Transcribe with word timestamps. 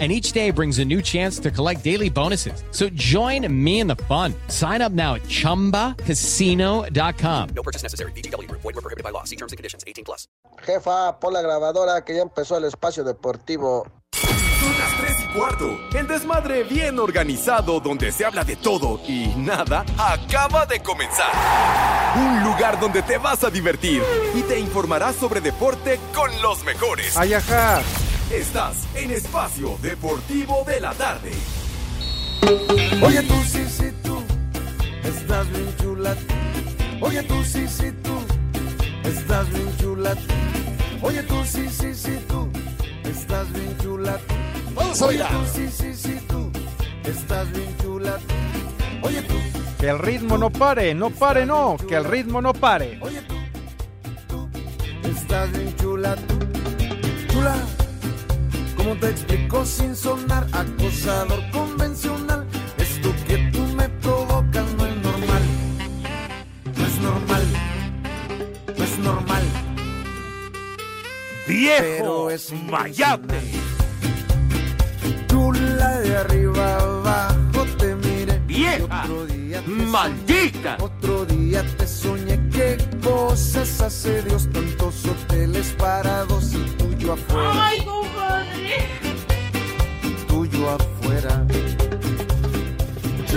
and 0.00 0.10
each 0.10 0.32
day 0.32 0.50
brings 0.50 0.80
a 0.80 0.84
new 0.84 1.00
chance 1.00 1.38
to 1.38 1.52
collect 1.52 1.84
daily 1.84 2.10
bonuses. 2.10 2.64
So 2.72 2.88
join 2.94 3.46
me 3.48 3.78
in 3.78 3.86
the 3.86 3.94
fun. 4.08 4.34
Sign 4.48 4.82
up 4.82 4.90
now 4.90 5.14
at 5.14 5.22
ChumbaCasino.com. 5.22 7.48
No 7.54 7.62
purchase 7.62 7.84
necessary. 7.84 8.10
BGW. 8.12 8.50
Void 8.50 8.64
were 8.64 8.72
prohibited 8.72 9.04
by 9.04 9.10
law. 9.10 9.22
See 9.22 9.36
terms 9.36 9.52
and 9.52 9.56
conditions. 9.56 9.84
18 9.86 10.04
plus. 10.04 10.26
Jefa, 10.66 11.20
pon 11.20 11.32
la 11.32 11.42
grabadora 11.42 12.04
que 12.04 12.16
ya 12.16 12.22
empezó 12.22 12.56
el 12.56 12.64
espacio 12.64 13.04
deportivo. 13.04 13.86
Son 14.12 14.72
las 14.78 14.96
3 14.98 15.12
y 15.20 15.26
cuarto. 15.38 15.78
El 15.94 16.06
desmadre 16.06 16.64
bien 16.64 16.98
organizado 16.98 17.80
donde 17.80 18.10
se 18.12 18.24
habla 18.24 18.44
de 18.44 18.56
todo 18.56 18.98
y 19.06 19.26
nada 19.36 19.84
acaba 19.98 20.64
de 20.64 20.80
comenzar. 20.80 21.30
Un 22.16 22.44
lugar 22.44 22.80
donde 22.80 23.02
te 23.02 23.18
vas 23.18 23.44
a 23.44 23.50
divertir 23.50 24.02
y 24.34 24.40
te 24.42 24.58
informarás 24.58 25.16
sobre 25.16 25.42
deporte 25.42 26.00
con 26.14 26.30
los 26.40 26.64
mejores. 26.64 27.14
Ay, 27.16 27.34
ajá. 27.34 27.82
Estás 28.34 28.86
en 28.96 29.10
Espacio 29.12 29.78
Deportivo 29.80 30.64
de 30.66 30.80
la 30.80 30.92
Tarde. 30.94 31.30
Oye 33.02 33.22
tú, 33.22 33.34
sí, 33.46 33.64
sí, 33.68 33.90
tú, 34.02 34.22
estás 35.04 35.48
bien 35.50 35.74
chula. 35.80 36.16
Oye 37.00 37.22
tú, 37.22 37.44
sí, 37.44 37.66
sí, 37.68 37.92
tú, 38.02 39.08
estás 39.08 39.48
bien 39.50 39.76
chula. 39.78 40.14
Oye 41.02 41.22
tú, 41.22 41.44
sí, 41.44 41.68
sí, 41.70 41.94
sí, 41.94 42.18
tú, 42.28 42.48
estás 43.08 43.52
bien 43.52 43.76
chula. 43.82 44.18
Vamos 44.74 45.00
a 45.00 45.06
Oye 45.06 45.18
bailar. 45.18 45.40
tú, 45.40 45.50
sí, 45.54 45.68
sí, 45.70 45.94
sí, 45.94 46.20
tú, 46.28 46.50
estás 47.08 47.52
bien 47.52 47.76
chula. 47.82 48.18
Oye 49.02 49.22
tú, 49.22 49.34
Que 49.78 49.88
el 49.90 49.98
ritmo 49.98 50.38
no 50.38 50.50
pare, 50.50 50.94
no 50.94 51.10
pare, 51.10 51.46
no. 51.46 51.76
Que 51.88 51.94
el 51.94 52.04
ritmo 52.04 52.40
no 52.42 52.52
pare. 52.52 52.98
oye 53.00 53.20
tú, 53.22 53.34
tú, 54.28 54.48
estás 55.08 55.52
bien 55.52 55.74
chula. 55.76 56.16
Chula, 57.30 57.56
¿cómo 58.84 58.96
te 58.96 59.08
explico 59.08 59.64
sin 59.64 59.96
sonar 59.96 60.46
acosador 60.52 61.40
convencional? 61.50 62.46
Esto 62.76 63.14
que 63.26 63.38
tú 63.50 63.60
me 63.74 63.88
provocas 63.88 64.72
no 64.76 64.86
es 64.86 64.96
normal. 64.96 65.42
No 66.76 66.86
es 66.86 66.98
normal. 67.00 67.42
No 68.76 68.84
es 68.84 68.98
normal. 68.98 69.42
¡Viejo! 71.48 71.80
Pero 71.80 72.30
es 72.30 72.52
¡Mayate! 72.52 73.73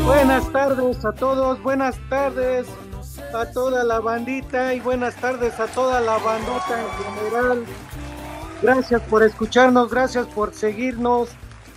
Buenas 0.08 0.50
tardes 0.54 1.04
a 1.04 1.12
todos, 1.12 1.62
buenas 1.62 2.00
tardes 2.10 2.66
a 3.36 3.46
toda 3.52 3.84
la 3.84 4.00
bandita 4.00 4.74
y 4.74 4.80
buenas 4.80 5.18
tardes 5.18 5.60
a 5.60 5.68
toda 5.68 6.00
la 6.00 6.18
bandota 6.18 6.82
en 6.82 6.90
general. 7.04 7.66
Gracias 8.62 9.02
por 9.02 9.22
escucharnos, 9.22 9.92
gracias 9.92 10.26
por 10.28 10.54
seguirnos 10.54 11.32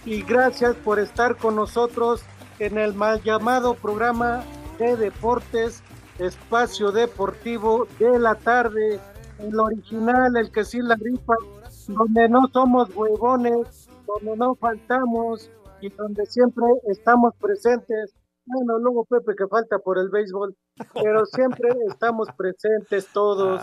y 0.04 0.22
gracias 0.22 0.76
por 0.76 1.00
estar 1.00 1.38
con 1.38 1.56
nosotros 1.56 2.22
en 2.60 2.78
el 2.78 2.94
mal 2.94 3.20
llamado 3.24 3.74
programa 3.74 4.44
de 4.78 4.96
deportes, 4.96 5.82
espacio 6.20 6.92
deportivo 6.92 7.88
de 7.98 8.16
la 8.16 8.36
tarde, 8.36 9.00
el 9.40 9.58
original, 9.58 10.36
el 10.36 10.52
que 10.52 10.64
sí 10.64 10.78
la 10.78 10.94
rifa, 10.94 11.34
donde 11.88 12.28
no 12.28 12.46
somos 12.52 12.94
huevones, 12.94 13.88
donde 14.06 14.36
no 14.36 14.54
faltamos 14.54 15.50
y 15.80 15.88
donde 15.90 16.26
siempre 16.26 16.66
estamos 16.88 17.34
presentes. 17.36 18.14
Bueno, 18.46 18.78
luego 18.78 19.04
Pepe 19.04 19.34
que 19.36 19.46
falta 19.46 19.78
por 19.78 19.98
el 19.98 20.08
béisbol, 20.08 20.56
pero 20.94 21.26
siempre 21.26 21.68
estamos 21.88 22.28
presentes 22.36 23.08
todos. 23.12 23.62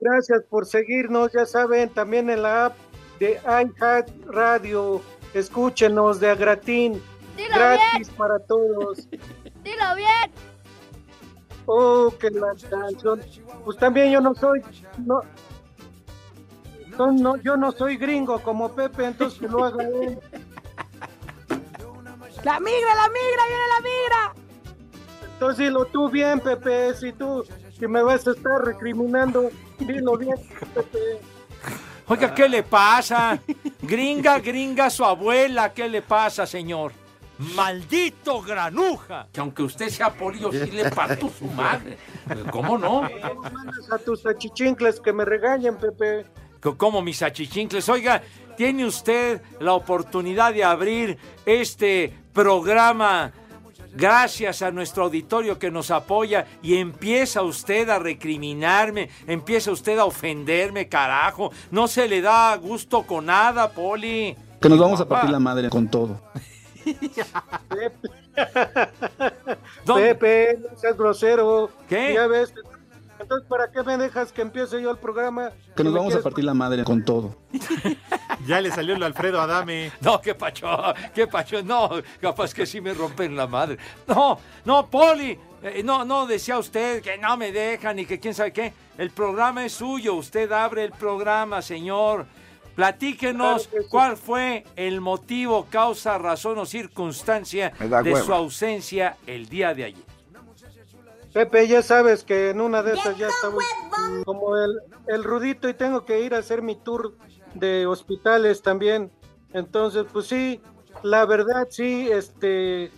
Gracias 0.00 0.42
por 0.44 0.66
seguirnos, 0.66 1.32
ya 1.32 1.46
saben, 1.46 1.88
también 1.90 2.30
en 2.30 2.42
la 2.42 2.66
app 2.66 2.76
de 3.18 3.40
iHeart 3.44 4.10
Radio. 4.26 5.00
Escúchenos 5.34 6.20
de 6.20 6.30
a 6.30 6.34
gratín, 6.36 7.02
Dilo 7.36 7.54
gratis 7.54 8.10
para 8.10 8.38
todos. 8.38 9.08
Dilo 9.64 9.94
bien. 9.96 10.30
Oh, 11.66 12.12
que 12.18 12.30
la 12.30 12.54
canción. 12.68 13.20
Pues 13.64 13.76
también 13.78 14.12
yo 14.12 14.20
no 14.20 14.34
soy, 14.34 14.62
no, 14.98 15.22
no, 16.98 17.12
no, 17.12 17.36
yo 17.38 17.56
no 17.56 17.72
soy 17.72 17.96
gringo 17.96 18.38
como 18.40 18.70
Pepe, 18.72 19.06
entonces 19.06 19.40
que 19.40 19.48
lo 19.48 19.64
haga 19.64 19.84
él. 19.84 20.18
La 22.44 22.60
migra, 22.60 22.94
la 22.94 23.08
migra, 23.08 23.46
viene 23.48 23.62
la 23.68 23.80
migra. 23.80 24.34
Entonces 25.32 25.58
dilo 25.58 25.86
tú 25.86 26.10
bien, 26.10 26.40
Pepe, 26.40 26.94
si 26.94 27.12
tú, 27.12 27.44
si 27.78 27.88
me 27.88 28.02
vas 28.02 28.26
a 28.26 28.32
estar 28.32 28.64
recriminando, 28.64 29.50
dilo 29.78 30.16
bien, 30.18 30.36
Pepe. 30.74 31.20
Oiga, 32.06 32.34
¿qué 32.34 32.48
le 32.48 32.62
pasa? 32.62 33.40
Gringa, 33.80 34.38
gringa, 34.40 34.90
su 34.90 35.04
abuela, 35.04 35.72
¿qué 35.72 35.88
le 35.88 36.02
pasa, 36.02 36.46
señor? 36.46 36.92
¡Maldito 37.38 38.42
granuja! 38.42 39.26
Que 39.32 39.40
aunque 39.40 39.62
usted 39.62 39.88
sea 39.88 40.12
polio, 40.12 40.52
sí 40.52 40.70
le 40.70 40.90
parto 40.90 41.30
su 41.30 41.46
madre. 41.46 41.98
¿Cómo 42.50 42.76
no? 42.78 43.08
No 43.08 43.34
mandes 43.50 43.90
a 43.90 43.98
tus 43.98 44.24
achichincles 44.26 45.00
que 45.00 45.12
me 45.12 45.24
regañen, 45.24 45.76
Pepe. 45.76 46.26
Como 46.76 47.02
mis 47.02 47.22
achichincles. 47.22 47.88
Oiga, 47.88 48.22
tiene 48.56 48.86
usted 48.86 49.42
la 49.60 49.74
oportunidad 49.74 50.52
de 50.54 50.64
abrir 50.64 51.18
este 51.46 52.12
programa 52.32 53.32
gracias 53.94 54.62
a 54.62 54.70
nuestro 54.70 55.04
auditorio 55.04 55.58
que 55.58 55.70
nos 55.70 55.90
apoya 55.90 56.46
y 56.62 56.76
empieza 56.76 57.42
usted 57.42 57.88
a 57.88 57.98
recriminarme, 57.98 59.10
empieza 59.26 59.70
usted 59.70 59.98
a 59.98 60.04
ofenderme, 60.04 60.88
carajo. 60.88 61.50
No 61.70 61.88
se 61.88 62.08
le 62.08 62.20
da 62.20 62.56
gusto 62.56 63.02
con 63.04 63.26
nada, 63.26 63.70
Poli. 63.70 64.36
Que 64.60 64.68
nos 64.68 64.78
vamos 64.78 65.00
a 65.00 65.08
partir 65.08 65.30
la 65.30 65.38
madre 65.38 65.68
con 65.68 65.88
todo. 65.88 66.20
Pepe, 69.86 70.58
no 70.58 70.76
seas 70.76 70.96
grosero. 70.96 71.70
¿Qué? 71.88 72.12
Ya 72.14 72.26
ves. 72.26 72.52
Entonces, 73.24 73.48
¿para 73.48 73.70
qué 73.70 73.82
me 73.82 73.96
dejas 73.96 74.32
que 74.32 74.42
empiece 74.42 74.80
yo 74.82 74.90
el 74.90 74.98
programa? 74.98 75.50
Que 75.74 75.82
nos 75.82 75.94
vamos 75.94 76.14
a 76.14 76.20
partir 76.22 76.44
la 76.44 76.54
madre 76.54 76.84
con 76.84 77.04
todo. 77.04 77.36
Ya 78.46 78.60
le 78.60 78.70
salió 78.70 78.94
el 78.94 79.02
Alfredo 79.02 79.40
Adame. 79.40 79.90
No, 80.02 80.20
qué 80.20 80.34
pacho, 80.34 80.68
qué 81.14 81.26
pacho, 81.26 81.62
no, 81.62 81.88
capaz 82.20 82.52
que 82.52 82.66
sí 82.66 82.78
me 82.78 82.92
rompen 82.92 83.34
la 83.34 83.46
madre. 83.46 83.78
No, 84.06 84.38
no, 84.66 84.86
Poli, 84.90 85.38
eh, 85.62 85.82
no, 85.82 86.04
no 86.04 86.26
decía 86.26 86.58
usted 86.58 87.00
que 87.00 87.16
no 87.16 87.38
me 87.38 87.52
dejan 87.52 87.98
y 88.00 88.04
que 88.04 88.20
quién 88.20 88.34
sabe 88.34 88.52
qué. 88.52 88.74
El 88.98 89.10
programa 89.10 89.64
es 89.64 89.72
suyo, 89.72 90.12
usted 90.14 90.52
abre 90.52 90.84
el 90.84 90.90
programa, 90.90 91.62
señor. 91.62 92.26
Platíquenos 92.74 93.68
Claro 93.68 93.76
que 93.78 93.82
sí. 93.84 93.88
cuál 93.88 94.16
fue 94.18 94.64
el 94.76 95.00
motivo, 95.00 95.66
causa, 95.70 96.18
razón 96.18 96.58
o 96.58 96.66
circunstancia 96.66 97.72
de 97.78 97.86
hueva. 97.86 98.20
su 98.22 98.34
ausencia 98.34 99.16
el 99.26 99.48
día 99.48 99.72
de 99.72 99.84
ayer. 99.84 100.13
Pepe, 101.34 101.66
ya 101.66 101.82
sabes 101.82 102.22
que 102.22 102.50
en 102.50 102.60
una 102.60 102.84
de 102.84 102.94
esas 102.94 103.18
ya 103.18 103.26
estamos 103.26 103.64
como 104.24 104.56
el, 104.56 104.78
el 105.08 105.24
rudito 105.24 105.68
y 105.68 105.74
tengo 105.74 106.04
que 106.04 106.20
ir 106.20 106.32
a 106.32 106.38
hacer 106.38 106.62
mi 106.62 106.76
tour 106.76 107.16
de 107.54 107.86
hospitales 107.86 108.62
también. 108.62 109.10
Entonces, 109.52 110.06
pues 110.12 110.28
sí, 110.28 110.62
la 111.02 111.26
verdad 111.26 111.66
sí, 111.68 112.08
este, 112.08 112.92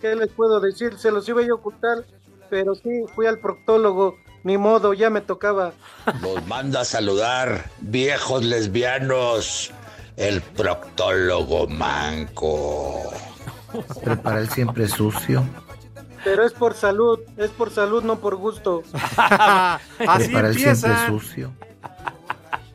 ¿qué 0.00 0.14
les 0.14 0.28
puedo 0.28 0.60
decir? 0.60 0.96
Se 0.96 1.10
los 1.10 1.28
iba 1.28 1.42
yo 1.42 1.54
a 1.54 1.56
ocultar, 1.56 2.04
pero 2.48 2.76
sí, 2.76 3.04
fui 3.16 3.26
al 3.26 3.40
proctólogo, 3.40 4.14
ni 4.44 4.58
modo, 4.58 4.94
ya 4.94 5.10
me 5.10 5.20
tocaba. 5.20 5.72
Los 6.20 6.46
manda 6.46 6.82
a 6.82 6.84
saludar, 6.84 7.68
viejos 7.80 8.44
lesbianos, 8.44 9.72
el 10.16 10.40
proctólogo 10.40 11.66
manco. 11.66 13.12
Prepara 14.04 14.38
el 14.38 14.48
siempre 14.48 14.86
sucio. 14.86 15.44
Pero 16.24 16.44
es 16.44 16.52
por 16.52 16.74
salud, 16.74 17.18
es 17.36 17.50
por 17.50 17.70
salud, 17.70 18.02
no 18.04 18.18
por 18.18 18.36
gusto. 18.36 18.82
Así 19.16 20.34
empieza. 20.34 21.06
sucio. 21.08 21.52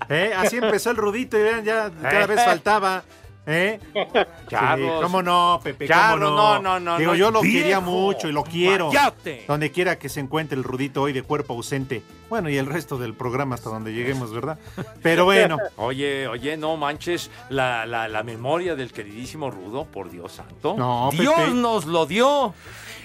¿eh? 0.10 0.34
Así 0.36 0.58
empezó 0.58 0.92
el 0.92 0.98
rudito 0.98 1.38
y 1.38 1.44
vean, 1.44 1.64
ya 1.64 1.92
cada 2.02 2.24
Eh. 2.24 2.28
vez 2.28 2.44
faltaba. 2.44 3.04
¿eh? 3.50 3.80
Carlos. 4.50 4.92
Sí, 4.98 5.04
¿Cómo 5.04 5.22
no, 5.24 5.60
Pepe? 5.64 5.88
Carlos, 5.88 6.30
¿Cómo 6.32 6.60
no, 6.60 6.60
no, 6.60 6.80
no, 6.82 6.98
Digo, 6.98 7.12
no. 7.12 7.18
yo 7.18 7.32
lo 7.32 7.40
Viejo, 7.42 7.58
quería 7.60 7.80
mucho 7.80 8.28
y 8.28 8.34
lo 8.34 8.44
quiero. 8.44 8.88
mayate. 8.88 9.46
Donde 9.48 9.72
quiera 9.72 9.98
que 9.98 10.10
se 10.10 10.20
encuentre 10.20 10.58
el 10.58 10.66
rudito 10.66 11.02
hoy 11.04 11.14
de 11.14 11.24
cuerpo 11.24 11.54
ausente. 11.54 12.04
Bueno, 12.30 12.50
y 12.50 12.58
el 12.58 12.66
resto 12.66 12.98
del 12.98 13.14
programa 13.14 13.56
hasta 13.56 13.70
donde 13.70 13.94
lleguemos, 13.94 14.34
¿verdad? 14.34 14.60
Pero 15.02 15.24
bueno. 15.24 15.58
Oye, 15.78 16.28
oye, 16.28 16.58
no 16.58 16.76
manches 16.76 17.32
la, 17.50 17.86
la, 17.86 18.10
la 18.10 18.24
memoria 18.24 18.76
del 18.76 18.92
queridísimo 18.92 19.50
Rudo, 19.50 19.86
por 19.86 20.10
Dios 20.12 20.34
santo. 20.34 20.76
No, 20.78 21.10
Dios 21.14 21.34
Pepe. 21.36 21.52
nos 21.52 21.86
lo 21.86 22.06
dio 22.06 22.54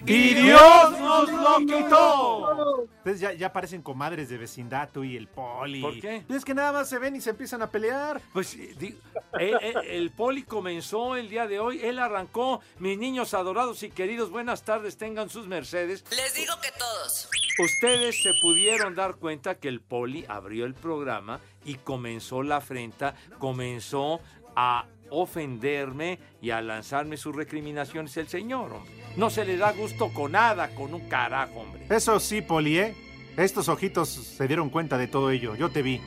y 0.07 0.35
Dios 0.35 0.99
nos 0.99 1.31
lo 1.31 1.59
quitó. 1.59 2.83
Ustedes 2.99 3.21
ya, 3.21 3.33
ya 3.33 3.53
parecen 3.53 3.83
comadres 3.83 4.29
de 4.29 4.39
vecindad, 4.39 4.89
tú 4.93 5.05
y 5.05 5.17
el 5.17 5.29
poli. 5.29 5.81
¿Por 5.81 6.01
qué? 6.01 6.25
Es 6.29 6.45
que 6.45 6.55
nada 6.55 6.73
más 6.73 6.89
se 6.89 6.99
ven 6.99 7.17
y 7.17 7.21
se 7.21 7.31
empiezan 7.31 7.63
a 7.63 7.71
pelear. 7.71 8.21
Pues 8.33 8.55
eh, 8.55 8.75
di- 8.79 8.97
eh, 9.39 9.53
eh, 9.61 9.75
el 9.91 10.11
poli 10.11 10.43
comenzó 10.43 11.17
el 11.17 11.29
día 11.29 11.47
de 11.47 11.59
hoy, 11.59 11.81
él 11.83 11.99
arrancó, 11.99 12.61
mis 12.79 12.99
niños 12.99 13.35
adorados 13.35 13.83
y 13.83 13.91
queridos, 13.91 14.31
buenas 14.31 14.63
tardes, 14.63 14.97
tengan 14.97 15.29
sus 15.31 15.47
mercedes. 15.47 16.05
Les 16.11 16.35
digo 16.35 16.55
que 16.63 16.71
todos. 16.79 17.29
Ustedes 17.59 18.23
se 18.23 18.33
pudieron 18.41 18.95
dar 18.95 19.17
cuenta 19.17 19.57
que 19.57 19.69
el 19.69 19.81
poli 19.81 20.25
abrió 20.29 20.65
el 20.65 20.75
programa 20.75 21.41
y 21.65 21.75
comenzó 21.75 22.43
la 22.43 22.57
afrenta, 22.57 23.15
comenzó 23.39 24.21
a 24.57 24.87
ofenderme 25.13 26.19
y 26.41 26.51
a 26.51 26.61
lanzarme 26.61 27.17
sus 27.17 27.35
recriminaciones 27.35 28.17
el 28.17 28.29
señor, 28.29 28.73
hombre. 28.73 28.93
No 29.17 29.31
se 29.31 29.45
le 29.45 29.57
da 29.57 29.73
gusto 29.73 30.09
con 30.09 30.33
nada, 30.33 30.75
con 30.75 30.95
un 30.95 31.09
carajo, 31.09 31.61
hombre. 31.61 31.87
Eso 31.91 32.19
sí, 32.19 32.41
poli, 32.41 32.79
¿eh? 32.79 32.95
Estos 33.37 33.69
ojitos 33.69 34.09
se 34.09 34.47
dieron 34.47 34.71
cuenta 34.71 34.99
de 34.99 35.07
todo 35.07 35.31
ello. 35.31 35.55
Yo 35.55 35.71
te 35.71 35.83
vi. 35.83 36.01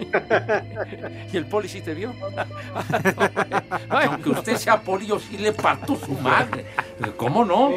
¿Y 1.32 1.36
el 1.36 1.46
poli 1.46 1.68
sí 1.68 1.80
te 1.80 1.94
vio? 1.94 2.12
Ay, 3.88 4.08
aunque 4.10 4.30
usted 4.30 4.56
sea 4.56 4.80
poli, 4.80 5.06
yo 5.06 5.18
sí 5.18 5.36
le 5.36 5.52
parto 5.52 5.96
su 5.96 6.12
madre. 6.12 6.64
¿Cómo 7.16 7.44
no? 7.44 7.72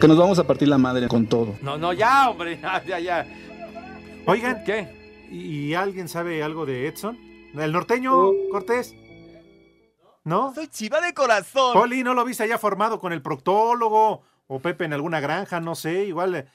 Que 0.00 0.08
nos 0.08 0.16
vamos 0.16 0.38
a 0.38 0.46
partir 0.46 0.68
la 0.68 0.78
madre 0.78 1.08
con 1.08 1.26
todo. 1.26 1.56
No, 1.62 1.78
no, 1.78 1.92
ya, 1.92 2.28
hombre, 2.28 2.58
ya, 2.62 2.84
ya, 2.84 2.98
ya. 3.00 3.26
Oigan. 4.26 4.62
¿Qué? 4.64 4.88
¿Y 5.30 5.74
alguien 5.74 6.08
sabe 6.08 6.42
algo 6.42 6.66
de 6.66 6.86
Edson? 6.86 7.18
¿El 7.54 7.72
norteño, 7.72 8.30
Cortés? 8.50 8.94
¿No? 10.26 10.52
Soy 10.54 10.66
chiva 10.66 11.00
de 11.00 11.14
corazón. 11.14 11.72
Poli, 11.72 12.02
¿no 12.02 12.12
lo 12.12 12.24
viste 12.24 12.42
allá 12.42 12.58
formado 12.58 12.98
con 12.98 13.12
el 13.12 13.22
proctólogo? 13.22 14.22
O 14.48 14.58
Pepe 14.60 14.84
en 14.84 14.92
alguna 14.92 15.20
granja, 15.20 15.60
no 15.60 15.74
sé, 15.76 16.04
igual. 16.04 16.34
eh, 16.34 16.46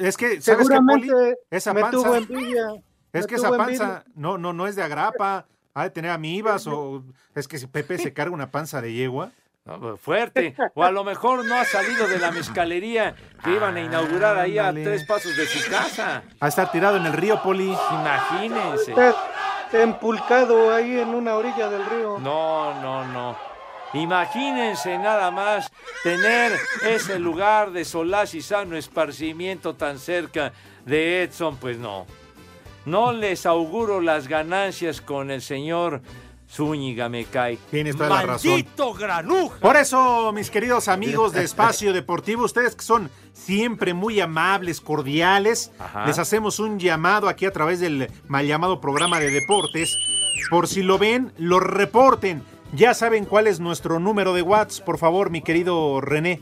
Es 0.00 0.16
que, 0.16 0.40
¿sabes 0.40 0.68
qué, 0.68 0.78
Poli? 0.86 1.10
Esa 1.50 1.72
me 1.72 1.80
panza. 1.82 1.96
tuvo 1.96 2.14
envidia. 2.16 2.66
Es 3.12 3.22
me 3.22 3.26
que 3.28 3.34
esa 3.36 3.50
panza 3.50 3.64
envidia. 3.84 4.04
no, 4.16 4.36
no, 4.36 4.52
no 4.52 4.66
es 4.66 4.74
de 4.74 4.82
agrapa, 4.82 5.46
ha 5.74 5.82
de 5.84 5.90
tener 5.90 6.10
amibas 6.10 6.66
o 6.66 7.04
es 7.36 7.46
que 7.46 7.58
si 7.58 7.68
Pepe 7.68 7.98
se 7.98 8.12
carga 8.12 8.34
una 8.34 8.50
panza 8.50 8.80
de 8.82 8.92
yegua. 8.92 9.30
No, 9.66 9.80
pues, 9.80 9.98
fuerte. 9.98 10.54
O 10.74 10.84
a 10.84 10.90
lo 10.90 11.04
mejor 11.04 11.42
no 11.46 11.54
ha 11.56 11.64
salido 11.64 12.06
de 12.06 12.18
la 12.18 12.30
mezcalería 12.30 13.14
que 13.42 13.50
iban 13.54 13.74
a 13.78 13.80
inaugurar 13.80 14.36
ahí 14.36 14.58
a 14.58 14.70
tres 14.70 15.04
pasos 15.06 15.34
de 15.38 15.46
su 15.46 15.70
casa. 15.70 16.22
A 16.38 16.48
estar 16.48 16.70
tirado 16.70 16.98
en 16.98 17.06
el 17.06 17.14
río, 17.14 17.42
Poli. 17.42 17.74
Imagínense. 17.90 18.92
Empulcado 19.74 20.72
ahí 20.72 20.98
en 20.98 21.08
una 21.08 21.34
orilla 21.34 21.68
del 21.68 21.84
río. 21.86 22.18
No, 22.20 22.80
no, 22.80 23.04
no. 23.06 23.36
Imagínense 23.92 24.98
nada 24.98 25.30
más 25.30 25.70
tener 26.02 26.52
ese 26.82 27.18
lugar 27.18 27.70
de 27.72 27.84
solaz 27.84 28.34
y 28.34 28.42
sano 28.42 28.76
esparcimiento 28.76 29.74
tan 29.74 29.98
cerca 29.98 30.52
de 30.84 31.22
Edson, 31.22 31.56
pues 31.56 31.78
no. 31.78 32.06
No 32.86 33.12
les 33.12 33.46
auguro 33.46 34.00
las 34.00 34.28
ganancias 34.28 35.00
con 35.00 35.30
el 35.30 35.42
señor 35.42 36.02
Zúñiga, 36.54 37.08
me 37.08 37.24
cae. 37.24 37.58
Tienes 37.70 37.96
toda 37.96 38.10
la 38.10 38.22
razón. 38.22 38.52
¡Maldito 38.52 38.94
granuja! 38.94 39.58
Por 39.60 39.76
eso, 39.76 40.32
mis 40.32 40.50
queridos 40.50 40.86
amigos 40.86 41.32
de 41.32 41.42
Espacio 41.42 41.92
Deportivo, 41.92 42.44
ustedes 42.44 42.76
que 42.76 42.84
son 42.84 43.10
siempre 43.32 43.92
muy 43.92 44.20
amables, 44.20 44.80
cordiales, 44.80 45.72
Ajá. 45.80 46.06
les 46.06 46.18
hacemos 46.18 46.60
un 46.60 46.78
llamado 46.78 47.28
aquí 47.28 47.44
a 47.46 47.52
través 47.52 47.80
del 47.80 48.08
mal 48.28 48.46
llamado 48.46 48.80
programa 48.80 49.18
de 49.18 49.30
deportes. 49.30 49.96
Por 50.48 50.68
si 50.68 50.82
lo 50.82 50.96
ven, 50.98 51.32
lo 51.38 51.58
reporten. 51.58 52.42
Ya 52.72 52.94
saben 52.94 53.24
cuál 53.24 53.46
es 53.48 53.58
nuestro 53.58 53.98
número 53.98 54.32
de 54.32 54.42
WhatsApp, 54.42 54.84
por 54.84 54.98
favor, 54.98 55.30
mi 55.30 55.42
querido 55.42 56.00
René. 56.00 56.40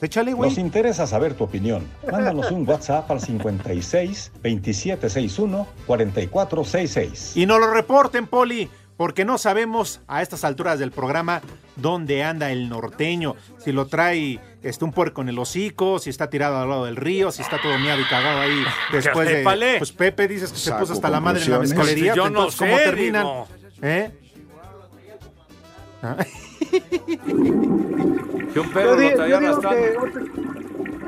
Échale, 0.00 0.32
güey. 0.32 0.50
Nos 0.50 0.58
interesa 0.58 1.06
saber 1.06 1.34
tu 1.34 1.44
opinión. 1.44 1.84
Mándanos 2.10 2.50
un 2.52 2.68
WhatsApp 2.68 3.10
al 3.10 3.20
56 3.20 4.30
2761 4.42 5.66
4466. 5.86 7.36
Y 7.36 7.46
no 7.46 7.58
lo 7.58 7.72
reporten, 7.72 8.28
Poli, 8.28 8.70
porque 8.98 9.24
no 9.24 9.38
sabemos 9.38 10.00
a 10.08 10.20
estas 10.22 10.44
alturas 10.44 10.78
del 10.80 10.90
programa 10.90 11.40
dónde 11.76 12.24
anda 12.24 12.50
el 12.50 12.68
norteño. 12.68 13.36
Si 13.56 13.70
lo 13.70 13.86
trae 13.86 14.40
este, 14.62 14.84
un 14.84 14.92
puerco 14.92 15.22
en 15.22 15.28
el 15.28 15.38
hocico, 15.38 16.00
si 16.00 16.10
está 16.10 16.28
tirado 16.28 16.58
al 16.58 16.68
lado 16.68 16.84
del 16.84 16.96
río, 16.96 17.30
si 17.30 17.40
está 17.40 17.62
todo 17.62 17.78
miado 17.78 18.00
y 18.00 18.04
cagado 18.04 18.40
ahí 18.40 18.64
después 18.92 19.28
de... 19.28 19.76
Pues 19.78 19.92
Pepe 19.92 20.26
dices 20.26 20.52
que 20.52 20.58
se 20.58 20.72
puso 20.72 20.92
hasta 20.92 21.08
la 21.08 21.20
madre 21.20 21.44
en 21.44 21.50
la 21.52 21.60
mezcalería. 21.60 22.14
Yo 22.14 22.24
no 22.24 22.48
entonces, 22.48 22.58
¿cómo 22.58 22.76
sé, 22.76 22.84
terminan? 22.84 23.22
digo. 23.22 23.48
¿Eh? 23.82 24.10
Ah. 26.02 26.16
Que 28.52 28.60
un 28.60 28.70
perro 28.72 28.96
lo 28.96 29.14
traía 29.14 29.36
arrastrando. 29.36 30.00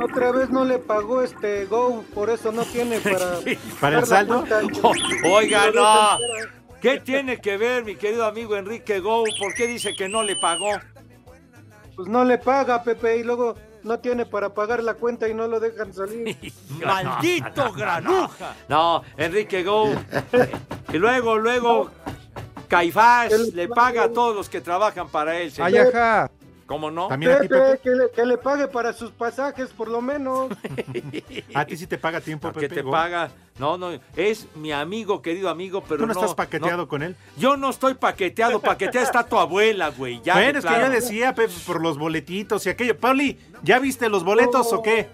otra, 0.04 0.30
vez 0.30 0.50
no 0.50 0.66
le 0.66 0.78
pagó 0.78 1.22
este 1.22 1.64
Go, 1.64 2.04
por 2.14 2.28
eso 2.28 2.52
no 2.52 2.64
tiene 2.64 3.00
para... 3.00 3.38
¿Para 3.80 3.98
el 4.00 4.06
saldo? 4.06 4.44
cuenta. 4.46 4.60
Oiga, 5.24 5.70
no. 5.74 6.59
¿Qué 6.80 7.00
tiene 7.00 7.40
que 7.40 7.56
ver, 7.56 7.84
mi 7.84 7.96
querido 7.96 8.24
amigo 8.24 8.56
Enrique 8.56 9.00
Gou? 9.00 9.24
¿Por 9.38 9.54
qué 9.54 9.66
dice 9.66 9.94
que 9.94 10.08
no 10.08 10.22
le 10.22 10.36
pagó? 10.36 10.70
Pues 11.96 12.08
no 12.08 12.24
le 12.24 12.38
paga, 12.38 12.82
Pepe, 12.82 13.18
y 13.18 13.22
luego 13.22 13.54
no 13.82 13.98
tiene 13.98 14.24
para 14.26 14.54
pagar 14.54 14.82
la 14.82 14.94
cuenta 14.94 15.28
y 15.28 15.34
no 15.34 15.46
lo 15.46 15.60
dejan 15.60 15.92
salir. 15.92 16.36
¡Maldito 16.84 17.72
granuja! 17.72 18.54
No, 18.68 19.02
Enrique 19.16 19.62
Gou. 19.62 19.94
Y 20.92 20.98
luego, 20.98 21.36
luego, 21.36 21.90
Caifás 22.68 23.32
le 23.52 23.68
paga 23.68 24.04
a 24.04 24.08
todos 24.08 24.34
los 24.34 24.48
que 24.48 24.60
trabajan 24.60 25.08
para 25.08 25.36
él. 25.38 25.50
señor. 25.50 25.68
Ay, 25.68 25.76
ajá. 25.76 26.30
¿Cómo 26.66 26.88
no? 26.88 27.08
También 27.08 27.32
a 27.32 27.40
ti, 27.40 27.48
Pepe, 27.48 27.80
que 27.82 27.90
le, 27.90 28.10
que 28.12 28.24
le 28.24 28.38
pague 28.38 28.68
para 28.68 28.92
sus 28.92 29.10
pasajes, 29.10 29.70
por 29.70 29.88
lo 29.88 30.00
menos. 30.00 30.50
A 31.54 31.64
ti 31.64 31.76
sí 31.76 31.88
te 31.88 31.98
paga 31.98 32.20
tiempo, 32.20 32.52
¿Qué 32.52 32.60
Pepe. 32.60 32.76
te 32.76 32.82
Go. 32.82 32.92
paga? 32.92 33.28
No, 33.60 33.76
no, 33.76 33.90
es 34.16 34.46
mi 34.54 34.72
amigo, 34.72 35.20
querido 35.20 35.50
amigo, 35.50 35.84
pero 35.86 36.00
¿Tú 36.00 36.06
no, 36.06 36.14
no 36.14 36.20
estás 36.20 36.34
paqueteado 36.34 36.78
no. 36.78 36.88
con 36.88 37.02
él? 37.02 37.14
Yo 37.36 37.58
no 37.58 37.68
estoy 37.68 37.92
paqueteado, 37.92 38.58
paqueteada 38.58 39.06
está 39.06 39.22
tu 39.26 39.38
abuela, 39.38 39.90
güey. 39.90 40.22
Ya, 40.22 40.32
bueno, 40.32 40.58
es 40.58 40.64
que 40.64 40.80
yo 40.80 40.88
decía, 40.88 41.34
Pepe, 41.34 41.52
por 41.66 41.82
los 41.82 41.98
boletitos 41.98 42.64
y 42.64 42.70
aquello. 42.70 42.96
Poli, 42.96 43.38
¿ya 43.62 43.78
viste 43.78 44.08
los 44.08 44.24
boletos 44.24 44.72
o 44.72 44.82
qué? 44.82 45.10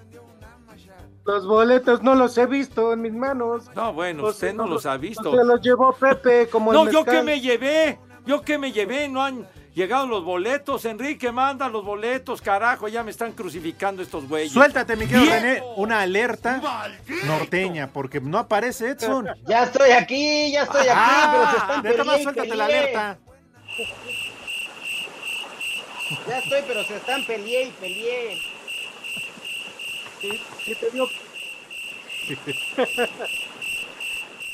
Los 1.25 1.44
boletos 1.44 2.04
no 2.04 2.14
los 2.14 2.38
he 2.38 2.46
visto 2.46 2.93
en 2.93 3.02
mis 3.02 3.12
manos. 3.12 3.64
No, 3.75 3.93
bueno, 3.93 4.25
usted 4.28 4.54
no 4.54 4.69
los 4.69 4.87
ha 4.87 4.96
visto. 4.96 5.32
Se 5.32 5.44
los 5.44 5.60
llevó 5.60 5.93
Pepe 5.93 6.46
como 6.48 6.70
el 6.70 6.78
No, 6.78 6.88
yo 6.88 7.04
que 7.04 7.25
me 7.25 7.40
llevé, 7.40 7.98
yo 8.24 8.43
que 8.43 8.58
me 8.58 8.70
llevé, 8.70 9.08
no 9.08 9.24
han 9.24 9.44
llegado 9.77 10.06
los 10.09 10.25
boletos. 10.25 10.85
Enrique, 10.87 11.31
manda 11.31 11.69
los 11.69 11.85
boletos, 11.85 12.41
carajo, 12.43 12.89
ya 12.89 13.05
me 13.05 13.11
están 13.13 13.33
crucificando 13.33 14.03
estos 14.03 14.27
güeyes. 14.27 14.53
Suéltate, 14.53 14.97
mi 14.97 15.06
querido. 15.06 15.31
René, 15.33 15.63
una 15.77 16.01
alerta 16.01 16.61
norteña, 17.27 17.93
porque 17.93 18.21
no 18.21 18.39
aparece 18.39 18.89
Edson. 18.91 19.29
Ya 19.47 19.65
estoy 19.65 19.91
aquí, 19.93 20.51
ya 20.51 20.63
estoy 20.65 20.89
aquí, 20.89 20.91
Ah, 20.93 21.81
pero 21.83 22.05
se 22.05 22.11
están 22.17 22.17
peleando. 22.17 22.23
suéltate 22.23 22.56
la 22.56 22.65
alerta. 22.65 23.19
Ya 26.27 26.39
estoy, 26.39 26.63
pero 26.67 26.85
se 26.85 26.97
están 26.97 27.25
peleé 27.27 27.65
y 27.65 27.71
peleé. 27.71 28.41
Sí, 30.21 30.41
sí 30.65 30.75
te 30.75 30.91
dio... 30.91 31.06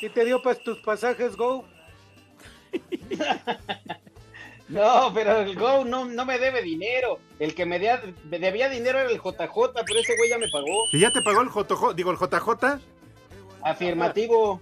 ¿Y 0.03 0.09
te 0.09 0.25
dio 0.25 0.43
pues 0.43 0.63
tus 0.63 0.79
pasajes, 0.81 1.37
Go? 1.37 1.65
No, 4.69 5.11
pero 5.13 5.41
el 5.41 5.55
Go 5.57 5.85
no, 5.85 6.05
no 6.07 6.25
me 6.25 6.39
debe 6.39 6.63
dinero. 6.63 7.19
El 7.39 7.55
que 7.55 7.67
me, 7.67 7.79
dea- 7.79 8.01
me 8.31 8.39
debía 8.39 8.69
dinero 8.69 8.99
era 9.01 9.11
el 9.11 9.19
JJ, 9.19 9.35
pero 9.87 10.01
ese 10.01 10.17
güey 10.17 10.31
ya 10.31 10.39
me 10.39 10.49
pagó. 10.51 10.85
¿Y 10.93 11.01
ya 11.01 11.11
te 11.13 11.21
pagó 11.23 11.43
el 11.43 11.49
JJ? 11.49 11.95
Digo, 11.95 12.11
el 12.11 12.17
JJ. 12.17 12.79
Afirmativo. 13.63 14.61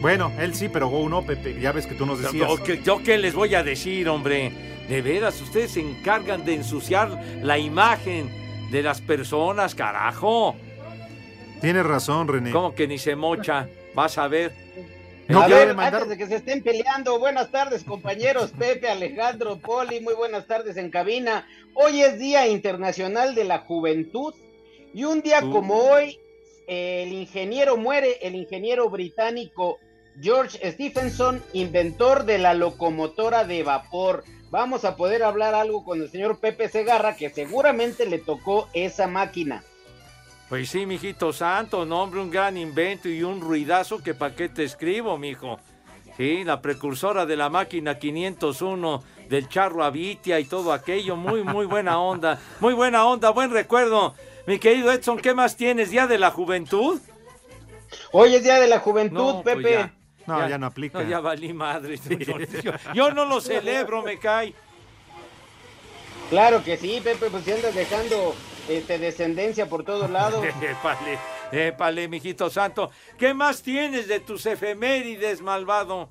Bueno, 0.00 0.30
él 0.38 0.54
sí, 0.54 0.68
pero 0.68 0.88
Go 0.88 1.08
no, 1.08 1.24
Pepe. 1.24 1.58
Ya 1.60 1.72
ves 1.72 1.86
que 1.86 1.94
tú 1.94 2.06
nos 2.06 2.20
decías. 2.20 2.48
Yo, 2.48 2.62
que- 2.62 2.82
yo 2.82 3.02
qué 3.02 3.18
les 3.18 3.34
voy 3.34 3.54
a 3.54 3.62
decir, 3.62 4.08
hombre. 4.08 4.52
De 4.88 5.02
veras, 5.02 5.40
ustedes 5.40 5.72
se 5.72 5.80
encargan 5.80 6.44
de 6.44 6.54
ensuciar 6.54 7.20
la 7.42 7.58
imagen 7.58 8.30
de 8.70 8.82
las 8.82 9.00
personas, 9.00 9.74
carajo. 9.74 10.54
Tienes 11.60 11.84
razón, 11.84 12.28
René. 12.28 12.52
Como 12.52 12.72
que 12.74 12.86
ni 12.86 12.98
se 12.98 13.16
mocha. 13.16 13.66
Vas 13.94 14.16
a 14.18 14.28
ver. 14.28 14.52
No 15.28 15.42
a 15.42 15.48
ver, 15.48 15.74
antes 15.76 16.08
de 16.08 16.16
que 16.16 16.26
se 16.28 16.36
estén 16.36 16.62
peleando, 16.62 17.18
buenas 17.18 17.50
tardes 17.50 17.82
compañeros, 17.82 18.52
Pepe, 18.56 18.88
Alejandro, 18.88 19.58
Poli, 19.58 20.00
muy 20.00 20.14
buenas 20.14 20.46
tardes 20.46 20.76
en 20.76 20.90
cabina. 20.90 21.48
Hoy 21.74 22.02
es 22.02 22.18
Día 22.18 22.46
Internacional 22.46 23.34
de 23.34 23.44
la 23.44 23.58
Juventud 23.58 24.34
y 24.94 25.04
un 25.04 25.22
día 25.22 25.40
Uh. 25.42 25.50
como 25.50 25.78
hoy, 25.78 26.20
el 26.68 27.12
ingeniero 27.12 27.76
muere, 27.76 28.18
el 28.22 28.36
ingeniero 28.36 28.88
británico 28.88 29.78
George 30.20 30.58
Stephenson, 30.70 31.42
inventor 31.52 32.24
de 32.24 32.38
la 32.38 32.54
locomotora 32.54 33.44
de 33.44 33.64
vapor. 33.64 34.22
Vamos 34.50 34.84
a 34.84 34.96
poder 34.96 35.24
hablar 35.24 35.54
algo 35.54 35.84
con 35.84 36.00
el 36.00 36.08
señor 36.08 36.38
Pepe 36.38 36.68
Segarra, 36.68 37.16
que 37.16 37.30
seguramente 37.30 38.06
le 38.06 38.18
tocó 38.18 38.68
esa 38.74 39.08
máquina. 39.08 39.64
Pues 40.48 40.68
sí, 40.70 40.86
mijito 40.86 41.32
santo, 41.32 41.84
no, 41.84 42.02
hombre, 42.02 42.20
un 42.20 42.30
gran 42.30 42.56
invento 42.56 43.08
y 43.08 43.22
un 43.22 43.40
ruidazo 43.40 44.02
que 44.02 44.14
pa' 44.14 44.30
qué 44.34 44.48
te 44.48 44.62
escribo, 44.62 45.18
mijo. 45.18 45.58
Sí, 46.16 46.44
la 46.44 46.62
precursora 46.62 47.26
de 47.26 47.36
la 47.36 47.50
máquina 47.50 47.98
501 47.98 49.02
del 49.28 49.48
charro 49.48 49.82
Avitia 49.84 50.38
y 50.38 50.44
todo 50.44 50.72
aquello, 50.72 51.16
muy, 51.16 51.42
muy 51.42 51.66
buena 51.66 51.98
onda, 51.98 52.40
muy 52.60 52.74
buena 52.74 53.04
onda, 53.06 53.30
buen 53.30 53.50
recuerdo. 53.50 54.14
Mi 54.46 54.58
querido 54.60 54.92
Edson, 54.92 55.18
¿qué 55.18 55.34
más 55.34 55.56
tienes? 55.56 55.90
¿Día 55.90 56.06
de 56.06 56.18
la 56.18 56.30
juventud? 56.30 57.00
Hoy 58.12 58.34
es 58.36 58.44
Día 58.44 58.60
de 58.60 58.68
la 58.68 58.78
Juventud, 58.78 59.16
No, 59.16 59.42
pues 59.42 59.56
Pepe. 59.56 59.70
ya. 59.72 59.92
No, 60.26 60.48
ya 60.48 60.58
no 60.58 60.66
aplica. 60.66 61.02
No, 61.02 61.08
ya 61.08 61.20
valí 61.20 61.52
madre. 61.52 61.98
Yo, 62.62 62.72
yo 62.94 63.10
no 63.12 63.24
lo 63.26 63.40
celebro, 63.40 64.02
me 64.02 64.18
cae. 64.18 64.54
Claro 66.30 66.62
que 66.64 66.76
sí, 66.76 67.00
Pepe, 67.02 67.30
pues 67.30 67.44
si 67.44 67.52
andas 67.52 67.74
dejando 67.74 68.34
este, 68.68 68.98
descendencia 68.98 69.66
por 69.66 69.84
todos 69.84 70.10
lados. 70.10 70.44
Épale, 70.62 71.18
épale, 71.52 72.08
mijito 72.08 72.50
santo. 72.50 72.90
¿Qué 73.18 73.34
más 73.34 73.62
tienes 73.62 74.08
de 74.08 74.20
tus 74.20 74.46
efemérides, 74.46 75.40
malvado? 75.42 76.10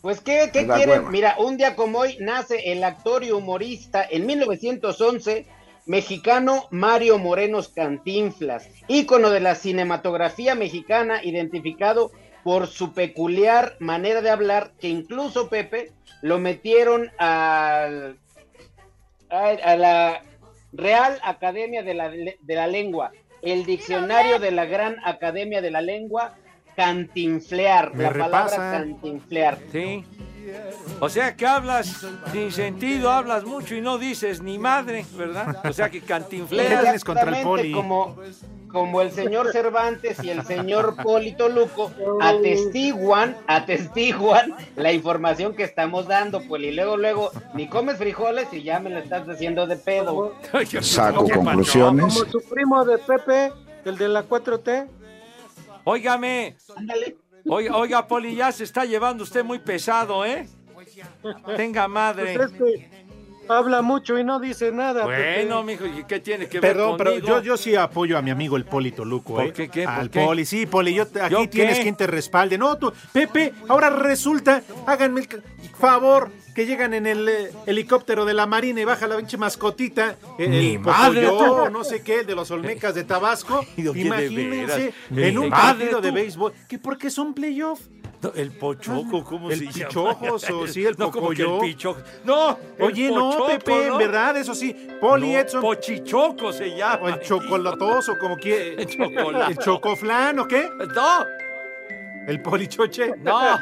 Pues, 0.00 0.20
¿qué, 0.20 0.50
qué 0.52 0.66
quieren? 0.66 1.10
Mira, 1.10 1.36
un 1.38 1.56
día 1.56 1.74
como 1.74 1.98
hoy 2.00 2.16
nace 2.20 2.72
el 2.72 2.84
actor 2.84 3.24
y 3.24 3.32
humorista 3.32 4.06
en 4.08 4.26
1911 4.26 5.46
mexicano 5.86 6.68
Mario 6.70 7.18
Morenos 7.18 7.68
Cantinflas, 7.68 8.68
ícono 8.86 9.30
de 9.30 9.40
la 9.40 9.54
cinematografía 9.54 10.54
mexicana, 10.54 11.24
identificado 11.24 12.12
por 12.44 12.66
su 12.66 12.92
peculiar 12.92 13.76
manera 13.80 14.20
de 14.20 14.30
hablar, 14.30 14.72
que 14.78 14.88
incluso 14.88 15.48
Pepe 15.48 15.92
lo 16.22 16.38
metieron 16.38 17.10
al, 17.18 18.18
a, 19.30 19.48
a 19.48 19.76
la 19.76 20.22
Real 20.78 21.18
Academia 21.24 21.82
de 21.82 21.92
la, 21.94 22.08
de 22.08 22.54
la 22.54 22.66
Lengua, 22.68 23.10
el 23.42 23.66
diccionario 23.66 24.38
de 24.38 24.52
la 24.52 24.64
Gran 24.64 24.96
Academia 25.04 25.60
de 25.60 25.70
la 25.72 25.82
Lengua, 25.82 26.34
cantinflear, 26.76 27.94
Me 27.94 28.04
la 28.04 28.10
repasa. 28.10 28.30
palabra 28.56 28.78
cantinflear. 28.78 29.58
Sí. 29.72 30.04
O 31.00 31.08
sea 31.08 31.36
que 31.36 31.46
hablas 31.46 32.06
sin 32.32 32.50
sentido, 32.52 33.10
hablas 33.10 33.44
mucho 33.44 33.74
y 33.74 33.80
no 33.80 33.98
dices 33.98 34.40
ni 34.40 34.58
madre, 34.58 35.04
¿verdad? 35.16 35.60
O 35.66 35.72
sea 35.72 35.90
que 35.90 36.00
cantinfleas. 36.12 36.94
Exactamente 36.94 37.72
Como, 37.72 38.16
como 38.70 39.00
el 39.00 39.10
señor 39.10 39.50
Cervantes 39.52 40.22
y 40.22 40.30
el 40.30 40.44
señor 40.44 40.96
Polito 41.02 41.48
Luco 41.48 41.90
atestiguan, 42.20 43.36
atestiguan 43.46 44.54
la 44.76 44.92
información 44.92 45.54
que 45.54 45.64
estamos 45.64 46.06
dando, 46.06 46.42
pues 46.42 46.62
y 46.62 46.72
luego, 46.72 46.96
luego, 46.96 47.30
ni 47.54 47.68
comes 47.68 47.96
frijoles 47.96 48.52
y 48.52 48.62
ya 48.62 48.80
me 48.80 48.90
lo 48.90 48.98
estás 48.98 49.28
haciendo 49.28 49.66
de 49.66 49.76
pedo. 49.76 50.34
Saco 50.80 51.28
conclusiones. 51.28 52.14
Como 52.14 52.30
su 52.30 52.40
primo 52.48 52.84
de 52.84 52.98
Pepe, 52.98 53.52
el 53.84 53.96
de 53.96 54.08
la 54.08 54.24
4T. 54.24 54.88
Óigame. 55.84 56.56
Oiga, 57.46 57.76
oiga, 57.76 58.06
Poli, 58.06 58.34
ya 58.34 58.52
se 58.52 58.64
está 58.64 58.84
llevando 58.84 59.22
usted 59.24 59.42
muy 59.44 59.58
pesado, 59.58 60.24
¿eh? 60.24 60.46
Tenga 61.56 61.88
madre. 61.88 62.36
Pues 62.36 62.52
es 62.52 62.58
que 62.58 63.07
habla 63.48 63.82
mucho 63.82 64.18
y 64.18 64.24
no 64.24 64.38
dice 64.40 64.70
nada. 64.72 65.04
Bueno, 65.04 65.62
mijo, 65.64 65.86
¿y 65.86 66.04
qué 66.04 66.20
tiene 66.20 66.46
que 66.48 66.60
ver 66.60 66.72
Perdón, 66.72 66.96
pero 66.96 67.18
yo, 67.18 67.42
yo 67.42 67.56
sí 67.56 67.74
apoyo 67.76 68.16
a 68.18 68.22
mi 68.22 68.30
amigo 68.30 68.56
el 68.56 68.64
Polito 68.64 69.04
Luco, 69.04 69.34
¿Por 69.34 69.46
¿eh? 69.46 69.52
qué, 69.52 69.68
qué? 69.68 69.84
¿Por 69.84 69.92
Al 69.94 70.10
qué? 70.10 70.20
Poli, 70.24 70.44
sí, 70.44 70.66
Poli, 70.66 70.94
yo 70.94 71.06
te- 71.06 71.20
aquí 71.22 71.34
¿Yo 71.34 71.48
tienes 71.48 71.80
quien 71.80 71.96
te 71.96 72.06
respalde. 72.06 72.58
No, 72.58 72.76
tú, 72.78 72.92
Pepe, 73.12 73.52
ahora 73.68 73.90
resulta, 73.90 74.62
háganme 74.86 75.20
el 75.22 75.42
favor, 75.78 76.30
que 76.54 76.66
llegan 76.66 76.92
en 76.92 77.06
el 77.06 77.28
eh, 77.28 77.50
helicóptero 77.66 78.24
de 78.24 78.34
la 78.34 78.46
Marina 78.46 78.80
y 78.80 78.84
baja 78.84 79.06
la 79.06 79.16
pinche 79.16 79.36
mascotita. 79.36 80.16
eh, 80.38 80.48
Ni 80.48 80.72
el 80.74 80.80
madre, 80.80 81.22
no 81.70 81.84
sé 81.84 82.02
qué, 82.02 82.20
el 82.20 82.26
de 82.26 82.34
los 82.34 82.50
Olmecas 82.50 82.94
de 82.96 83.04
Tabasco. 83.04 83.64
Digo, 83.76 83.92
¿qué 83.92 84.00
de 84.00 84.06
Imagínense, 84.06 84.92
en 85.14 85.38
un 85.38 85.48
madre, 85.50 85.72
partido 85.86 86.00
de 86.00 86.10
béisbol, 86.10 86.52
que 86.68 86.78
porque 86.78 87.10
son 87.10 87.32
playoff. 87.34 87.80
No, 88.20 88.32
el 88.34 88.50
pochoco, 88.50 89.22
¿cómo 89.22 89.48
El 89.48 89.58
se 89.58 89.64
llama? 89.66 89.86
pichojos, 89.86 90.50
o 90.50 90.66
sí, 90.66 90.84
el 90.84 90.96
no, 90.98 91.10
como 91.12 91.30
que 91.30 91.42
el 91.42 91.58
pichoco. 91.60 92.00
No, 92.24 92.58
Oye, 92.80 93.10
no, 93.12 93.46
Pepe, 93.46 93.86
en 93.86 93.98
verdad, 93.98 94.36
eso 94.36 94.54
sí. 94.54 94.74
Poli 95.00 95.32
No, 95.32 95.38
Edson. 95.38 95.60
Pochichoco 95.60 96.52
se 96.52 96.76
llama. 96.76 96.98
O 97.02 97.08
el 97.08 97.20
chocolatoso, 97.20 98.18
como 98.18 98.36
que. 98.36 98.74
El 98.78 98.86
chocolate. 98.86 99.52
¿El 99.52 99.58
chocoflán 99.58 100.38
o 100.40 100.48
qué? 100.48 100.68
No. 100.94 101.24
¿El 102.28 102.40
polichoche? 102.42 103.14
No. 103.22 103.58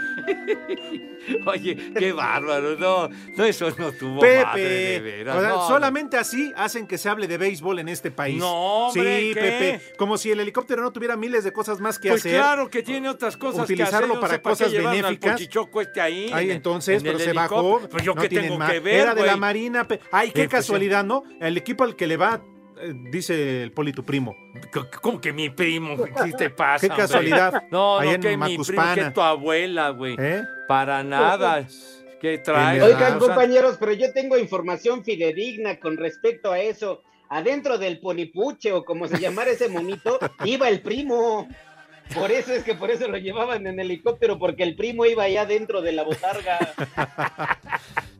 Oye, 1.46 1.92
qué 1.96 2.12
bárbaro. 2.12 2.76
No, 2.76 3.08
no, 3.36 3.44
eso 3.44 3.68
no 3.78 3.92
tuvo 3.92 4.20
Pepe. 4.20 4.44
madre, 4.44 4.62
de 4.62 5.00
veras. 5.00 5.36
o 5.36 5.40
sea, 5.40 5.48
no. 5.50 5.66
solamente 5.68 6.16
así 6.16 6.52
hacen 6.56 6.86
que 6.86 6.98
se 6.98 7.08
hable 7.08 7.26
de 7.26 7.38
béisbol 7.38 7.78
en 7.78 7.88
este 7.88 8.10
país. 8.10 8.38
No, 8.38 8.88
hombre, 8.88 9.20
Sí, 9.20 9.34
¿qué? 9.34 9.40
Pepe. 9.40 9.80
Como 9.96 10.18
si 10.18 10.30
el 10.30 10.40
helicóptero 10.40 10.82
no 10.82 10.92
tuviera 10.92 11.16
miles 11.16 11.42
de 11.44 11.52
cosas 11.52 11.80
más 11.80 11.98
que 11.98 12.10
Pues 12.10 12.22
hacer. 12.22 12.34
claro 12.36 12.68
que 12.70 12.82
tiene 12.82 13.08
otras 13.08 13.36
cosas 13.36 13.64
Utilizarlo 13.64 13.98
que 13.98 14.04
hacer. 14.04 14.14
no 14.14 14.20
para 14.20 14.34
sé 14.34 14.42
cosas 14.42 14.68
al 14.74 14.82
benéficas. 14.82 15.32
pochichoco 15.32 15.80
este 15.80 16.00
ahí. 16.00 16.30
Ahí 16.32 16.46
en- 16.50 16.56
entonces, 16.56 16.98
en 16.98 17.02
pero 17.04 17.18
se 17.18 17.32
bajó. 17.32 17.60
helicóptero. 17.60 17.90
Pues 17.90 18.04
yo 18.04 18.14
no 18.14 18.22
qué 18.22 18.28
tengo 18.28 18.58
que 18.66 18.80
ver, 18.80 18.94
Era 19.00 19.14
de 19.14 19.26
la? 19.26 19.36
Marina. 19.36 19.86
Ay, 20.12 20.30
qué 20.30 20.42
Eh, 20.42 20.48
pues, 20.48 20.60
casualidad, 20.60 21.04
¿no? 21.04 21.22
El 21.40 21.56
equipo 21.56 21.84
al 21.84 21.96
que 21.96 22.06
le 22.06 22.16
va, 22.16 22.40
dice 23.10 23.62
el 23.62 23.72
Poli, 23.72 23.92
tu 23.92 24.04
primo. 24.04 24.36
¿Cómo 25.02 25.20
que 25.20 25.32
mi 25.32 25.50
primo? 25.50 25.96
¿Qué 26.04 26.32
te 26.32 26.50
pasa? 26.50 26.86
Qué 26.86 26.92
hombre? 26.92 27.02
casualidad. 27.06 27.62
No, 27.70 28.00
no, 28.00 28.10
en 28.12 28.20
que 28.20 28.36
mi 28.36 28.44
primo, 28.44 28.58
Macuspana. 28.58 28.94
que 28.94 29.10
tu 29.10 29.20
abuela, 29.20 29.90
güey. 29.90 30.16
¿Eh? 30.18 30.42
Para 30.68 31.02
nada. 31.02 31.66
¿Qué 32.20 32.38
traes? 32.38 32.82
Oigan, 32.82 32.98
sea, 32.98 33.18
compañeros, 33.18 33.76
pero 33.78 33.92
yo 33.92 34.12
tengo 34.12 34.38
información 34.38 35.04
fidedigna 35.04 35.78
con 35.78 35.96
respecto 35.96 36.52
a 36.52 36.58
eso. 36.58 37.02
Adentro 37.28 37.76
del 37.78 37.98
ponipuche 38.00 38.72
o 38.72 38.84
como 38.84 39.08
se 39.08 39.18
llamara 39.18 39.50
ese 39.50 39.68
monito, 39.68 40.18
iba 40.44 40.68
el 40.68 40.80
primo. 40.80 41.48
Por 42.14 42.30
eso 42.30 42.52
es 42.52 42.62
que 42.62 42.74
por 42.74 42.90
eso 42.90 43.08
lo 43.08 43.18
llevaban 43.18 43.66
en 43.66 43.80
helicóptero, 43.80 44.38
porque 44.38 44.62
el 44.62 44.76
primo 44.76 45.04
iba 45.06 45.24
allá 45.24 45.44
dentro 45.44 45.82
de 45.82 45.92
la 45.92 46.04
botarga. 46.04 46.58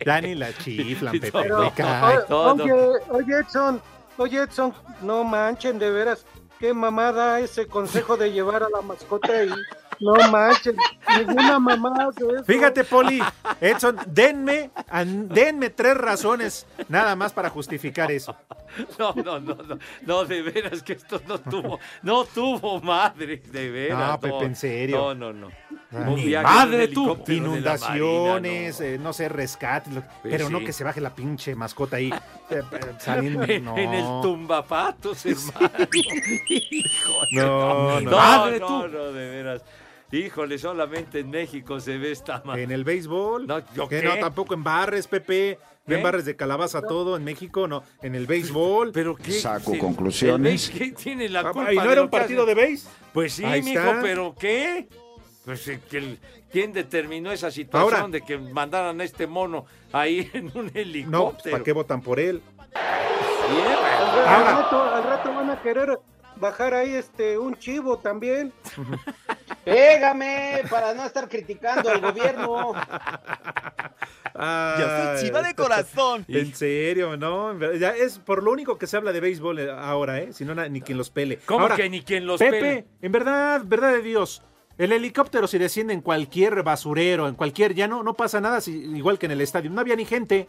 Ya 0.05 0.21
ni 0.21 0.37
la 0.37 0.57
chiflan, 0.57 1.19
Pepe. 1.19 1.33
Pero, 1.33 1.73
oye, 2.29 2.73
oye, 3.09 3.41
Edson, 3.41 3.83
oye, 4.19 4.43
Edson, 4.43 4.73
no 5.03 5.25
manchen, 5.25 5.79
de 5.79 5.91
veras, 5.91 6.25
qué 6.59 6.73
mamada 6.73 7.41
ese 7.41 7.67
consejo 7.67 8.17
de 8.17 8.33
llevar 8.33 8.63
a 8.63 8.69
la 8.69 8.83
mascota 8.83 9.45
y 9.45 9.51
no 10.01 10.15
manchen, 10.31 10.77
ninguna 11.19 11.59
mamá 11.59 12.09
hace 12.09 12.25
eso. 12.27 12.45
Fíjate, 12.45 12.85
Poli, 12.85 13.23
Edson, 13.61 13.97
denme, 14.07 14.71
denme 15.29 15.71
tres 15.71 15.97
razones 15.97 16.67
nada 16.89 17.17
más 17.17 17.33
para 17.33 17.51
justificar 17.51 18.11
eso. 18.13 18.37
No, 18.99 19.15
no, 19.15 19.39
no, 19.41 19.55
no, 19.55 19.79
no, 20.03 20.25
de 20.27 20.43
veras 20.43 20.83
que 20.83 20.95
esto 20.95 21.21
no 21.27 21.39
tuvo, 21.39 21.79
no 22.03 22.25
tuvo 22.25 22.81
madre, 22.81 23.39
de 23.39 23.71
veras. 23.71 24.11
No, 24.11 24.21
Pepe, 24.21 24.45
en 24.45 24.57
serio. 24.57 24.97
No, 24.99 25.15
no, 25.15 25.33
no. 25.33 25.49
Ah, 25.93 26.09
Un 26.09 26.17
ni 26.17 26.25
viaje 26.27 26.45
madre 26.47 26.89
tú. 26.89 27.17
Inundaciones, 27.29 28.81
eh, 28.81 28.99
no. 29.01 29.13
sé, 29.13 29.29
rescates, 29.29 29.95
lo- 29.95 30.03
Pues 30.03 30.35
pero 30.35 30.51
no 30.51 30.61
que 30.61 30.73
se 30.73 30.85
baje 30.85 31.01
la 31.01 31.15
pinche 31.15 31.55
mascota 31.55 31.97
ahí. 31.97 32.11
eh, 32.51 32.61
eh, 32.73 32.81
saliendo, 32.99 33.45
En, 33.45 33.65
no. 33.65 33.77
en 33.79 33.95
el 33.95 34.05
tumbapatos, 34.21 35.25
hermano. 35.25 35.71
Híjole, 35.95 37.27
No, 37.33 38.01
no. 38.01 38.01
no, 38.01 38.11
Madre 38.11 38.59
no, 38.61 38.67
tú. 38.67 38.89
no, 38.89 39.13
de 39.13 39.29
veras. 39.31 39.63
Híjole, 40.13 40.59
solamente 40.59 41.21
en 41.21 41.31
México 41.31 41.81
se 41.81 41.99
ve 41.99 42.13
esta 42.13 42.43
madre. 42.45 42.63
En 42.63 42.71
el 42.71 42.85
béisbol. 42.85 43.47
No, 43.47 43.59
¿yo 43.75 43.89
que 43.89 44.01
qué? 44.01 44.07
no, 44.07 44.17
tampoco 44.19 44.55
en 44.55 44.63
barres, 44.65 45.07
Pepe. 45.09 45.59
No 45.87 45.95
en 45.95 46.01
¿Qué? 46.01 46.05
barres 46.05 46.25
de 46.25 46.35
calabaza 46.37 46.83
todo 46.83 47.17
en 47.17 47.25
México, 47.25 47.67
no. 47.69 47.83
En 48.03 48.15
el 48.15 48.27
béisbol. 48.27 48.93
Pero 48.93 49.15
qué. 49.17 49.33
Saco 49.33 49.73
se- 49.73 49.79
conclusiones. 49.79 50.71
¿Qué 50.71 50.93
tiene 50.93 51.29
la 51.29 51.41
Ah, 51.41 51.51
culpa? 51.53 51.73
¿Y 51.73 51.77
no 51.77 51.91
era 51.93 52.03
un 52.03 52.11
partido 52.11 52.45
de 52.47 52.55
béis? 52.55 52.89
Pues 53.13 53.35
sí, 53.35 53.45
Ahí 53.45 53.63
mijo, 53.63 53.81
está. 53.81 54.01
pero 54.03 54.35
¿qué? 54.39 54.89
Pues 55.45 55.67
eh, 55.69 55.81
que 55.89 55.99
el- 55.99 56.19
¿quién 56.51 56.73
determinó 56.73 57.31
esa 57.31 57.51
situación 57.53 57.95
Ahora- 57.95 58.09
de 58.09 58.21
que 58.23 58.37
mandaran 58.39 59.01
a 59.01 59.05
este 59.05 59.27
mono 59.29 59.67
ahí 59.93 60.29
en 60.35 60.47
un 60.57 60.67
No, 60.67 60.71
helicóptero? 60.75 61.53
¿para 61.53 61.65
qué 61.65 61.73
votan 61.73 62.01
por 62.01 62.19
él? 62.19 62.43
Bien, 63.49 63.67
Al, 64.27 64.45
rato, 64.45 64.83
al 64.83 65.05
rato 65.05 65.35
van 65.35 65.51
a 65.51 65.63
querer 65.63 65.99
bajar 66.37 66.75
ahí 66.75 66.95
este 66.95 67.39
un 67.39 67.55
chivo 67.57 67.99
también. 67.99 68.53
Pégame 69.65 70.63
para 70.71 70.95
no 70.95 71.05
estar 71.05 71.29
criticando 71.29 71.91
al 71.91 72.01
gobierno. 72.01 72.73
Ah, 74.35 75.15
soy 75.19 75.27
chiva 75.27 75.43
de 75.43 75.55
corazón. 75.55 76.25
En 76.29 76.55
serio, 76.55 77.17
no. 77.17 77.59
Ya 77.75 77.91
es 77.91 78.19
por 78.19 78.43
lo 78.43 78.53
único 78.53 78.77
que 78.79 78.87
se 78.87 78.97
habla 78.97 79.13
de 79.13 79.21
béisbol 79.21 79.59
eh, 79.61 79.71
ahora, 79.71 80.21
¿eh? 80.21 80.33
Si 80.33 80.45
no, 80.45 80.55
ni 80.55 80.81
quien 80.81 80.99
los 80.99 81.11
pele. 81.11 81.39
¿Cómo 81.47 81.61
Ahora, 81.61 81.77
que 81.77 81.89
ni 81.89 82.03
quien 82.03 82.27
los 82.27 82.39
Pepe, 82.39 82.61
pele? 82.61 82.87
en 83.03 83.13
verdad, 83.13 83.63
verdad 83.65 83.93
de 83.93 84.03
Dios. 84.03 84.43
El 84.79 84.93
helicóptero 84.93 85.47
si 85.47 85.57
desciende 85.57 85.95
en 85.95 86.03
cualquier 86.03 86.63
basurero, 86.63 87.29
en 87.29 87.35
cualquier, 87.35 87.73
ya 87.75 87.89
no, 87.89 88.03
no 88.03 88.13
pasa 88.13 88.43
nada, 88.43 88.61
si- 88.61 88.73
igual 88.95 89.19
que 89.19 89.25
en 89.27 89.33
el 89.33 89.41
estadio. 89.41 89.71
No 89.71 89.81
había 89.81 89.97
ni 89.97 90.05
gente. 90.05 90.49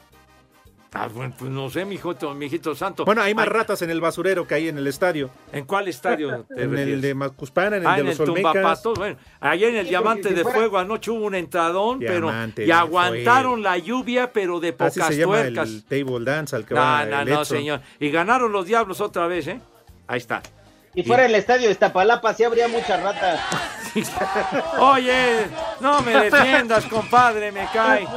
Ah, 1.00 1.08
bueno, 1.14 1.34
pues 1.38 1.52
no 1.52 1.70
sé, 1.70 1.86
mijito, 1.86 2.34
mijito 2.34 2.74
santo. 2.76 3.06
Bueno, 3.06 3.22
hay 3.22 3.36
más 3.36 3.46
Ay, 3.48 3.54
ratas 3.54 3.82
en 3.84 3.90
el 3.90 4.02
basurero 4.02 4.48
que 4.48 4.56
hay 4.56 4.68
en 4.68 4.78
el 4.78 4.88
estadio. 4.88 5.30
¿En 5.52 5.66
cuál 5.66 5.88
estadio 5.88 6.46
te 6.48 6.64
En 6.64 6.72
refieres? 6.72 6.94
el 6.96 7.02
de 7.02 7.14
Macuspana, 7.14 7.78
en 7.78 7.84
el 7.84 7.88
ah, 7.88 7.94
de 7.96 8.02
en 8.02 8.08
el 8.08 8.18
los 8.18 8.20
Olmecas. 8.28 8.54
Tumbapatos. 8.54 8.98
Bueno, 8.98 9.18
allá 9.40 9.68
en 9.70 9.76
el 9.76 9.84
Sí, 9.86 9.90
Diamante 9.90 10.30
si 10.30 10.36
de 10.36 10.42
fuera- 10.44 10.58
Fuego 10.58 10.78
anoche 10.80 11.12
hubo 11.12 11.26
un 11.26 11.36
entradón, 11.36 12.00
Diamante 12.00 12.54
pero 12.56 12.68
y 12.68 12.72
aguantaron 12.72 13.52
Fuego. 13.52 13.64
la 13.64 13.78
lluvia, 13.78 14.34
pero 14.34 14.60
de 14.60 14.70
Así 14.80 15.00
pocas 15.00 15.14
se 15.14 15.20
llama 15.20 15.34
tuercas. 15.42 15.70
el 15.70 15.84
table 15.86 16.26
dance 16.26 16.56
al 16.56 16.66
que 16.66 16.74
No, 16.74 16.82
va 16.82 17.06
no, 17.06 17.22
el 17.22 17.30
no, 17.30 17.46
señor. 17.46 17.82
Y 18.00 18.10
ganaron 18.10 18.52
los 18.52 18.66
diablos 18.66 19.00
otra 19.02 19.28
vez, 19.28 19.48
¿eh? 19.48 19.60
Ahí 20.08 20.18
está. 20.18 20.42
Y 20.98 21.04
fuera 21.04 21.24
del 21.24 21.36
estadio 21.36 21.68
de 21.68 21.74
Iztapalapa 21.74 22.34
sí 22.34 22.44
habría 22.44 22.68
muchas 22.68 23.00
ratas. 23.04 23.40
Oye, 24.80 25.46
no 25.80 26.02
me 26.02 26.12
defiendas, 26.24 26.86
compadre, 26.86 27.52
me 27.52 27.68
cae. 27.72 28.08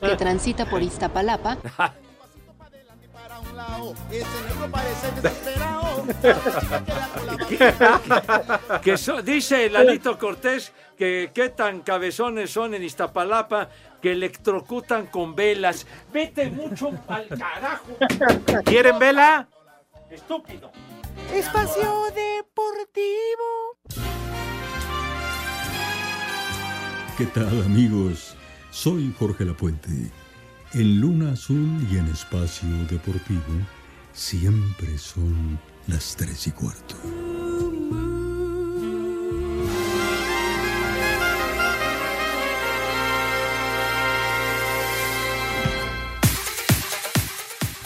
que 0.00 0.14
transita 0.16 0.66
por 0.66 0.80
Iztapalapa 0.82 1.58
que 8.82 8.96
so- 8.96 9.22
dice 9.22 9.68
Lalito 9.70 10.18
Cortés 10.18 10.72
que 10.96 11.30
qué 11.34 11.48
tan 11.48 11.80
cabezones 11.80 12.50
son 12.50 12.74
en 12.74 12.82
Iztapalapa 12.84 13.68
que 14.00 14.12
electrocutan 14.12 15.06
con 15.06 15.34
velas. 15.34 15.86
Vete 16.12 16.50
mucho 16.50 16.92
al 17.08 17.26
carajo. 17.28 17.86
¿Quieren 18.64 18.98
vela? 18.98 19.48
Estúpido. 20.10 20.70
Espacio 21.32 22.04
Deportivo. 22.14 23.78
¿Qué 27.16 27.26
tal 27.26 27.62
amigos? 27.62 28.36
Soy 28.70 29.14
Jorge 29.18 29.44
Lapuente. 29.44 30.10
En 30.72 31.00
Luna 31.00 31.32
Azul 31.32 31.86
y 31.90 31.96
en 31.98 32.06
Espacio 32.08 32.68
Deportivo 32.90 33.40
siempre 34.12 34.98
son 34.98 35.58
las 35.86 36.16
tres 36.16 36.46
y 36.46 36.50
cuarto. 36.50 36.96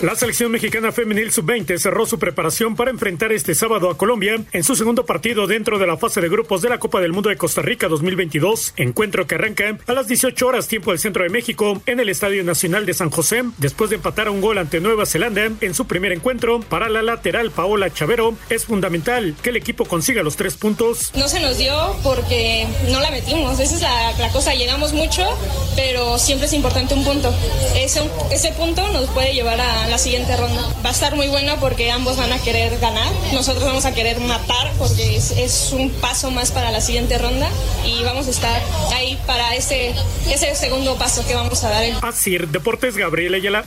La 0.00 0.14
selección 0.14 0.52
mexicana 0.52 0.92
femenil 0.92 1.32
sub-20 1.32 1.76
cerró 1.76 2.06
su 2.06 2.20
preparación 2.20 2.76
para 2.76 2.92
enfrentar 2.92 3.32
este 3.32 3.56
sábado 3.56 3.90
a 3.90 3.98
Colombia 3.98 4.36
en 4.52 4.62
su 4.62 4.76
segundo 4.76 5.04
partido 5.04 5.48
dentro 5.48 5.76
de 5.76 5.88
la 5.88 5.96
fase 5.96 6.20
de 6.20 6.28
grupos 6.28 6.62
de 6.62 6.68
la 6.68 6.78
Copa 6.78 7.00
del 7.00 7.12
Mundo 7.12 7.30
de 7.30 7.36
Costa 7.36 7.62
Rica 7.62 7.88
2022, 7.88 8.74
encuentro 8.76 9.26
que 9.26 9.34
arranca 9.34 9.76
a 9.88 9.92
las 9.92 10.06
18 10.06 10.46
horas 10.46 10.68
tiempo 10.68 10.92
del 10.92 11.00
centro 11.00 11.24
de 11.24 11.30
México 11.30 11.82
en 11.86 11.98
el 11.98 12.10
Estadio 12.10 12.44
Nacional 12.44 12.86
de 12.86 12.94
San 12.94 13.10
José, 13.10 13.42
después 13.56 13.90
de 13.90 13.96
empatar 13.96 14.28
un 14.28 14.40
gol 14.40 14.58
ante 14.58 14.78
Nueva 14.78 15.04
Zelanda 15.04 15.50
en 15.60 15.74
su 15.74 15.88
primer 15.88 16.12
encuentro. 16.12 16.60
Para 16.60 16.88
la 16.88 17.02
lateral 17.02 17.50
Paola 17.50 17.92
Chavero 17.92 18.36
es 18.50 18.66
fundamental 18.66 19.34
que 19.42 19.50
el 19.50 19.56
equipo 19.56 19.84
consiga 19.84 20.22
los 20.22 20.36
tres 20.36 20.56
puntos. 20.56 21.10
No 21.16 21.26
se 21.26 21.40
nos 21.40 21.58
dio 21.58 21.74
porque 22.04 22.68
no 22.92 23.00
la 23.00 23.10
metimos. 23.10 23.58
Esa 23.58 23.74
es 23.74 23.82
la, 23.82 24.30
cosa. 24.32 24.54
Llegamos 24.54 24.92
mucho, 24.92 25.26
pero 25.74 26.18
siempre 26.18 26.46
es 26.46 26.52
importante 26.52 26.94
un 26.94 27.04
punto. 27.04 27.34
Ese 27.74 28.52
punto 28.52 28.86
nos 28.92 29.10
puede 29.10 29.34
llevar 29.34 29.60
a 29.60 29.87
la 29.88 29.98
siguiente 29.98 30.36
ronda. 30.36 30.62
Va 30.84 30.90
a 30.90 30.92
estar 30.92 31.14
muy 31.16 31.28
bueno 31.28 31.56
porque 31.60 31.90
ambos 31.90 32.16
van 32.16 32.32
a 32.32 32.38
querer 32.42 32.78
ganar. 32.78 33.10
Nosotros 33.32 33.64
vamos 33.64 33.84
a 33.84 33.94
querer 33.94 34.20
matar 34.20 34.72
porque 34.78 35.16
es, 35.16 35.32
es 35.32 35.72
un 35.72 35.90
paso 35.90 36.30
más 36.30 36.50
para 36.52 36.70
la 36.70 36.80
siguiente 36.80 37.18
ronda 37.18 37.48
y 37.84 38.02
vamos 38.04 38.26
a 38.26 38.30
estar 38.30 38.62
ahí 38.94 39.18
para 39.26 39.54
ese, 39.54 39.94
ese 40.30 40.54
segundo 40.54 40.96
paso 40.96 41.26
que 41.26 41.34
vamos 41.34 41.64
a 41.64 41.70
dar. 41.70 41.84
Así, 42.02 42.38
Deportes 42.38 42.96
Gabriel 42.96 43.34
Ayala. 43.34 43.64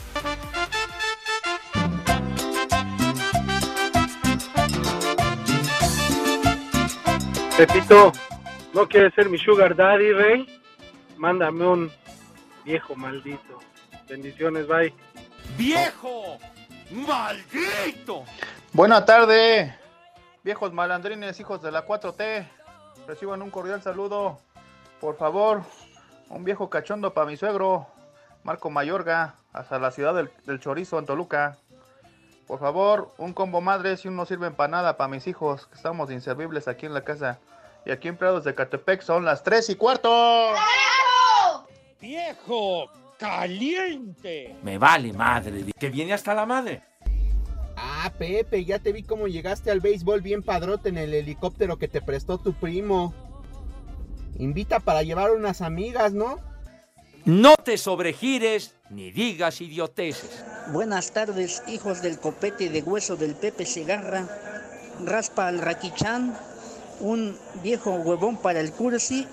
Pepito, 7.58 8.12
¿no 8.74 8.88
quieres 8.88 9.14
ser 9.14 9.30
mi 9.30 9.38
sugar 9.38 9.76
daddy, 9.76 10.14
rey? 10.14 10.62
Mándame 11.18 11.68
un 11.68 11.92
viejo 12.66 12.96
maldito. 12.96 13.60
Bendiciones, 14.10 14.68
bye. 14.68 14.92
¡Viejo! 15.58 16.38
¡Maldito! 16.92 18.24
Buena 18.74 19.06
tarde, 19.06 19.76
viejos 20.44 20.74
malandrines, 20.74 21.40
hijos 21.40 21.62
de 21.62 21.72
la 21.72 21.86
4T. 21.86 22.48
Reciban 23.08 23.42
un 23.42 23.50
cordial 23.50 23.82
saludo. 23.82 24.40
Por 25.00 25.18
favor, 25.18 25.64
un 26.30 26.44
viejo 26.44 26.70
cachondo 26.70 27.14
para 27.14 27.28
mi 27.28 27.38
suegro, 27.38 27.88
Marco 28.44 28.70
Mayorga, 28.70 29.36
hasta 29.54 29.80
la 29.80 29.92
ciudad 29.92 30.14
del, 30.14 30.32
del 30.46 30.60
chorizo 30.60 31.00
en 31.00 31.06
Toluca. 31.06 31.58
Por 32.48 32.60
favor, 32.60 33.14
un 33.18 33.34
combo 33.34 33.62
madre 33.62 33.98
si 33.98 34.10
no 34.10 34.26
sirve 34.26 34.52
para 34.52 34.68
nada 34.68 34.98
para 34.98 35.08
mis 35.08 35.28
hijos, 35.28 35.68
que 35.68 35.76
estamos 35.76 36.12
inservibles 36.12 36.68
aquí 36.68 36.86
en 36.86 36.94
la 36.94 37.04
casa. 37.04 37.40
Y 37.86 37.92
aquí 37.92 38.08
en 38.08 38.18
Prados 38.18 38.44
de 38.44 38.54
Catepec 38.54 39.02
son 39.02 39.26
las 39.26 39.44
3 39.44 39.70
y 39.72 39.76
cuarto. 39.76 40.54
¡Viejo! 42.00 42.90
¡Caliente! 43.22 44.56
Me 44.64 44.80
vale 44.80 45.14
madre, 45.14 45.64
que 45.80 45.90
viene 45.92 46.12
hasta 46.12 46.34
la 46.34 46.48
madre. 46.48 46.82
Ah, 47.78 48.12
Pepe, 48.18 48.66
ya 48.66 48.80
te 48.80 48.92
vi 48.92 49.04
cómo 49.04 49.28
llegaste 49.28 49.70
al 49.70 49.80
béisbol 49.80 50.22
bien 50.22 50.42
padrote 50.42 50.90
en 50.90 50.98
el 50.98 51.14
helicóptero 51.14 51.78
que 51.78 51.88
te 51.88 52.02
prestó 52.02 52.40
tu 52.40 52.54
primo. 52.54 53.14
Invita 54.40 54.80
para 54.80 55.04
llevar 55.04 55.30
unas 55.34 55.62
amigas, 55.62 56.14
¿no? 56.14 56.40
No 57.24 57.54
te 57.64 57.78
sobregires 57.78 58.74
ni 58.90 59.12
digas 59.12 59.62
idioteces. 59.62 60.44
Buenas 60.74 61.12
tardes, 61.12 61.62
hijos 61.68 62.02
del 62.02 62.18
copete 62.18 62.70
de 62.70 62.82
hueso 62.82 63.18
del 63.18 63.36
Pepe 63.36 63.68
Segarra. 63.68 64.28
Raspa 65.06 65.48
al 65.48 65.60
Raquichán, 65.60 66.36
un 67.00 67.38
viejo 67.62 67.92
huevón 67.92 68.38
para 68.38 68.62
el 68.62 68.72
cursi 68.72 69.28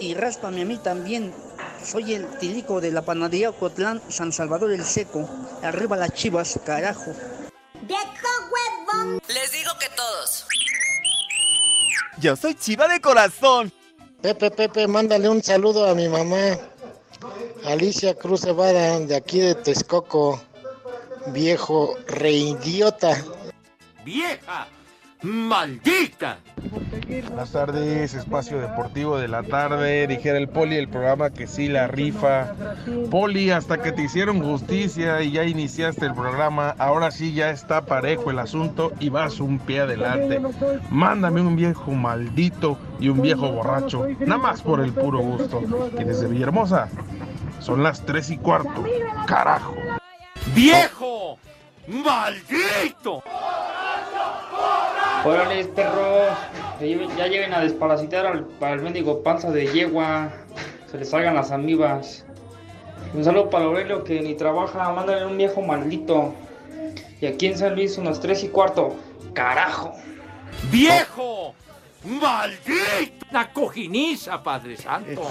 y 0.00 0.14
ráspame 0.14 0.62
a 0.62 0.64
mí 0.64 0.76
también. 0.78 1.32
Soy 1.82 2.14
el 2.14 2.26
tilico 2.38 2.80
de 2.80 2.90
la 2.90 3.02
panadería 3.02 3.52
Cotlán, 3.52 4.02
San 4.08 4.32
Salvador 4.32 4.72
el 4.72 4.84
Seco. 4.84 5.28
Arriba 5.62 5.96
las 5.96 6.12
chivas, 6.12 6.58
carajo. 6.64 7.12
Les 9.28 9.52
digo 9.52 9.70
que 9.78 9.88
todos. 9.96 10.46
Yo 12.18 12.36
soy 12.36 12.54
chiva 12.54 12.88
de 12.88 13.00
corazón. 13.00 13.72
Pepe, 14.20 14.50
Pepe, 14.50 14.88
mándale 14.88 15.28
un 15.28 15.42
saludo 15.42 15.88
a 15.88 15.94
mi 15.94 16.08
mamá, 16.08 16.58
Alicia 17.64 18.14
Cruz 18.14 18.44
Evada, 18.44 18.98
de 18.98 19.14
aquí 19.14 19.38
de 19.38 19.54
Texcoco. 19.54 20.42
Viejo 21.28 21.94
reidiota. 22.06 23.22
¡Vieja! 24.04 24.66
¡Maldita! 25.22 26.38
Buenas 27.28 27.50
tardes, 27.50 28.14
espacio 28.14 28.60
deportivo 28.60 29.18
de 29.18 29.26
la 29.26 29.42
tarde. 29.42 30.06
Dijera 30.06 30.38
el 30.38 30.48
Poli, 30.48 30.76
el 30.76 30.88
programa 30.88 31.30
que 31.30 31.48
sí 31.48 31.68
la 31.68 31.88
rifa. 31.88 32.54
Poli, 33.10 33.50
hasta 33.50 33.78
que 33.78 33.90
te 33.90 34.02
hicieron 34.02 34.40
justicia 34.42 35.20
y 35.22 35.32
ya 35.32 35.44
iniciaste 35.44 36.06
el 36.06 36.14
programa, 36.14 36.76
ahora 36.78 37.10
sí 37.10 37.34
ya 37.34 37.50
está 37.50 37.84
parejo 37.84 38.30
el 38.30 38.38
asunto 38.38 38.92
y 39.00 39.08
vas 39.08 39.40
un 39.40 39.58
pie 39.58 39.80
adelante. 39.80 40.40
Mándame 40.90 41.40
un 41.40 41.56
viejo 41.56 41.90
maldito 41.90 42.78
y 43.00 43.08
un 43.08 43.20
viejo 43.20 43.50
borracho, 43.50 44.06
nada 44.20 44.40
más 44.40 44.62
por 44.62 44.80
el 44.80 44.92
puro 44.92 45.18
gusto. 45.18 45.62
Y 45.98 46.04
desde 46.04 46.28
Villahermosa 46.28 46.88
son 47.60 47.82
las 47.82 48.06
tres 48.06 48.30
y 48.30 48.38
cuarto. 48.38 48.84
Carajo. 49.26 49.74
¡Viejo! 50.54 51.38
¡Maldito! 51.88 53.22
Órale, 55.24 55.64
perros. 55.66 56.36
Ya 57.16 57.26
lleguen 57.26 57.52
a 57.52 57.60
desparasitar 57.60 58.26
al, 58.26 58.46
el 58.60 58.82
mendigo 58.82 59.22
panza 59.22 59.50
de 59.50 59.66
yegua. 59.66 60.30
Se 60.90 60.98
le 60.98 61.04
salgan 61.04 61.34
las 61.34 61.50
amibas. 61.50 62.24
Un 63.14 63.24
saludo 63.24 63.50
para 63.50 63.64
Aurelio 63.64 64.04
que 64.04 64.20
ni 64.20 64.34
trabaja. 64.34 64.92
Mándale 64.92 65.26
un 65.26 65.36
viejo 65.36 65.60
maldito. 65.60 66.34
Y 67.20 67.26
aquí 67.26 67.46
en 67.46 67.58
San 67.58 67.74
Luis 67.74 67.98
unos 67.98 68.20
tres 68.20 68.44
y 68.44 68.48
cuarto. 68.48 68.96
¡Carajo! 69.34 69.92
¡Viejo! 70.70 71.54
¡Maldito! 72.04 73.26
La 73.32 73.52
cojiniza, 73.52 74.42
Padre 74.42 74.76
Santo. 74.76 75.28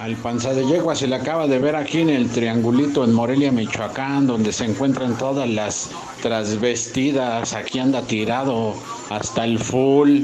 Al 0.00 0.14
panza 0.14 0.54
de 0.54 0.64
yegua 0.64 0.94
se 0.94 1.08
le 1.08 1.16
acaba 1.16 1.48
de 1.48 1.58
ver 1.58 1.74
aquí 1.74 2.00
en 2.00 2.10
el 2.10 2.30
triangulito 2.30 3.02
en 3.02 3.12
Morelia, 3.12 3.50
Michoacán, 3.50 4.28
donde 4.28 4.52
se 4.52 4.64
encuentran 4.64 5.18
todas 5.18 5.50
las 5.50 5.90
trasvestidas. 6.22 7.52
Aquí 7.52 7.80
anda 7.80 8.02
tirado 8.02 8.74
hasta 9.10 9.44
el 9.44 9.58
full. 9.58 10.20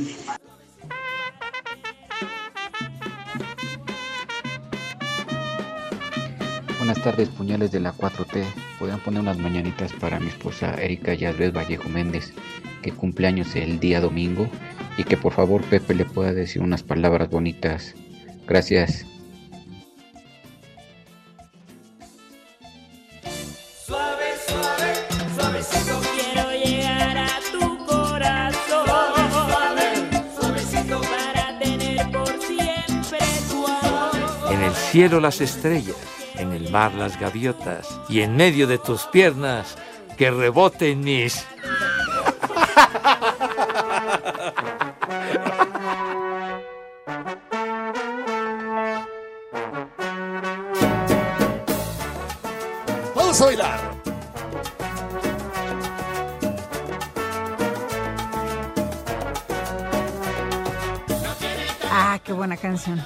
Buenas 6.79 7.03
tardes, 7.03 7.29
puñales 7.31 7.73
de 7.73 7.81
la 7.81 7.93
4T. 7.93 8.45
Podrían 8.79 9.01
poner 9.01 9.23
unas 9.23 9.39
mañanitas 9.39 9.93
para 9.95 10.21
mi 10.21 10.29
esposa 10.29 10.75
Erika 10.75 11.15
Yasbez 11.15 11.53
Vallejo 11.53 11.89
Méndez, 11.89 12.33
que 12.83 12.93
cumpleaños 12.93 13.57
el 13.57 13.81
día 13.81 14.01
domingo, 14.01 14.49
y 14.97 15.03
que 15.03 15.17
por 15.17 15.33
favor 15.33 15.63
Pepe 15.65 15.95
le 15.95 16.05
pueda 16.05 16.33
decir 16.33 16.63
unas 16.63 16.85
palabras 16.85 17.29
bonitas. 17.29 17.95
Gracias. 18.47 19.05
cielo 34.95 35.19
las 35.19 35.41
estrellas, 35.41 35.97
en 36.37 36.53
el 36.53 36.71
mar 36.71 36.95
las 36.95 37.19
gaviotas 37.19 37.89
y 38.09 38.21
en 38.21 38.37
medio 38.37 38.69
de 38.69 38.79
tus 38.79 39.03
piernas 39.07 39.77
que 40.17 40.31
reboten 40.31 41.01
mis... 41.01 41.45
Ah, 61.91 62.21
qué 62.23 62.33
buena 62.33 62.57
canción. 62.57 63.03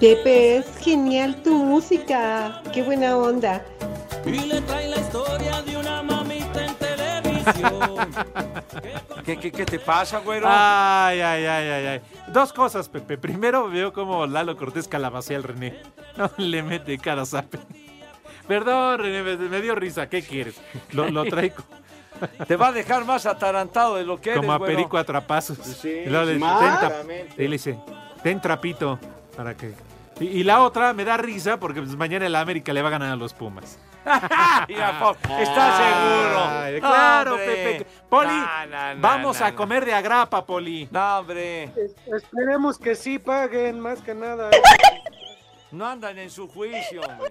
Pepe, 0.00 0.56
es 0.56 0.78
genial 0.78 1.42
tu 1.42 1.54
música. 1.54 2.62
Qué 2.72 2.82
buena 2.82 3.18
onda. 3.18 3.62
Y 4.24 4.46
le 4.46 4.62
trae 4.62 4.88
la 4.88 4.96
historia 4.96 5.60
de 5.60 5.76
una 5.76 6.02
mamita 6.02 6.64
en 6.64 6.74
televisión. 6.76 8.10
¿Qué, 9.26 9.36
qué, 9.38 9.52
qué 9.52 9.66
te 9.66 9.78
pasa, 9.78 10.20
güero? 10.20 10.46
Ay, 10.48 11.20
ay, 11.20 11.44
ay, 11.44 11.68
ay, 11.68 11.86
ay. 11.86 12.00
Dos 12.28 12.50
cosas, 12.52 12.88
Pepe. 12.88 13.18
Primero 13.18 13.68
veo 13.68 13.92
como 13.92 14.26
Lalo 14.26 14.56
Cortés 14.56 14.88
calabacea 14.88 15.36
al 15.36 15.42
René. 15.42 15.78
No 16.16 16.30
le 16.38 16.62
mete 16.62 16.96
cara 16.98 17.26
zape. 17.26 17.58
Perdón, 18.48 19.00
René, 19.00 19.22
me, 19.22 19.36
me 19.36 19.60
dio 19.60 19.74
risa. 19.74 20.08
¿Qué 20.08 20.22
quieres? 20.22 20.54
Lo, 20.92 21.10
lo 21.10 21.26
traigo. 21.26 21.62
Te 22.48 22.56
va 22.56 22.68
a 22.68 22.72
dejar 22.72 23.04
más 23.04 23.26
atarantado 23.26 23.96
de 23.96 24.04
lo 24.04 24.18
que 24.18 24.30
eres, 24.30 24.40
Como 24.40 24.52
a 24.52 24.58
güero. 24.58 24.74
Perico 24.76 24.96
atrapazos. 24.96 25.58
Sí, 25.58 26.04
y 26.06 26.08
le 26.08 27.48
dice, 27.48 27.78
ten 28.22 28.40
trapito 28.40 28.98
para 29.36 29.54
que... 29.56 29.74
Y, 30.20 30.26
y 30.26 30.44
la 30.44 30.62
otra 30.62 30.92
me 30.92 31.04
da 31.04 31.16
risa 31.16 31.58
porque 31.58 31.80
pues, 31.80 31.96
mañana 31.96 32.26
el 32.26 32.36
América 32.36 32.72
le 32.72 32.82
va 32.82 32.88
a 32.88 32.92
ganar 32.92 33.10
a 33.10 33.16
los 33.16 33.32
Pumas. 33.34 33.78
¿Estás 34.68 35.16
seguro? 35.76 36.44
Ay, 36.48 36.80
claro, 36.80 37.32
Hombre. 37.32 37.46
Pepe. 37.78 37.86
Poli, 38.08 38.28
No, 38.28 38.66
no, 38.66 38.94
no, 38.94 39.00
vamos 39.00 39.40
no, 39.40 39.46
a 39.46 39.52
comer 39.54 39.84
de 39.84 39.94
agrapa, 39.94 40.44
Poli. 40.44 40.88
No, 40.90 41.18
hombre. 41.18 41.64
Es- 41.64 41.94
esperemos 42.06 42.78
que 42.78 42.94
sí 42.94 43.18
paguen, 43.18 43.80
más 43.80 44.00
que 44.00 44.14
nada. 44.14 44.50
No 45.70 45.86
andan 45.86 46.18
en 46.18 46.30
su 46.30 46.48
juicio, 46.48 47.00
hombre. 47.02 47.28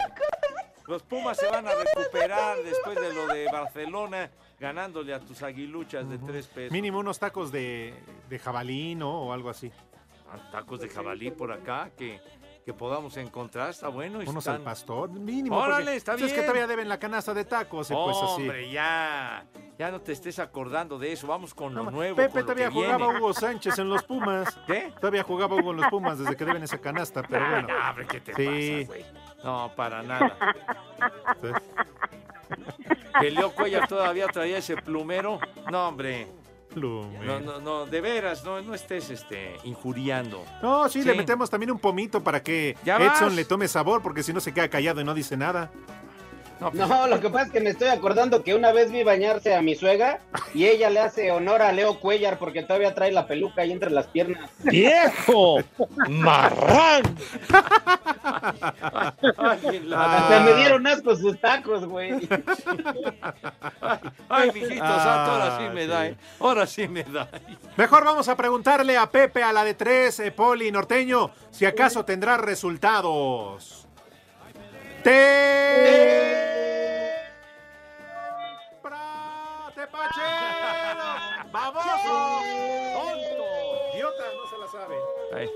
Los 0.87 1.03
Pumas 1.03 1.37
se 1.37 1.47
van 1.49 1.67
a 1.67 1.71
recuperar 1.71 2.57
después 2.63 2.99
de 2.99 3.13
lo 3.13 3.27
de 3.27 3.45
Barcelona, 3.51 4.29
ganándole 4.59 5.13
a 5.13 5.19
tus 5.19 5.43
aguiluchas 5.43 6.09
de 6.09 6.17
tres 6.17 6.47
pesos. 6.47 6.71
Mínimo 6.71 6.99
unos 6.99 7.19
tacos 7.19 7.51
de, 7.51 7.93
de 8.27 8.39
jabalí, 8.39 8.95
¿no? 8.95 9.21
O 9.23 9.33
algo 9.33 9.49
así. 9.51 9.71
Ah, 10.31 10.37
Tacos 10.51 10.79
de 10.79 10.89
jabalí 10.89 11.31
por 11.31 11.51
acá 11.51 11.89
que, 11.97 12.19
que 12.69 12.73
podamos 12.75 13.17
encontrar, 13.17 13.71
está 13.71 13.87
bueno. 13.87 14.19
Unos 14.19 14.35
están- 14.37 14.57
al 14.57 14.61
pastor, 14.61 15.09
mínimo. 15.09 15.57
Órale, 15.57 15.95
está 15.95 16.11
pues, 16.11 16.25
Es 16.25 16.29
que 16.33 16.35
bien. 16.41 16.45
todavía 16.45 16.67
deben 16.67 16.87
la 16.87 16.99
canasta 16.99 17.33
de 17.33 17.43
tacos, 17.43 17.89
y 17.89 17.95
pues 17.95 18.15
así. 18.17 18.43
Hombre, 18.43 18.69
ya. 18.69 19.43
Ya 19.79 19.89
no 19.89 20.01
te 20.01 20.11
estés 20.11 20.37
acordando 20.37 20.99
de 20.99 21.11
eso. 21.13 21.25
Vamos 21.25 21.55
con 21.55 21.73
lo 21.73 21.89
nuevo. 21.89 22.15
Pepe 22.15 22.29
con 22.29 22.39
lo 22.41 22.45
todavía 22.45 22.67
que 22.67 22.73
jugaba 22.73 22.97
viene. 22.97 23.17
Hugo 23.19 23.33
Sánchez 23.33 23.79
en 23.79 23.89
los 23.89 24.03
Pumas. 24.03 24.55
¿Qué? 24.67 24.93
Todavía 24.99 25.23
jugaba 25.23 25.55
Hugo 25.55 25.71
en 25.71 25.77
los 25.77 25.87
Pumas 25.89 26.19
desde 26.19 26.35
que 26.35 26.45
deben 26.45 26.61
esa 26.61 26.77
canasta, 26.77 27.23
pero 27.23 27.49
bueno. 27.49 27.67
Ah, 27.71 27.89
hombre, 27.89 28.05
¿qué 28.05 28.19
te 28.19 28.33
Sí. 28.35 28.85
pasa, 28.85 28.87
güey? 28.87 29.05
No, 29.43 29.71
para 29.75 30.03
nada. 30.03 30.37
Que 33.19 33.31
Leo 33.31 33.51
Cuellar 33.51 33.87
todavía 33.87 34.27
traía 34.27 34.57
ese 34.59 34.75
plumero. 34.77 35.39
No, 35.71 35.87
hombre. 35.87 36.27
No, 36.75 37.39
no, 37.39 37.59
no, 37.59 37.85
de 37.85 37.99
veras, 38.01 38.43
no, 38.43 38.61
no 38.61 38.73
estés 38.75 39.09
este, 39.09 39.57
injuriando. 39.63 40.43
No, 40.61 40.87
sí, 40.89 41.01
Sí. 41.01 41.07
le 41.07 41.15
metemos 41.15 41.49
también 41.49 41.71
un 41.71 41.79
pomito 41.79 42.23
para 42.23 42.43
que 42.43 42.77
Ya 42.85 42.97
Edson 42.97 43.27
vas. 43.29 43.35
le 43.35 43.45
tome 43.45 43.67
sabor, 43.67 44.01
porque 44.01 44.21
si 44.23 44.33
no 44.33 44.39
se 44.39 44.53
queda 44.53 44.69
callado 44.69 45.01
y 45.01 45.03
no 45.03 45.13
dice 45.13 45.35
nada. 45.37 45.71
No, 46.73 47.07
lo 47.07 47.19
que 47.21 47.29
pasa 47.29 47.45
es 47.45 47.51
que 47.51 47.61
me 47.61 47.69
estoy 47.69 47.87
acordando 47.87 48.43
que 48.43 48.53
una 48.53 48.71
vez 48.73 48.91
vi 48.91 49.03
bañarse 49.03 49.55
a 49.55 49.61
mi 49.61 49.75
suegra 49.75 50.19
y 50.53 50.65
ella 50.65 50.89
le 50.89 50.99
hace 50.99 51.31
honor 51.31 51.61
a 51.61 51.71
Leo 51.71 51.99
Cuellar 51.99 52.37
porque 52.37 52.63
todavía 52.63 52.93
trae 52.93 53.11
la 53.13 53.27
peluca 53.27 53.61
ahí 53.61 53.71
entre 53.71 53.89
las 53.91 54.07
piernas. 54.07 54.49
¡Viejo! 54.63 55.59
¡Marrán! 56.09 57.03
Hasta 59.95 60.39
me 60.45 60.53
dieron 60.55 60.85
asco 60.87 61.15
sus 61.15 61.39
tacos, 61.39 61.85
güey. 61.85 62.11
Ay, 64.27 64.51
mijito 64.53 64.79
santo, 64.85 65.31
ahora 65.31 65.57
sí 65.57 65.63
Ah, 65.67 65.71
me 65.73 65.81
sí. 65.83 65.87
da, 65.87 66.07
¿eh? 66.07 66.15
Ahora 66.39 66.67
sí 66.67 66.87
me 66.87 67.03
da. 67.03 67.29
Mejor 67.77 68.03
vamos 68.03 68.27
a 68.27 68.35
preguntarle 68.35 68.97
a 68.97 69.09
Pepe, 69.09 69.43
a 69.43 69.53
la 69.53 69.63
de 69.63 69.73
tres, 69.75 70.19
eh, 70.19 70.31
Poli 70.31 70.71
Norteño, 70.71 71.31
si 71.51 71.65
acaso 71.65 72.03
tendrá 72.05 72.37
resultados. 72.37 73.87
¡Te... 75.03 76.29
¡Tepachero! 79.75 81.07
¡Baboso! 81.51 82.41
¡Tonto! 82.93 83.45
¡Idiota! 83.95 84.23
No 84.35 84.49
se 84.49 84.57
la 84.57 84.67
sabe. 84.67 84.95
Ay, 85.33 85.49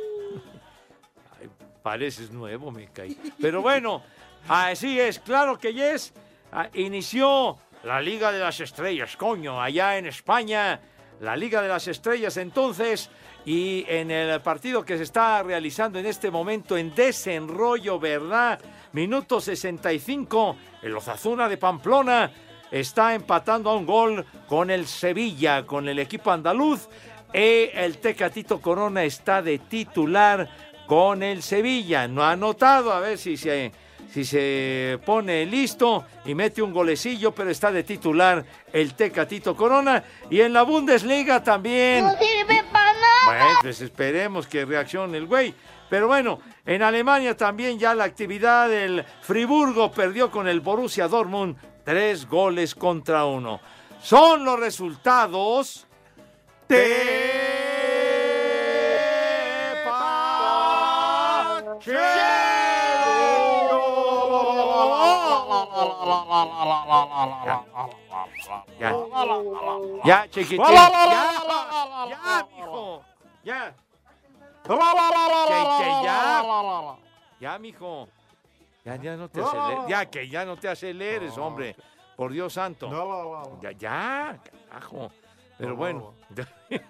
ay, 1.41 1.49
pareces 1.82 2.32
nuevo, 2.32 2.71
me 2.71 2.88
caí. 2.88 3.17
Pero 3.41 3.62
bueno, 3.62 4.01
así 4.47 4.99
es, 4.99 5.19
claro 5.19 5.58
que 5.58 5.73
yes. 5.73 6.13
Ah, 6.51 6.69
inició 6.73 7.58
la 7.84 7.99
Liga 7.99 8.32
de 8.32 8.39
las 8.39 8.60
Estrellas, 8.60 9.17
coño, 9.17 9.62
allá 9.62 9.97
en 9.97 10.06
España. 10.06 10.79
La 11.19 11.36
Liga 11.36 11.62
de 11.62 11.67
las 11.67 11.88
Estrellas 11.88 12.38
entonces. 12.38 13.10
Y 13.45 13.86
en 13.89 14.10
el 14.10 14.39
partido 14.39 14.86
que 14.86 14.95
se 14.95 15.03
está 15.03 15.43
realizando 15.43 15.99
en 15.99 16.06
este 16.06 16.32
momento 16.32 16.77
en 16.77 16.95
desenrollo, 16.95 17.99
¿verdad? 17.99 18.60
Minuto 18.93 19.41
65, 19.41 20.56
el 20.84 20.95
Osasuna 20.95 21.49
de 21.49 21.58
Pamplona 21.58 22.32
está 22.69 23.15
empatando 23.15 23.71
a 23.71 23.75
un 23.75 23.88
gol 23.88 24.23
con 24.47 24.69
el 24.69 24.86
Sevilla, 24.86 25.65
con 25.65 25.89
el 25.89 25.97
equipo 25.97 26.32
andaluz. 26.32 26.88
Y 27.34 27.69
el 27.73 27.97
Tecatito 27.97 28.62
Corona 28.62 29.03
está 29.03 29.41
de 29.41 29.58
titular 29.58 30.47
con 30.86 31.23
el 31.23 31.41
Sevilla. 31.41 32.08
No 32.08 32.23
ha 32.23 32.34
anotado, 32.34 32.93
a 32.93 32.99
ver 32.99 33.17
si 33.17 33.36
se, 33.36 33.71
si 34.12 34.23
se 34.23 34.99
pone 35.03 35.43
listo 35.47 36.06
y 36.25 36.36
mete 36.36 36.62
un 36.62 36.71
golecillo, 36.71 37.32
pero 37.34 37.49
está 37.49 37.71
de 37.71 37.82
titular 37.82 38.45
el 38.71 38.93
Tecatito 38.93 39.56
Corona. 39.56 40.03
Y 40.29 40.41
en 40.41 40.53
la 40.53 40.62
Bundesliga 40.62 41.43
también. 41.43 42.06
sirve 42.19 42.63
para 42.71 42.93
Bueno, 43.25 43.45
pues 43.63 43.82
esperemos 43.82 44.45
que 44.45 44.65
reaccione 44.65 45.17
el 45.17 45.25
güey. 45.25 45.56
Pero 45.89 46.07
bueno, 46.07 46.39
en 46.65 46.81
Alemania 46.81 47.35
también 47.37 47.77
ya 47.77 47.93
la 47.93 48.05
actividad 48.05 48.69
del 48.69 49.05
Friburgo 49.21 49.91
perdió 49.91 50.31
con 50.31 50.47
el 50.47 50.61
Borussia 50.61 51.07
Dortmund 51.07 51.57
tres 51.83 52.27
goles 52.27 52.75
contra 52.75 53.25
uno. 53.25 53.59
Son 54.01 54.43
los 54.43 54.59
resultados 54.59 55.87
Ya, 68.79 68.91
ya, 70.03 70.27
chiquitín. 70.29 70.65
Ya, 70.65 70.89
ya, 72.09 72.47
mijo. 72.55 73.03
Ya. 73.43 73.75
Que, 74.63 74.69
que 74.69 76.04
ya. 76.04 76.43
Ya, 77.39 77.60
mijo. 77.60 78.08
Ya, 78.86 78.95
ya 78.95 79.15
no 79.15 79.30
te 79.30 79.41
aceleres. 79.41 79.88
Ya, 79.88 80.06
que 80.06 80.28
ya 80.30 80.45
no 80.45 80.58
te 80.58 80.67
aceleres, 80.69 81.38
hombre. 81.38 81.76
Por 82.15 82.32
Dios 82.32 82.54
santo. 82.54 82.89
Ya, 83.62 83.71
ya, 83.71 84.39
carajo. 84.69 85.12
Pero 85.58 85.76
bueno. 85.76 86.13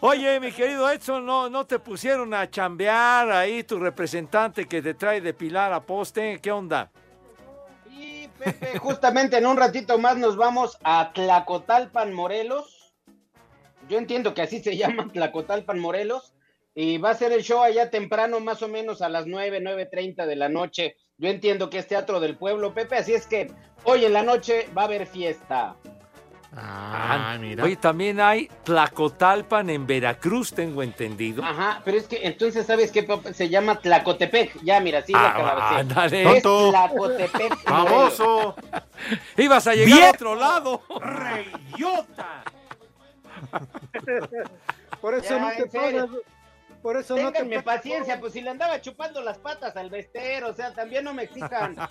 Oye, 0.00 0.40
mi 0.40 0.50
querido 0.50 0.90
Edson, 0.90 1.24
¿no, 1.24 1.48
¿no 1.48 1.64
te 1.64 1.78
pusieron 1.78 2.34
a 2.34 2.50
chambear 2.50 3.30
ahí 3.30 3.62
tu 3.62 3.78
representante 3.78 4.66
que 4.66 4.82
te 4.82 4.94
trae 4.94 5.20
de 5.20 5.32
Pilar 5.32 5.72
a 5.72 5.80
poste? 5.80 6.40
¿Qué 6.40 6.50
onda? 6.50 6.90
Pepe, 8.38 8.78
justamente 8.78 9.38
en 9.38 9.46
un 9.46 9.56
ratito 9.56 9.98
más 9.98 10.16
nos 10.16 10.36
vamos 10.36 10.76
a 10.82 11.12
Tlacotalpan, 11.12 12.12
Morelos. 12.12 12.81
Yo 13.88 13.98
entiendo 13.98 14.34
que 14.34 14.42
así 14.42 14.58
se 14.62 14.76
llama 14.76 15.08
Tlacotalpan, 15.12 15.78
Morelos. 15.78 16.34
Y 16.74 16.96
va 16.96 17.10
a 17.10 17.14
ser 17.14 17.32
el 17.32 17.42
show 17.42 17.60
allá 17.62 17.90
temprano, 17.90 18.40
más 18.40 18.62
o 18.62 18.68
menos 18.68 19.02
a 19.02 19.10
las 19.10 19.26
9, 19.26 19.60
9.30 19.62 20.24
de 20.26 20.36
la 20.36 20.48
noche. 20.48 20.96
Yo 21.18 21.28
entiendo 21.28 21.68
que 21.68 21.78
es 21.78 21.86
Teatro 21.86 22.18
del 22.18 22.36
Pueblo, 22.38 22.72
Pepe. 22.72 22.96
Así 22.96 23.12
es 23.12 23.26
que 23.26 23.52
hoy 23.84 24.06
en 24.06 24.14
la 24.14 24.22
noche 24.22 24.68
va 24.76 24.82
a 24.82 24.84
haber 24.86 25.06
fiesta. 25.06 25.76
Ah, 26.54 27.36
mira. 27.40 27.64
Oye, 27.64 27.76
también 27.76 28.20
hay 28.20 28.48
Tlacotalpan 28.64 29.70
en 29.70 29.86
Veracruz, 29.86 30.52
tengo 30.52 30.82
entendido. 30.82 31.42
Ajá, 31.42 31.80
pero 31.84 31.96
es 31.96 32.06
que 32.06 32.26
entonces, 32.26 32.66
¿sabes 32.66 32.92
qué? 32.92 33.02
Pepe? 33.02 33.32
Se 33.32 33.48
llama 33.48 33.78
Tlacotepec. 33.78 34.62
Ya, 34.62 34.78
mira, 34.80 35.02
sí 35.02 35.12
la 35.12 35.28
Ah, 35.28 35.78
ándale. 35.78 36.36
Es 36.36 36.42
Tonto. 36.42 36.70
Tlacotepec. 36.70 37.64
Baboso. 37.64 38.54
Ibas 39.38 39.66
a 39.66 39.74
llegar 39.74 39.86
Bien. 39.98 40.02
a 40.04 40.10
otro 40.10 40.34
lado. 40.34 40.82
Por 45.00 45.14
eso 45.14 45.28
Ya, 45.30 45.38
no 45.40 45.50
te 45.56 45.66
pagas. 45.66 46.10
Por 46.82 46.96
eso 46.96 47.16
no 47.16 47.30
te 47.32 47.62
paciencia, 47.62 48.18
pues 48.18 48.32
si 48.32 48.40
le 48.40 48.50
andaba 48.50 48.80
chupando 48.80 49.22
las 49.22 49.38
patas 49.38 49.76
al 49.76 49.88
vestero, 49.88 50.48
o 50.48 50.52
sea, 50.52 50.74
también 50.74 51.04
no 51.04 51.14
me 51.14 51.24
exijan. 51.24 51.76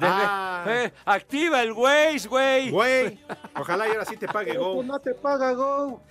Ah. 0.00 0.64
Eh, 0.66 0.92
activa 1.04 1.62
el 1.62 1.70
Waze, 1.70 2.26
güey. 2.26 2.70
Güey, 2.70 3.20
ojalá 3.54 3.86
y 3.86 3.92
ahora 3.92 4.04
sí 4.04 4.16
te 4.16 4.26
pague 4.26 4.58
Go. 4.58 4.82
No 4.82 4.98
te 4.98 5.14
paga 5.14 5.52
Go. 5.52 6.02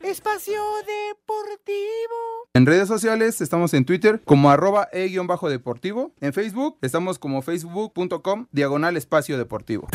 Espacio 0.00 0.62
Deportivo. 0.86 2.48
En 2.52 2.66
redes 2.66 2.88
sociales 2.88 3.40
estamos 3.40 3.72
en 3.72 3.86
Twitter 3.86 4.20
como 4.24 4.50
arroba 4.50 4.88
e-deportivo. 4.92 6.12
En 6.20 6.34
Facebook 6.34 6.76
estamos 6.82 7.18
como 7.18 7.40
facebook.com 7.40 8.48
diagonal 8.52 8.98
espacio 8.98 9.38
deportivo. 9.38 9.88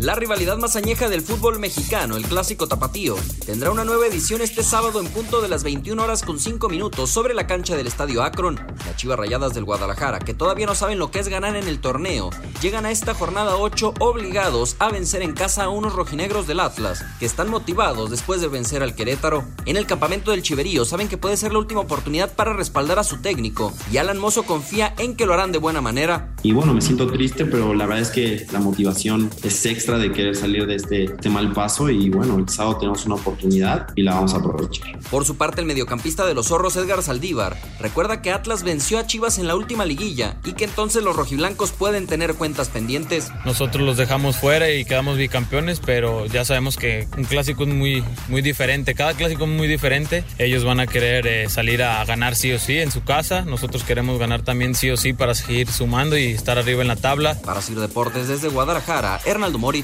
La 0.00 0.14
rivalidad 0.14 0.56
más 0.56 0.76
añeja 0.76 1.10
del 1.10 1.20
fútbol 1.20 1.58
mexicano, 1.58 2.16
el 2.16 2.24
clásico 2.24 2.66
tapatío, 2.66 3.16
tendrá 3.44 3.70
una 3.70 3.84
nueva 3.84 4.06
edición 4.06 4.40
este 4.40 4.62
sábado 4.62 4.98
en 4.98 5.06
punto 5.08 5.42
de 5.42 5.50
las 5.50 5.62
21 5.62 6.02
horas 6.02 6.22
con 6.22 6.40
5 6.40 6.70
minutos 6.70 7.10
sobre 7.10 7.34
la 7.34 7.46
cancha 7.46 7.76
del 7.76 7.86
Estadio 7.86 8.22
Akron. 8.22 8.58
Las 8.86 8.96
Chivas 8.96 9.18
Rayadas 9.18 9.52
del 9.52 9.66
Guadalajara, 9.66 10.18
que 10.18 10.32
todavía 10.32 10.64
no 10.64 10.74
saben 10.74 10.98
lo 10.98 11.10
que 11.10 11.18
es 11.18 11.28
ganar 11.28 11.54
en 11.54 11.68
el 11.68 11.80
torneo, 11.80 12.30
llegan 12.62 12.86
a 12.86 12.90
esta 12.90 13.12
jornada 13.12 13.58
8 13.58 13.92
obligados 14.00 14.76
a 14.78 14.88
vencer 14.88 15.20
en 15.20 15.34
casa 15.34 15.64
a 15.64 15.68
unos 15.68 15.92
rojinegros 15.92 16.46
del 16.46 16.60
Atlas, 16.60 17.04
que 17.18 17.26
están 17.26 17.50
motivados 17.50 18.10
después 18.10 18.40
de 18.40 18.48
vencer 18.48 18.82
al 18.82 18.94
Querétaro. 18.94 19.44
En 19.66 19.76
el 19.76 19.84
campamento 19.84 20.30
del 20.30 20.40
Chiverío 20.40 20.86
saben 20.86 21.08
que 21.08 21.18
puede 21.18 21.36
ser 21.36 21.52
la 21.52 21.58
última 21.58 21.82
oportunidad 21.82 22.32
para 22.32 22.54
respaldar 22.54 22.98
a 22.98 23.04
su 23.04 23.18
técnico, 23.18 23.74
y 23.92 23.98
Alan 23.98 24.16
Mozo 24.16 24.44
confía 24.44 24.94
en 24.96 25.14
que 25.14 25.26
lo 25.26 25.34
harán 25.34 25.52
de 25.52 25.58
buena 25.58 25.82
manera. 25.82 26.34
Y 26.42 26.52
bueno, 26.52 26.72
me 26.72 26.80
siento 26.80 27.06
triste, 27.06 27.44
pero 27.44 27.74
la 27.74 27.84
verdad 27.84 28.00
es 28.00 28.08
que 28.08 28.46
la 28.50 28.60
motivación 28.60 29.28
es 29.42 29.56
extra 29.90 29.98
de 29.98 30.12
querer 30.12 30.36
salir 30.36 30.66
de 30.66 30.76
este, 30.76 31.04
este 31.04 31.28
mal 31.28 31.52
paso 31.52 31.90
y 31.90 32.10
bueno, 32.10 32.38
el 32.38 32.48
sábado 32.48 32.78
tenemos 32.78 33.04
una 33.06 33.16
oportunidad 33.16 33.88
y 33.96 34.02
la 34.02 34.14
vamos 34.14 34.34
a 34.34 34.38
aprovechar. 34.38 34.98
Por 35.10 35.24
su 35.24 35.36
parte, 35.36 35.60
el 35.60 35.66
mediocampista 35.66 36.26
de 36.26 36.34
los 36.34 36.48
zorros, 36.48 36.76
Edgar 36.76 37.02
Saldívar, 37.02 37.56
recuerda 37.80 38.22
que 38.22 38.30
Atlas 38.30 38.62
venció 38.62 38.98
a 38.98 39.06
Chivas 39.06 39.38
en 39.38 39.48
la 39.48 39.56
última 39.56 39.84
liguilla 39.84 40.36
y 40.44 40.52
que 40.52 40.64
entonces 40.64 41.02
los 41.02 41.16
rojiblancos 41.16 41.72
pueden 41.72 42.06
tener 42.06 42.34
cuentas 42.34 42.68
pendientes. 42.68 43.32
Nosotros 43.44 43.84
los 43.84 43.96
dejamos 43.96 44.36
fuera 44.36 44.70
y 44.70 44.84
quedamos 44.84 45.16
bicampeones, 45.16 45.80
pero 45.80 46.26
ya 46.26 46.44
sabemos 46.44 46.76
que 46.76 47.08
un 47.16 47.24
clásico 47.24 47.64
es 47.64 47.70
muy, 47.70 48.04
muy 48.28 48.42
diferente. 48.42 48.94
Cada 48.94 49.14
clásico 49.14 49.44
es 49.44 49.50
muy 49.50 49.66
diferente. 49.66 50.24
Ellos 50.38 50.64
van 50.64 50.80
a 50.80 50.86
querer 50.86 51.26
eh, 51.26 51.48
salir 51.48 51.82
a 51.82 52.04
ganar 52.04 52.36
sí 52.36 52.52
o 52.52 52.58
sí 52.58 52.78
en 52.78 52.92
su 52.92 53.02
casa. 53.02 53.42
Nosotros 53.42 53.82
queremos 53.82 54.18
ganar 54.18 54.42
también 54.42 54.74
sí 54.74 54.90
o 54.90 54.96
sí 54.96 55.12
para 55.12 55.34
seguir 55.34 55.70
sumando 55.70 56.16
y 56.16 56.26
estar 56.26 56.58
arriba 56.58 56.82
en 56.82 56.88
la 56.88 56.96
tabla. 56.96 57.40
Para 57.42 57.60
Sir 57.60 57.80
Deportes 57.80 58.28
desde 58.28 58.48
Guadalajara, 58.48 59.20
Hernaldo 59.24 59.58
Moritz. 59.58 59.79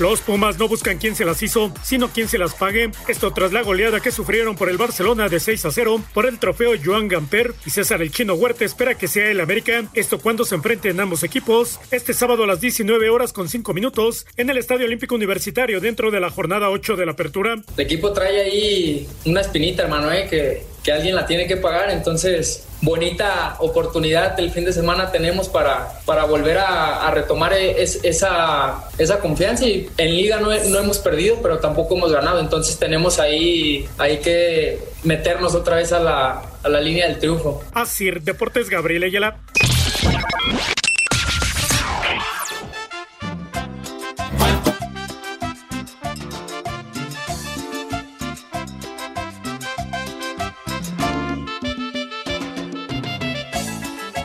Los 0.00 0.22
Pumas 0.22 0.58
no 0.58 0.66
buscan 0.66 0.98
quién 0.98 1.14
se 1.14 1.24
las 1.24 1.40
hizo, 1.44 1.72
sino 1.84 2.08
quién 2.08 2.26
se 2.26 2.36
las 2.36 2.54
pague. 2.54 2.90
Esto 3.06 3.32
tras 3.32 3.52
la 3.52 3.62
goleada 3.62 4.00
que 4.00 4.10
sufrieron 4.10 4.56
por 4.56 4.68
el 4.68 4.76
Barcelona 4.76 5.28
de 5.28 5.38
6 5.38 5.66
a 5.66 5.70
0 5.70 6.02
por 6.12 6.26
el 6.26 6.40
trofeo 6.40 6.72
Joan 6.84 7.06
Gamper 7.06 7.54
y 7.64 7.70
César 7.70 8.02
El 8.02 8.10
Chino 8.10 8.34
Huerta 8.34 8.64
espera 8.64 8.96
que 8.96 9.06
sea 9.06 9.30
el 9.30 9.40
América. 9.40 9.84
Esto 9.94 10.18
cuando 10.18 10.44
se 10.44 10.56
enfrenten 10.56 10.98
ambos 10.98 11.22
equipos. 11.22 11.78
Este 11.92 12.12
sábado 12.12 12.42
a 12.42 12.48
las 12.48 12.60
19 12.60 13.08
horas 13.08 13.32
con 13.32 13.48
5 13.48 13.72
minutos 13.72 14.26
en 14.36 14.50
el 14.50 14.58
Estadio 14.58 14.86
Olímpico 14.86 15.14
Universitario 15.14 15.80
dentro 15.80 16.10
de 16.10 16.18
la 16.18 16.30
jornada 16.30 16.70
8 16.70 16.96
de 16.96 17.06
la 17.06 17.12
apertura. 17.12 17.54
El 17.76 17.84
equipo 17.84 18.12
trae 18.12 18.40
ahí 18.40 19.08
una 19.26 19.42
espinita, 19.42 19.84
hermano, 19.84 20.10
¿eh? 20.12 20.26
que, 20.28 20.73
que 20.84 20.92
alguien 20.92 21.16
la 21.16 21.26
tiene 21.26 21.46
que 21.48 21.56
pagar. 21.56 21.90
Entonces, 21.90 22.64
bonita 22.82 23.56
oportunidad 23.58 24.38
el 24.38 24.50
fin 24.52 24.64
de 24.66 24.72
semana 24.72 25.10
tenemos 25.10 25.48
para, 25.48 25.88
para 26.04 26.24
volver 26.26 26.58
a, 26.58 27.10
retomar 27.10 27.54
es- 27.54 28.00
esa, 28.04 28.84
esa 28.98 29.18
confianza. 29.18 29.64
Y 29.66 29.88
en 29.96 30.14
liga 30.14 30.38
no, 30.40 30.50
no 30.50 30.78
hemos 30.78 30.98
perdido, 30.98 31.38
pero 31.42 31.58
tampoco 31.58 31.96
hemos 31.96 32.12
ganado. 32.12 32.38
Entonces, 32.38 32.78
tenemos 32.78 33.18
ahí, 33.18 33.88
ahí 33.98 34.18
que 34.18 34.78
meternos 35.02 35.54
otra 35.54 35.76
vez 35.76 35.90
a 35.92 35.98
la, 36.00 36.42
a 36.62 36.68
la 36.68 36.80
línea 36.80 37.08
del 37.08 37.18
triunfo. 37.18 37.64
Asir 37.72 38.20
Deportes 38.22 38.68
Gabriel 38.68 39.04
Ayala. 39.04 39.38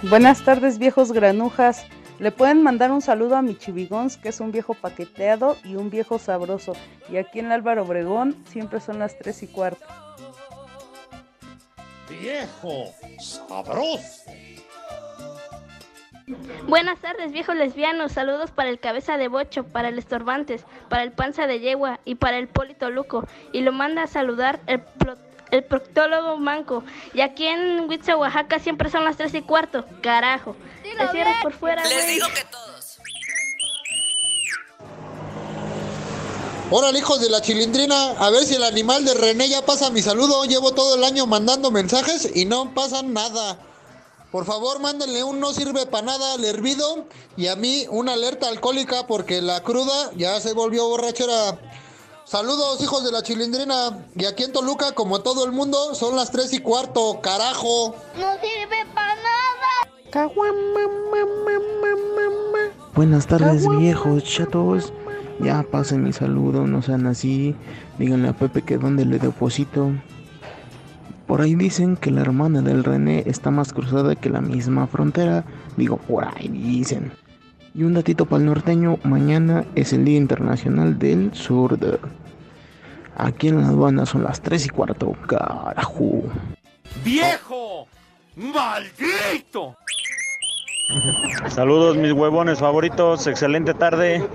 Buenas 0.09 0.43
tardes, 0.43 0.79
viejos 0.79 1.11
granujas. 1.11 1.85
Le 2.19 2.31
pueden 2.31 2.63
mandar 2.63 2.91
un 2.91 3.01
saludo 3.01 3.35
a 3.37 3.41
mi 3.41 3.55
chivigons, 3.55 4.17
que 4.17 4.29
es 4.29 4.39
un 4.39 4.51
viejo 4.51 4.73
paqueteado 4.73 5.55
y 5.63 5.75
un 5.75 5.89
viejo 5.89 6.19
sabroso. 6.19 6.73
Y 7.09 7.17
aquí 7.17 7.39
en 7.39 7.51
Álvaro 7.51 7.83
Obregón 7.83 8.35
siempre 8.47 8.79
son 8.81 8.99
las 8.99 9.17
3 9.17 9.43
y 9.43 9.47
cuarto. 9.47 9.85
Viejo 12.09 12.85
sabroso. 13.19 14.31
Buenas 16.67 16.99
tardes, 16.99 17.31
viejos 17.31 17.55
lesbianos. 17.55 18.11
Saludos 18.11 18.51
para 18.51 18.69
el 18.69 18.79
cabeza 18.79 19.17
de 19.17 19.27
bocho, 19.29 19.63
para 19.63 19.89
el 19.89 19.97
estorbantes, 19.97 20.63
para 20.89 21.03
el 21.03 21.11
panza 21.11 21.47
de 21.47 21.59
yegua 21.59 21.99
y 22.05 22.15
para 22.15 22.37
el 22.37 22.47
polito 22.47 22.89
luco. 22.89 23.25
Y 23.53 23.61
lo 23.61 23.71
manda 23.71 24.03
a 24.03 24.07
saludar 24.07 24.59
el, 24.67 24.81
pro- 24.81 25.17
el 25.51 25.63
proctólogo 25.63 26.38
manco. 26.38 26.83
Y 27.13 27.21
aquí 27.21 27.45
en 27.45 27.89
Huitza, 27.89 28.15
Oaxaca, 28.17 28.59
siempre 28.59 28.89
son 28.89 29.03
las 29.03 29.17
tres 29.17 29.33
y 29.33 29.41
cuarto. 29.41 29.85
Carajo. 30.01 30.55
Te 30.83 31.07
cierras 31.12 31.41
por 31.41 31.53
fuera, 31.53 31.83
Les 31.83 31.93
güey. 31.93 32.13
digo 32.15 32.27
que 32.33 32.43
todos. 32.45 32.97
Órale, 36.71 36.99
hijos 36.99 37.19
de 37.19 37.29
la 37.31 37.41
chilindrina, 37.41 38.12
a 38.12 38.29
ver 38.29 38.43
si 38.43 38.53
el 38.53 38.63
animal 38.63 39.03
de 39.03 39.15
René 39.15 39.49
ya 39.49 39.65
pasa 39.65 39.89
mi 39.89 40.03
saludo. 40.03 40.45
Llevo 40.45 40.71
todo 40.71 40.95
el 40.95 41.03
año 41.03 41.25
mandando 41.25 41.71
mensajes 41.71 42.29
y 42.35 42.45
no 42.45 42.75
pasan 42.75 43.12
nada. 43.12 43.57
Por 44.31 44.45
favor, 44.45 44.79
mándenle 44.79 45.23
un 45.23 45.39
no 45.39 45.51
sirve 45.51 45.88
para 45.88 46.05
nada 46.05 46.35
al 46.35 46.45
hervido 46.45 47.07
y 47.35 47.47
a 47.47 47.55
mí 47.55 47.88
una 47.89 48.13
alerta 48.13 48.47
alcohólica 48.47 49.07
porque 49.07 49.41
la 49.41 49.63
cruda 49.63 50.12
ya 50.15 50.39
se 50.39 50.53
volvió 50.53 50.88
borrachera. 50.88 51.57
Saludos, 52.29 52.79
hijos 52.83 53.03
de 53.03 53.11
la 53.11 53.23
chilindrina. 53.23 54.05
Y 54.15 54.25
aquí 54.25 54.43
en 54.43 54.51
Toluca, 54.51 54.91
como 54.91 55.19
todo 55.21 55.47
el 55.47 55.51
mundo, 55.51 55.95
son 55.95 56.15
las 56.15 56.29
tres 56.29 56.53
y 56.53 56.59
cuarto, 56.59 57.21
carajo. 57.23 57.95
No 58.15 58.33
sirve 58.33 58.85
para 58.93 59.15
nada. 59.15 60.29
Buenas 62.93 63.25
tardes, 63.25 63.67
viejos 63.67 64.23
chatos. 64.25 64.93
Ya 65.39 65.63
pasen 65.63 66.03
mi 66.03 66.13
saludo, 66.13 66.67
no 66.67 66.83
sean 66.83 67.07
así. 67.07 67.55
Díganle 67.97 68.29
a 68.29 68.33
Pepe 68.33 68.61
que 68.61 68.77
dónde 68.77 69.05
le 69.05 69.17
deposito. 69.17 69.89
Por 71.25 71.41
ahí 71.41 71.55
dicen 71.55 71.97
que 71.97 72.11
la 72.11 72.21
hermana 72.21 72.61
del 72.61 72.83
René 72.83 73.23
está 73.25 73.49
más 73.49 73.73
cruzada 73.73 74.15
que 74.15 74.29
la 74.29 74.41
misma 74.41 74.85
frontera. 74.85 75.45
Digo, 75.77 75.97
por 75.97 76.25
ahí 76.25 76.47
dicen. 76.47 77.11
Y 77.73 77.83
un 77.83 77.93
datito 77.93 78.25
para 78.25 78.41
el 78.41 78.45
norteño, 78.45 78.99
mañana 79.03 79.65
es 79.73 79.93
el 79.93 80.05
Día 80.05 80.17
Internacional 80.17 80.99
del 80.99 81.31
Zurdo. 81.33 81.99
Aquí 83.15 83.49
en 83.49 83.61
la 83.61 83.67
aduana 83.67 84.05
son 84.05 84.23
las 84.23 84.41
3 84.41 84.65
y 84.65 84.69
cuarto, 84.69 85.13
carajo. 85.27 86.23
¡Viejo! 87.03 87.87
¡Maldito! 88.35 89.75
Saludos 91.47 91.97
mis 91.97 92.13
huevones 92.13 92.59
favoritos, 92.59 93.27
excelente 93.27 93.73
tarde. 93.73 94.25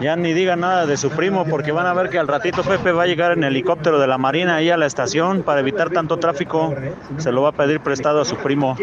Ya 0.00 0.16
ni 0.16 0.32
digan 0.32 0.60
nada 0.60 0.86
de 0.86 0.96
su 0.96 1.10
primo 1.10 1.44
porque 1.44 1.72
van 1.72 1.86
a 1.86 1.94
ver 1.94 2.10
que 2.10 2.18
al 2.18 2.28
ratito 2.28 2.62
Pepe 2.62 2.92
va 2.92 3.04
a 3.04 3.06
llegar 3.06 3.32
en 3.32 3.44
helicóptero 3.44 3.98
de 3.98 4.06
la 4.06 4.18
Marina 4.18 4.56
ahí 4.56 4.70
a 4.70 4.76
la 4.76 4.86
estación 4.86 5.42
para 5.42 5.60
evitar 5.60 5.90
tanto 5.90 6.18
tráfico. 6.18 6.74
Se 7.18 7.30
lo 7.30 7.42
va 7.42 7.50
a 7.50 7.52
pedir 7.52 7.80
prestado 7.80 8.20
a 8.20 8.24
su 8.24 8.36
primo. 8.36 8.76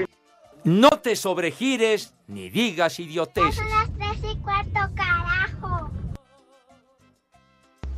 No 0.64 0.90
te 0.90 1.16
sobregires 1.16 2.14
ni 2.28 2.50
digas 2.50 3.00
idioteces. 3.00 3.58
las 3.70 3.90
tres 3.98 4.32
y 4.34 4.38
cuarto, 4.38 4.80
carajo. 4.96 5.29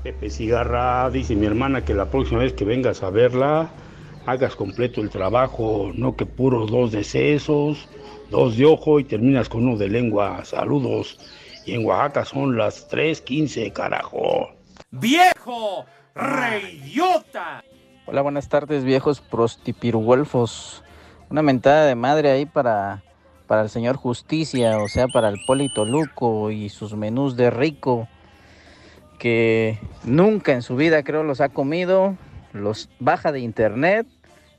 Pepe 0.04 0.32
Cigarra, 0.32 1.10
dice 1.12 1.36
mi 1.36 1.46
hermana 1.46 1.86
que 1.86 1.94
la 1.94 2.10
próxima 2.10 2.40
vez 2.40 2.54
que 2.54 2.66
vengas 2.66 3.04
a 3.04 3.12
verla, 3.12 3.70
hagas 4.26 4.56
completo 4.56 5.00
el 5.02 5.12
trabajo, 5.12 5.92
no 5.94 6.16
que 6.16 6.26
puros 6.26 6.72
dos 6.72 6.92
de 6.92 7.04
sesos, 7.04 7.88
dos 8.32 8.58
de 8.58 8.66
ojo 8.66 9.00
y 9.00 9.04
terminas 9.04 9.48
con 9.48 9.68
uno 9.68 9.78
de 9.78 9.90
lengua. 9.90 10.44
Saludos. 10.44 11.20
Y 11.68 11.74
en 11.74 11.86
Oaxaca 11.86 12.26
son 12.26 12.58
las 12.58 12.90
3.15, 12.90 13.72
carajo. 13.74 14.50
¡Viejo! 14.90 15.86
¡Reidiota! 16.16 17.64
Hola, 18.08 18.24
buenas 18.24 18.50
tardes, 18.50 18.84
viejos 18.84 19.22
prostipirugolfos. 19.22 20.84
Una 21.30 21.44
mentada 21.44 21.86
de 21.86 21.94
madre 21.96 22.32
ahí 22.32 22.48
para, 22.48 23.04
para 23.46 23.62
el 23.62 23.70
señor 23.70 23.98
Justicia, 23.98 24.80
o 24.80 24.88
sea, 24.88 25.08
para 25.08 25.30
el 25.30 25.38
Polito 25.46 25.86
Luco 25.86 26.50
y 26.50 26.70
sus 26.70 26.96
menús 26.96 27.38
de 27.38 27.52
rico, 27.52 28.08
que 29.22 29.78
nunca 30.04 30.52
en 30.52 30.64
su 30.64 30.76
vida 30.76 31.04
creo 31.04 31.22
los 31.22 31.42
ha 31.42 31.50
comido, 31.50 32.18
los 32.54 32.90
baja 33.00 33.32
de 33.32 33.40
internet, 33.40 34.08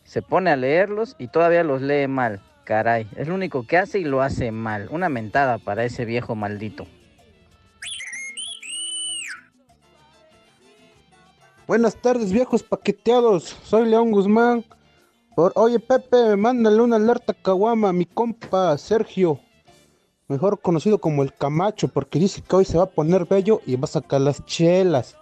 se 0.05 0.23
pone 0.23 0.53
a 0.53 0.57
leerlos 0.57 1.17
y 1.19 1.27
todavía 1.27 1.65
los 1.65 1.83
lee 1.83 2.07
mal. 2.07 2.41
Caray, 2.63 3.09
es 3.17 3.27
lo 3.27 3.35
único 3.35 3.67
que 3.67 3.77
hace 3.77 3.99
y 3.99 4.05
lo 4.05 4.23
hace 4.23 4.53
mal. 4.53 4.87
Una 4.93 5.09
mentada 5.09 5.59
para 5.59 5.85
ese 5.85 6.05
viejo 6.05 6.37
maldito. 6.37 6.87
Buenas 11.67 11.97
tardes, 11.97 12.33
viejos 12.33 12.63
paqueteados. 12.63 13.59
Soy 13.65 13.89
León 13.89 14.13
Guzmán. 14.13 14.65
Por, 15.35 15.51
oye, 15.57 15.81
Pepe, 15.81 16.37
mándale 16.37 16.81
una 16.81 16.97
alerta 16.97 17.35
caguama 17.35 17.89
a 17.89 17.93
mi 17.93 18.07
compa 18.07 18.79
Sergio. 18.79 19.41
Mejor 20.29 20.61
conocido 20.61 20.99
como 20.99 21.23
el 21.23 21.35
Camacho, 21.35 21.89
porque 21.89 22.19
dice 22.19 22.43
que 22.43 22.57
hoy 22.57 22.65
se 22.65 22.79
va 22.79 22.85
a 22.85 22.91
poner 22.91 23.27
bello 23.27 23.61
y 23.67 23.77
va 23.77 23.85
a 23.85 23.89
sacar 23.89 24.21
las 24.21 24.45
chelas. 24.47 25.17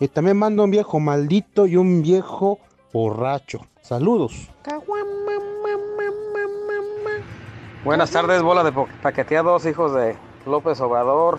Y 0.00 0.08
también 0.08 0.36
manda 0.36 0.62
un 0.62 0.70
viejo 0.70 1.00
maldito 1.00 1.66
y 1.66 1.76
un 1.76 2.02
viejo 2.02 2.58
borracho. 2.92 3.60
Saludos. 3.80 4.50
Buenas 7.84 8.10
tardes, 8.10 8.42
bola 8.42 8.64
de 8.64 8.72
paqueteados, 9.02 9.66
hijos 9.66 9.94
de 9.94 10.16
López 10.46 10.80
Obrador. 10.80 11.38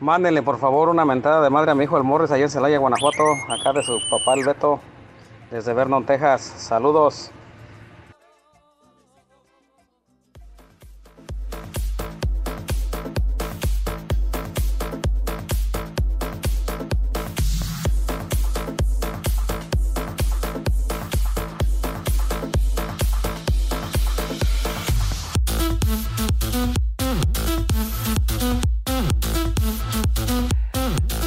Mándenle 0.00 0.42
por 0.42 0.58
favor 0.58 0.88
una 0.88 1.04
mentada 1.04 1.42
de 1.42 1.50
madre 1.50 1.70
a 1.70 1.74
mi 1.74 1.84
hijo 1.84 1.96
el 1.96 2.04
Morris 2.04 2.30
allá 2.30 2.44
en 2.44 2.50
Celaya, 2.50 2.78
Guanajuato, 2.78 3.24
acá 3.48 3.72
de 3.72 3.82
su 3.82 3.98
papá 4.10 4.34
el 4.34 4.44
Beto, 4.44 4.78
desde 5.50 5.72
Vernon, 5.72 6.04
Texas. 6.04 6.42
Saludos. 6.42 7.32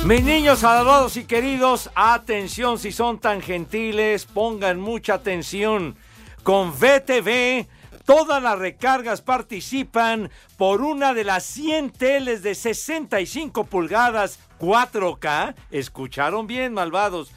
Mis 0.09 0.23
niños 0.23 0.63
adorados 0.63 1.17
y 1.17 1.25
queridos, 1.25 1.91
atención 1.93 2.79
si 2.79 2.91
son 2.91 3.19
tan 3.19 3.43
gentiles, 3.43 4.25
pongan 4.25 4.79
mucha 4.79 5.13
atención. 5.13 5.95
Con 6.41 6.71
VTV, 6.71 7.67
todas 8.05 8.41
las 8.41 8.57
recargas 8.57 9.21
participan 9.21 10.31
por 10.57 10.81
una 10.81 11.13
de 11.13 11.25
las 11.25 11.43
100 11.43 11.91
teles 11.91 12.41
de 12.41 12.55
65 12.55 13.65
pulgadas 13.65 14.39
4K. 14.59 15.53
¿Escucharon 15.69 16.47
bien, 16.47 16.73
malvados? 16.73 17.31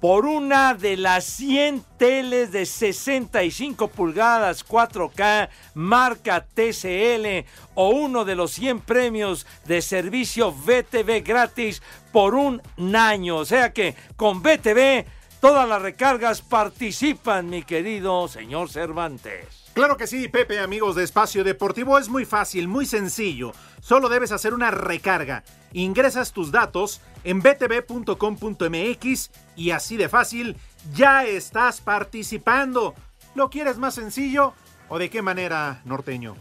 Por 0.00 0.26
una 0.26 0.74
de 0.74 0.96
las 0.96 1.24
100 1.24 1.84
teles 1.96 2.52
de 2.52 2.66
65 2.66 3.88
pulgadas 3.88 4.66
4K 4.66 5.48
marca 5.74 6.44
TCL 6.44 7.46
o 7.74 7.90
uno 7.90 8.24
de 8.24 8.36
los 8.36 8.52
100 8.52 8.80
premios 8.80 9.46
de 9.66 9.82
servicio 9.82 10.52
VTV 10.52 11.22
gratis 11.24 11.82
por 12.12 12.34
un 12.34 12.62
año. 12.94 13.36
O 13.36 13.44
sea 13.44 13.72
que 13.72 13.96
con 14.16 14.40
VTV 14.40 15.04
todas 15.40 15.68
las 15.68 15.82
recargas 15.82 16.42
participan, 16.42 17.50
mi 17.50 17.62
querido 17.62 18.28
señor 18.28 18.70
Cervantes. 18.70 19.68
Claro 19.74 19.96
que 19.96 20.08
sí, 20.08 20.28
Pepe, 20.28 20.58
amigos 20.58 20.96
de 20.96 21.04
Espacio 21.04 21.44
Deportivo, 21.44 21.98
es 21.98 22.08
muy 22.08 22.24
fácil, 22.24 22.66
muy 22.66 22.84
sencillo. 22.84 23.52
Solo 23.80 24.08
debes 24.08 24.32
hacer 24.32 24.52
una 24.52 24.72
recarga. 24.72 25.44
Ingresas 25.72 26.32
tus 26.32 26.50
datos 26.50 27.00
en 27.24 27.40
btv.com.mx 27.42 29.30
y 29.56 29.70
así 29.70 29.96
de 29.96 30.08
fácil 30.08 30.56
ya 30.94 31.24
estás 31.24 31.80
participando. 31.80 32.94
¿Lo 33.34 33.50
quieres 33.50 33.78
más 33.78 33.94
sencillo 33.94 34.54
o 34.88 34.98
de 34.98 35.10
qué 35.10 35.22
manera, 35.22 35.82
norteño? 35.84 36.36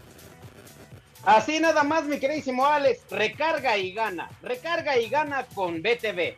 Así 1.26 1.60
nada 1.60 1.84
más, 1.84 2.06
mi 2.06 2.20
queridísimo 2.20 2.66
Alex, 2.66 3.02
recarga 3.12 3.78
y 3.78 3.92
gana. 3.92 4.30
Recarga 4.42 4.98
y 4.98 5.10
gana 5.10 5.46
con 5.54 5.82
BTV. 5.82 6.38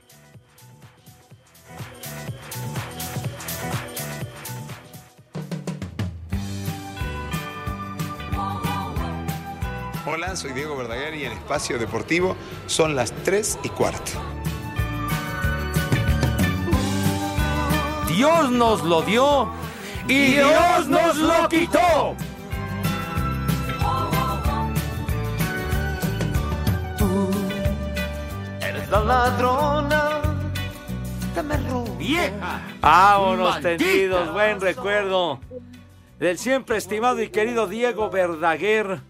Hola, 10.12 10.36
soy 10.36 10.54
Diego 10.54 10.76
Verdaguer 10.76 11.14
y 11.14 11.26
en 11.26 11.34
Espacio 11.34 11.78
Deportivo 11.78 12.36
son 12.66 12.96
las 12.96 13.12
3 13.12 13.60
y 13.62 13.70
cuarto. 13.70 14.12
Dios 18.08 18.50
nos 18.50 18.84
lo 18.84 19.04
dio 19.04 19.52
y 20.08 20.32
Dios 20.32 20.88
nos 20.88 21.16
lo 21.16 21.48
quitó. 21.48 22.16
Eres 28.62 28.90
la 28.90 29.04
ladrona 29.04 30.22
que 31.36 31.44
me 31.44 31.58
robó. 31.58 31.96
¡Vieja! 31.98 32.62
Vámonos 32.82 33.62
Maldita. 33.62 33.78
tendidos, 33.78 34.34
buen 34.34 34.60
recuerdo 34.60 35.40
del 36.18 36.40
siempre 36.40 36.78
estimado 36.78 37.22
y 37.22 37.30
querido 37.30 37.68
Diego 37.68 38.10
Verdaguer. 38.10 39.02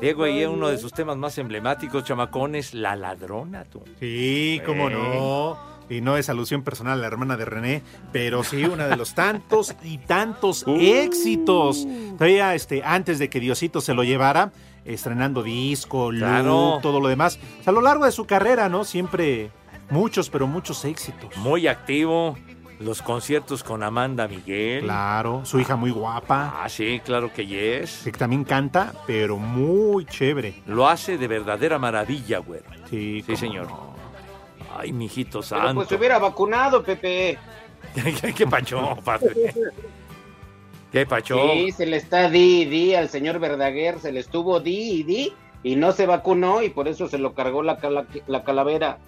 Diego, 0.00 0.26
y 0.26 0.44
uno 0.44 0.68
de 0.68 0.78
sus 0.78 0.92
temas 0.92 1.16
más 1.16 1.38
emblemáticos, 1.38 2.04
chamacones, 2.04 2.74
La 2.74 2.96
Ladrona, 2.96 3.64
tú. 3.64 3.82
Sí, 4.00 4.60
cómo 4.66 4.88
no. 4.90 5.56
Y 5.90 6.02
no 6.02 6.16
es 6.18 6.28
alusión 6.28 6.62
personal 6.62 6.98
a 6.98 7.00
la 7.00 7.06
hermana 7.06 7.36
de 7.38 7.44
René, 7.46 7.82
pero 8.12 8.44
sí 8.44 8.64
una 8.64 8.86
de 8.88 8.96
los 8.96 9.14
tantos 9.14 9.74
y 9.82 9.96
tantos 9.98 10.64
éxitos. 10.68 11.86
Todavía 12.18 12.54
este, 12.54 12.82
antes 12.84 13.18
de 13.18 13.30
que 13.30 13.40
Diosito 13.40 13.80
se 13.80 13.94
lo 13.94 14.04
llevara, 14.04 14.52
estrenando 14.84 15.42
disco, 15.42 16.10
look, 16.12 16.18
Claro. 16.20 16.78
todo 16.82 17.00
lo 17.00 17.08
demás. 17.08 17.38
O 17.60 17.62
sea, 17.64 17.70
a 17.70 17.74
lo 17.74 17.80
largo 17.80 18.04
de 18.04 18.12
su 18.12 18.26
carrera, 18.26 18.68
¿no? 18.68 18.84
Siempre 18.84 19.50
muchos, 19.90 20.28
pero 20.28 20.46
muchos 20.46 20.84
éxitos. 20.84 21.34
Muy 21.38 21.66
activo. 21.66 22.36
Los 22.80 23.02
conciertos 23.02 23.64
con 23.64 23.82
Amanda 23.82 24.28
Miguel. 24.28 24.84
Claro, 24.84 25.44
su 25.44 25.58
hija 25.58 25.74
muy 25.74 25.90
guapa. 25.90 26.54
Ah, 26.62 26.68
sí, 26.68 27.00
claro 27.04 27.32
que 27.32 27.44
yes. 27.46 28.02
Que 28.04 28.12
también 28.12 28.44
canta, 28.44 28.92
pero 29.06 29.36
muy 29.36 30.04
chévere. 30.06 30.62
Lo 30.66 30.88
hace 30.88 31.18
de 31.18 31.26
verdadera 31.26 31.78
maravilla, 31.78 32.38
güey. 32.38 32.60
Sí, 32.88 33.22
sí, 33.26 33.36
señor. 33.36 33.66
Ay, 34.76 34.92
mijito 34.92 35.40
Pero 35.40 35.42
santo. 35.42 35.74
pues 35.74 35.88
se 35.88 35.96
hubiera 35.96 36.20
vacunado, 36.20 36.82
Pepe. 36.84 37.36
¿Qué 38.36 38.46
pacho, 38.46 38.96
padre? 39.04 39.52
¿Qué 40.92 41.04
pacho? 41.04 41.36
Sí, 41.52 41.72
se 41.72 41.84
le 41.84 41.96
está 41.96 42.30
di 42.30 42.62
y 42.62 42.64
di 42.64 42.94
al 42.94 43.08
señor 43.08 43.40
Verdaguer, 43.40 43.98
se 43.98 44.12
le 44.12 44.20
estuvo 44.20 44.60
di 44.60 45.00
y 45.00 45.02
di 45.02 45.32
y 45.64 45.74
no 45.74 45.90
se 45.92 46.06
vacunó 46.06 46.62
y 46.62 46.70
por 46.70 46.86
eso 46.86 47.08
se 47.08 47.18
lo 47.18 47.34
cargó 47.34 47.62
la, 47.64 47.78
cala- 47.78 48.06
la 48.28 48.44
calavera. 48.44 48.98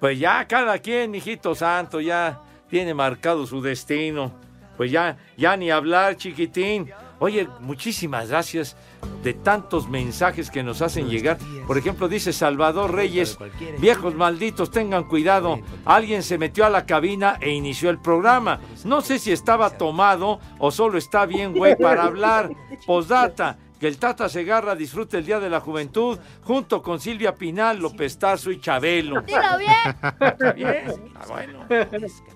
Pues 0.00 0.18
ya 0.18 0.46
cada 0.48 0.78
quien, 0.78 1.10
mijito 1.10 1.54
santo, 1.54 2.00
ya 2.00 2.40
tiene 2.68 2.94
marcado 2.94 3.46
su 3.46 3.60
destino. 3.60 4.32
Pues 4.76 4.90
ya, 4.90 5.16
ya 5.36 5.56
ni 5.56 5.70
hablar, 5.70 6.16
chiquitín. 6.16 6.90
Oye, 7.18 7.48
muchísimas 7.60 8.28
gracias 8.28 8.76
de 9.22 9.32
tantos 9.32 9.88
mensajes 9.88 10.50
que 10.50 10.62
nos 10.62 10.82
hacen 10.82 11.08
llegar. 11.08 11.38
Por 11.66 11.78
ejemplo, 11.78 12.08
dice 12.08 12.32
Salvador 12.32 12.92
Reyes, 12.92 13.38
viejos 13.78 14.14
malditos, 14.14 14.70
tengan 14.70 15.04
cuidado. 15.04 15.58
Alguien 15.86 16.22
se 16.22 16.36
metió 16.36 16.66
a 16.66 16.70
la 16.70 16.84
cabina 16.84 17.38
e 17.40 17.50
inició 17.50 17.88
el 17.88 17.98
programa. 17.98 18.60
No 18.84 19.00
sé 19.00 19.18
si 19.18 19.32
estaba 19.32 19.70
tomado 19.70 20.40
o 20.58 20.70
solo 20.70 20.98
está 20.98 21.24
bien, 21.24 21.54
güey, 21.54 21.74
para 21.76 22.04
hablar. 22.04 22.50
Posdata, 22.86 23.56
que 23.80 23.88
el 23.88 23.96
Tata 23.96 24.28
Segarra 24.28 24.74
disfrute 24.74 25.16
el 25.16 25.24
Día 25.24 25.40
de 25.40 25.48
la 25.48 25.60
Juventud 25.60 26.18
junto 26.42 26.82
con 26.82 27.00
Silvia 27.00 27.34
Pinal, 27.34 27.78
López 27.78 28.18
Tarso 28.18 28.50
y 28.50 28.60
Chabelo. 28.60 29.22
Dilo 29.22 29.58
bien. 29.58 29.72
Está 30.20 30.52
bien. 30.52 31.12
Ah, 31.14 31.24
bueno. 31.26 31.66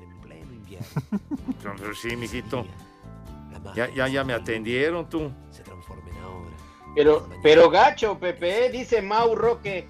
Entonces, 1.46 1.98
sí, 2.00 2.16
mijito. 2.16 2.66
Ya, 3.74 3.88
ya, 3.94 4.08
ya 4.08 4.24
me 4.24 4.32
atendieron 4.32 5.08
tú. 5.08 5.30
Pero, 6.94 7.28
pero 7.42 7.70
gacho, 7.70 8.18
Pepe, 8.18 8.66
¿eh? 8.66 8.70
dice 8.70 9.02
Mau 9.02 9.34
Roque. 9.34 9.86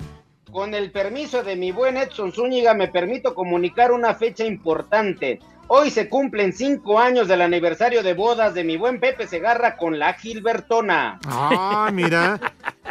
Con 0.53 0.74
el 0.74 0.91
permiso 0.91 1.45
de 1.45 1.55
mi 1.55 1.70
buen 1.70 1.97
Edson 1.97 2.32
Zúñiga, 2.32 2.74
me 2.74 2.88
permito 2.88 3.34
comunicar 3.36 3.93
una 3.93 4.14
fecha 4.14 4.45
importante. 4.45 5.38
Hoy 5.68 5.91
se 5.91 6.09
cumplen 6.09 6.53
cinco 6.53 6.99
años 6.99 7.28
del 7.28 7.43
aniversario 7.43 8.03
de 8.03 8.14
bodas 8.14 8.55
de 8.55 8.64
mi 8.64 8.76
buen 8.76 8.99
Pepe 8.99 9.28
Segarra 9.28 9.76
con 9.76 10.01
la 10.01 10.14
Gilbertona. 10.14 11.20
Ah, 11.24 11.88
mira. 11.93 12.41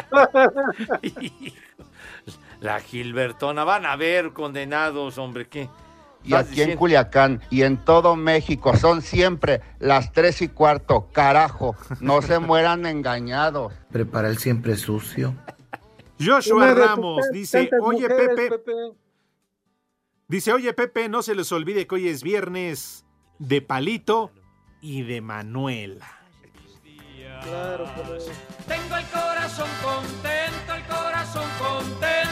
La 2.62 2.80
Gilbertona. 2.80 3.66
Van 3.66 3.86
a 3.86 3.96
ver, 3.98 4.32
condenados, 4.32 5.18
hombre, 5.18 5.48
¿qué? 5.48 5.68
Y 6.24 6.34
aquí 6.34 6.62
en 6.62 6.76
Culiacán 6.78 7.42
y 7.50 7.64
en 7.64 7.78
todo 7.78 8.16
México 8.16 8.76
son 8.76 9.02
siempre 9.02 9.62
las 9.80 10.12
tres 10.12 10.42
y 10.42 10.48
cuarto. 10.50 11.10
Carajo, 11.12 11.76
no 12.02 12.22
se 12.22 12.40
mueran 12.40 12.86
engañados. 12.86 13.74
Prepara 13.92 14.28
el 14.28 14.38
siempre 14.38 14.76
sucio. 14.76 15.36
Joshua 16.20 16.74
Ramos 16.74 17.26
dice, 17.32 17.70
oye 17.82 18.10
mujeres, 18.10 18.30
Pepe, 18.36 18.74
dice, 20.28 20.52
oye 20.52 20.74
Pepe, 20.74 21.08
no 21.08 21.24
se 21.24 21.34
les 21.34 21.50
olvide 21.54 21.88
que 21.88 21.96
hoy 21.96 22.10
es 22.10 22.24
viernes 22.24 23.06
de 23.38 23.62
Palito 23.62 24.32
y 24.82 25.04
de 25.04 25.22
Manuela. 25.22 26.20
Tengo 28.68 28.98
el 28.98 29.06
corazón 29.06 29.70
contento, 29.82 30.74
el 30.76 30.84
corazón 30.84 31.50
contento, 31.58 32.29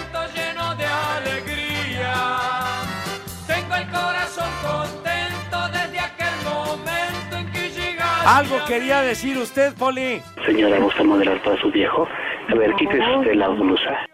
Algo 8.25 8.57
quería 8.67 9.01
decir 9.01 9.37
usted, 9.37 9.73
Poli. 9.75 10.21
Señora, 10.45 10.77
¿gusta 10.79 11.01
moderar 11.03 11.41
para 11.43 11.59
su 11.61 11.71
viejo? 11.71 12.07
A 12.49 12.55
ver, 12.55 12.73
quítese 12.75 13.15
usted 13.17 13.35
la 13.35 13.47
blusa. 13.47 14.05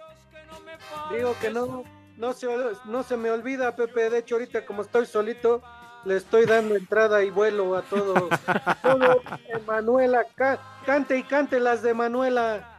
Digo 1.11 1.35
que 1.41 1.49
no, 1.49 1.83
no 2.17 2.33
se, 2.33 2.47
no 2.85 3.01
se 3.03 3.17
me 3.17 3.31
olvida, 3.31 3.75
Pepe. 3.75 4.09
De 4.11 4.19
hecho, 4.19 4.35
ahorita 4.35 4.65
como 4.65 4.83
estoy 4.83 5.07
solito, 5.07 5.63
le 6.05 6.17
estoy 6.17 6.45
dando 6.45 6.75
entrada 6.75 7.23
y 7.23 7.31
vuelo 7.31 7.75
a 7.75 7.81
todo. 7.81 8.29
todo 8.83 9.21
Manuela, 9.65 10.23
ca- 10.35 10.59
cante 10.85 11.17
y 11.17 11.23
cante 11.23 11.59
las 11.59 11.81
de 11.81 11.95
Manuela. 11.95 12.72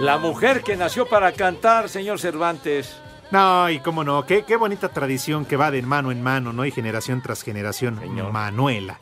La 0.00 0.16
mujer 0.16 0.62
que 0.62 0.76
nació 0.76 1.08
para 1.08 1.32
cantar, 1.32 1.88
señor 1.88 2.20
Cervantes. 2.20 2.96
No, 3.32 3.68
y 3.68 3.80
cómo 3.80 4.04
no, 4.04 4.24
qué, 4.24 4.44
qué 4.44 4.56
bonita 4.56 4.90
tradición 4.90 5.44
que 5.44 5.56
va 5.56 5.72
de 5.72 5.82
mano 5.82 6.12
en 6.12 6.22
mano, 6.22 6.52
¿no? 6.52 6.64
Y 6.64 6.70
generación 6.70 7.20
tras 7.20 7.42
generación. 7.42 8.00
Manuela. 8.32 8.96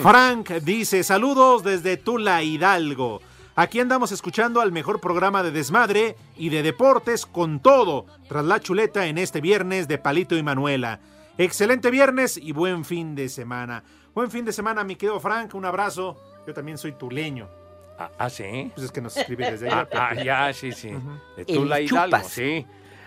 Frank 0.00 0.50
dice, 0.62 1.02
saludos 1.02 1.64
desde 1.64 1.96
Tula 1.96 2.42
Hidalgo. 2.44 3.20
Aquí 3.56 3.80
andamos 3.80 4.12
escuchando 4.12 4.60
al 4.60 4.70
mejor 4.70 5.00
programa 5.00 5.42
de 5.42 5.50
desmadre 5.50 6.16
y 6.36 6.50
de 6.50 6.62
deportes 6.62 7.26
con 7.26 7.58
todo, 7.60 8.06
tras 8.28 8.44
la 8.44 8.60
chuleta 8.60 9.06
en 9.06 9.18
este 9.18 9.40
viernes 9.40 9.88
de 9.88 9.98
Palito 9.98 10.36
y 10.36 10.44
Manuela. 10.44 11.00
Excelente 11.36 11.90
viernes 11.90 12.36
y 12.36 12.52
buen 12.52 12.84
fin 12.84 13.16
de 13.16 13.28
semana. 13.28 13.82
Buen 14.14 14.30
fin 14.30 14.44
de 14.44 14.52
semana, 14.52 14.84
mi 14.84 14.94
querido 14.94 15.18
Frank, 15.18 15.54
un 15.56 15.64
abrazo. 15.64 16.16
Yo 16.46 16.54
también 16.54 16.78
soy 16.78 16.92
tuleño. 16.92 17.57
Ah, 17.98 18.10
ah, 18.18 18.30
sí. 18.30 18.70
Pues 18.74 18.86
es 18.86 18.92
que 18.92 19.00
nos 19.00 19.16
escribe 19.16 19.50
desde 19.50 19.68
Ah, 19.68 19.80
allá. 19.80 19.88
ah, 20.00 20.08
Pepe. 20.10 20.24
ya, 20.24 20.52
sí, 20.52 20.72
sí. 20.72 20.90
De 20.90 21.42
El 21.42 21.46
Tula 21.46 21.80
Hidalgo, 21.80 22.16
chupas. 22.18 22.28
sí. 22.32 22.66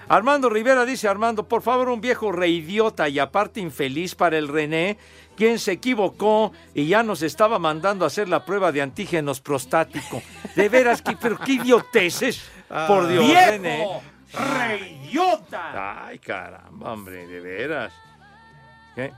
Armando 0.10 0.50
Rivera 0.50 0.84
dice, 0.84 1.08
Armando, 1.08 1.48
por 1.48 1.62
favor, 1.62 1.88
un 1.88 2.02
viejo 2.02 2.34
reidiota 2.34 3.08
y 3.08 3.18
aparte 3.20 3.62
infeliz 3.62 4.14
para 4.16 4.38
el 4.38 4.50
René, 4.50 4.98
quien 5.38 5.58
se 5.58 5.72
equivocó 5.72 6.52
y 6.74 6.88
ya 6.88 7.02
nos 7.04 7.22
estaba 7.22 7.60
mandando 7.60 8.04
a 8.04 8.08
hacer 8.08 8.28
la 8.28 8.44
prueba 8.44 8.74
de 8.74 8.82
antígenos 8.82 9.40
prostático. 9.40 10.22
De 10.58 10.68
veras, 10.68 11.02
que, 11.02 11.16
pero 11.16 11.38
qué 11.38 11.54
idioteces. 11.54 12.42
Por 12.88 13.08
Dios, 13.08 13.26
¡Viejo 13.26 13.52
René. 13.52 13.88
¡Reidiota! 14.34 16.08
Ay, 16.08 16.20
caramba, 16.20 16.92
hombre, 16.92 17.26
de 17.28 17.40
veras. 17.40 17.94
¿Qué? 18.96 19.14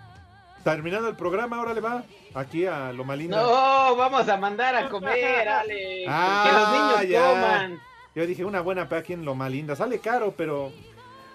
Terminando 0.63 1.09
el 1.09 1.15
programa, 1.15 1.57
ahora 1.57 1.73
le 1.73 1.81
va 1.81 2.03
aquí 2.33 2.65
a 2.65 2.93
Loma 2.93 3.15
Linda. 3.15 3.41
No, 3.41 3.95
vamos 3.95 4.27
a 4.29 4.37
mandar 4.37 4.75
a 4.75 4.89
comer, 4.89 5.47
Ale. 5.47 6.05
Ah, 6.07 6.45
que 6.45 7.01
los 7.01 7.07
niños 7.09 7.11
ya. 7.11 7.29
coman. 7.29 7.79
Yo 8.15 8.25
dije, 8.25 8.45
una 8.45 8.61
buena 8.61 8.87
para 8.87 9.01
aquí 9.01 9.13
en 9.13 9.25
Loma 9.25 9.49
Linda. 9.49 9.75
Sale 9.75 9.99
caro, 9.99 10.33
pero 10.37 10.71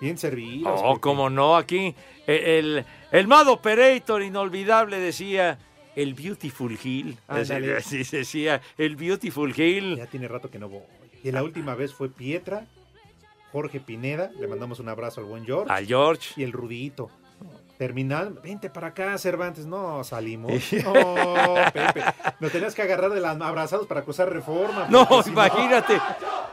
bien 0.01 0.17
servido. 0.17 0.73
Oh, 0.73 0.99
cómo 1.01 1.29
no, 1.29 1.57
aquí 1.57 1.95
eh, 2.27 2.59
el, 2.59 2.85
el 3.11 3.27
Mad 3.27 3.49
Operator 3.49 4.23
inolvidable 4.23 4.99
decía 4.99 5.59
el 5.97 6.15
Beautiful 6.15 6.79
Hill. 6.83 7.19
Ándale. 7.27 7.77
Así 7.77 8.05
decía, 8.05 8.63
el 8.79 8.97
Beautiful 8.97 9.53
Hill. 9.55 9.97
Ya 9.97 10.07
tiene 10.07 10.29
rato 10.29 10.51
que 10.51 10.59
no 10.59 10.69
voy. 10.69 10.83
Y 11.23 11.33
la 11.33 11.43
última 11.43 11.75
vez 11.75 11.93
fue 11.93 12.09
Pietra, 12.09 12.65
Jorge 13.51 13.81
Pineda, 13.81 14.31
le 14.39 14.47
mandamos 14.47 14.79
un 14.79 14.89
abrazo 14.89 15.21
al 15.21 15.27
buen 15.27 15.45
George. 15.45 15.73
Al 15.73 15.87
George. 15.87 16.35
Y 16.37 16.45
el 16.45 16.53
Rudito. 16.53 17.11
Terminal, 17.79 18.33
vente 18.43 18.69
para 18.71 18.89
acá, 18.89 19.17
Cervantes. 19.19 19.65
No, 19.65 20.03
salimos. 20.03 20.53
No, 20.85 21.55
Pepe. 21.73 22.03
Nos 22.41 22.51
tenías 22.51 22.75
que 22.75 22.83
agarrar 22.83 23.11
de 23.11 23.21
las 23.21 23.41
abrazados 23.41 23.87
para 23.87 24.01
acusar 24.01 24.31
reforma. 24.33 24.87
No, 24.91 25.09
porque 25.09 25.25
si 25.25 25.31
imagínate, 25.31 26.01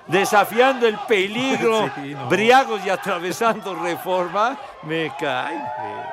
desafiando 0.07 0.87
el 0.87 0.97
peligro, 1.07 1.89
Sí, 1.95 2.13
no. 2.13 2.29
briagos 2.29 2.85
y 2.85 2.89
atravesando 2.89 3.73
reforma, 3.75 4.57
me 4.83 5.11
cae. 5.19 5.59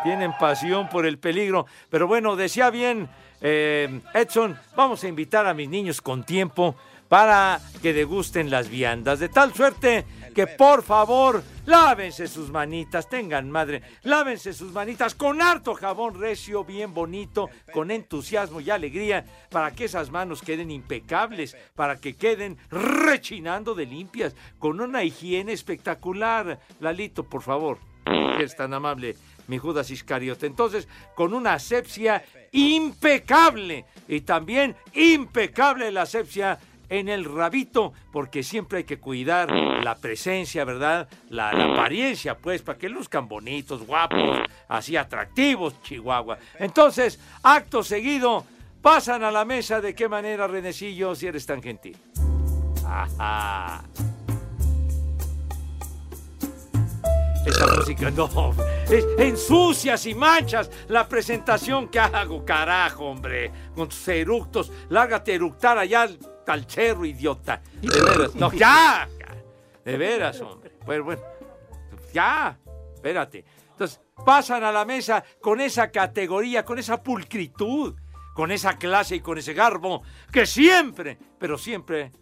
Tienen 0.02 0.32
pasión 0.38 0.88
por 0.88 1.04
el 1.04 1.18
peligro. 1.18 1.66
Pero 1.90 2.06
bueno, 2.06 2.34
decía 2.34 2.70
bien 2.70 3.08
eh, 3.42 4.00
Edson, 4.14 4.58
vamos 4.74 5.04
a 5.04 5.08
invitar 5.08 5.46
a 5.46 5.52
mis 5.52 5.68
niños 5.68 6.00
con 6.00 6.24
tiempo 6.24 6.74
para 7.08 7.60
que 7.82 7.92
degusten 7.92 8.50
las 8.50 8.70
viandas. 8.70 9.18
De 9.18 9.28
tal 9.28 9.52
suerte 9.52 10.06
que 10.32 10.46
por 10.46 10.82
favor 10.82 11.42
lávense 11.66 12.26
sus 12.26 12.50
manitas, 12.50 13.08
tengan 13.08 13.50
madre, 13.50 13.82
lávense 14.02 14.52
sus 14.52 14.72
manitas 14.72 15.14
con 15.14 15.40
harto 15.40 15.74
jabón 15.74 16.18
recio, 16.18 16.64
bien 16.64 16.92
bonito, 16.94 17.48
con 17.72 17.90
entusiasmo 17.90 18.60
y 18.60 18.70
alegría, 18.70 19.24
para 19.50 19.70
que 19.70 19.84
esas 19.84 20.10
manos 20.10 20.42
queden 20.42 20.70
impecables, 20.70 21.56
para 21.74 21.96
que 21.96 22.16
queden 22.16 22.58
rechinando 22.70 23.74
de 23.74 23.86
limpias, 23.86 24.34
con 24.58 24.80
una 24.80 25.04
higiene 25.04 25.52
espectacular. 25.52 26.60
Lalito, 26.80 27.24
por 27.24 27.42
favor, 27.42 27.78
es 28.40 28.56
tan 28.56 28.74
amable, 28.74 29.16
mi 29.46 29.58
Judas 29.58 29.90
Iscariote. 29.90 30.46
Entonces, 30.46 30.88
con 31.14 31.34
una 31.34 31.54
asepsia 31.54 32.24
impecable 32.52 33.86
y 34.08 34.22
también 34.22 34.76
impecable 34.92 35.90
la 35.92 36.02
asepsia 36.02 36.58
en 36.92 37.08
el 37.08 37.24
rabito, 37.24 37.94
porque 38.12 38.42
siempre 38.42 38.78
hay 38.78 38.84
que 38.84 39.00
cuidar 39.00 39.50
la 39.50 39.96
presencia, 39.96 40.62
¿verdad? 40.66 41.08
La, 41.30 41.48
apariencia, 41.48 42.36
pues, 42.36 42.60
para 42.60 42.78
que 42.78 42.90
luzcan 42.90 43.28
bonitos, 43.28 43.86
guapos, 43.86 44.40
así 44.68 44.94
atractivos, 44.94 45.82
Chihuahua. 45.82 46.36
Entonces, 46.58 47.18
acto 47.42 47.82
seguido, 47.82 48.44
pasan 48.82 49.24
a 49.24 49.30
la 49.30 49.46
mesa. 49.46 49.80
¿De 49.80 49.94
qué 49.94 50.06
manera, 50.06 50.46
Renecillo, 50.46 51.14
si 51.14 51.26
eres 51.26 51.46
tan 51.46 51.62
gentil? 51.62 51.96
Ajá. 52.86 53.82
Esa 57.46 57.66
música, 57.74 58.10
no, 58.10 58.54
es, 58.88 59.04
ensucias 59.18 60.06
y 60.06 60.14
manchas 60.14 60.70
la 60.88 61.08
presentación 61.08 61.88
que 61.88 61.98
hago, 61.98 62.44
carajo, 62.44 63.06
hombre, 63.06 63.50
con 63.74 63.88
tus 63.88 64.06
eructos, 64.06 64.70
lárgate 64.90 65.32
a 65.32 65.34
eructar 65.34 65.78
allá 65.78 66.06
al, 66.46 66.68
cerro, 66.68 67.04
idiota. 67.04 67.62
De 67.80 68.00
veras, 68.00 68.34
no, 68.34 68.52
ya, 68.52 69.08
ya, 69.18 69.36
de 69.84 69.96
veras, 69.96 70.40
hombre. 70.40 70.72
Pues 70.84 71.02
bueno, 71.02 71.22
ya, 72.12 72.58
espérate. 72.94 73.44
Entonces, 73.70 74.00
pasan 74.24 74.64
a 74.64 74.72
la 74.72 74.84
mesa 74.84 75.24
con 75.40 75.60
esa 75.60 75.90
categoría, 75.90 76.64
con 76.64 76.78
esa 76.78 77.02
pulcritud, 77.02 77.94
con 78.34 78.50
esa 78.50 78.78
clase 78.78 79.16
y 79.16 79.20
con 79.20 79.38
ese 79.38 79.54
garbo 79.54 80.02
que 80.30 80.46
siempre, 80.46 81.18
pero 81.38 81.58
siempre 81.58 82.12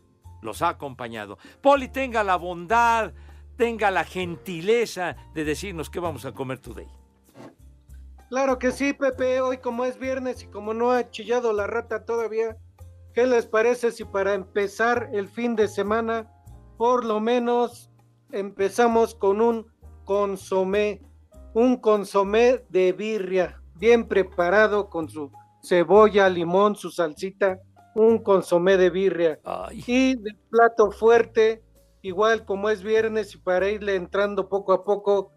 los 0.42 0.62
ha 0.62 0.70
acompañado. 0.70 1.38
Poli, 1.60 1.88
tenga 1.88 2.24
la 2.24 2.36
bondad, 2.36 3.12
tenga 3.56 3.90
la 3.90 4.04
gentileza 4.04 5.16
de 5.34 5.44
decirnos 5.44 5.90
qué 5.90 6.00
vamos 6.00 6.24
a 6.24 6.32
comer 6.32 6.58
today. 6.58 6.88
Claro 8.30 8.58
que 8.58 8.70
sí, 8.70 8.92
Pepe. 8.92 9.40
Hoy 9.40 9.58
como 9.58 9.84
es 9.84 9.98
viernes 9.98 10.44
y 10.44 10.46
como 10.46 10.72
no 10.72 10.92
ha 10.92 11.10
chillado 11.10 11.52
la 11.52 11.66
rata 11.66 12.04
todavía, 12.04 12.56
¿qué 13.14 13.26
les 13.26 13.46
parece 13.46 13.90
si 13.92 14.04
para 14.04 14.34
empezar 14.34 15.10
el 15.12 15.28
fin 15.28 15.56
de 15.56 15.68
semana, 15.68 16.30
por 16.76 17.04
lo 17.04 17.20
menos 17.20 17.90
empezamos 18.32 19.14
con 19.14 19.40
un 19.40 19.66
consomé, 20.04 21.02
un 21.54 21.76
consomé 21.76 22.64
de 22.68 22.92
birria, 22.92 23.60
bien 23.74 24.06
preparado 24.06 24.88
con 24.88 25.08
su 25.08 25.30
cebolla, 25.62 26.28
limón, 26.28 26.76
su 26.76 26.90
salsita, 26.90 27.60
un 27.94 28.18
consomé 28.18 28.76
de 28.76 28.90
birria. 28.90 29.40
Y 29.86 30.16
de 30.16 30.34
plato 30.48 30.90
fuerte, 30.90 31.62
igual 32.02 32.44
como 32.44 32.70
es 32.70 32.82
viernes 32.82 33.34
y 33.34 33.38
para 33.38 33.68
irle 33.68 33.96
entrando 33.96 34.48
poco 34.48 34.72
a 34.72 34.84
poco, 34.84 35.32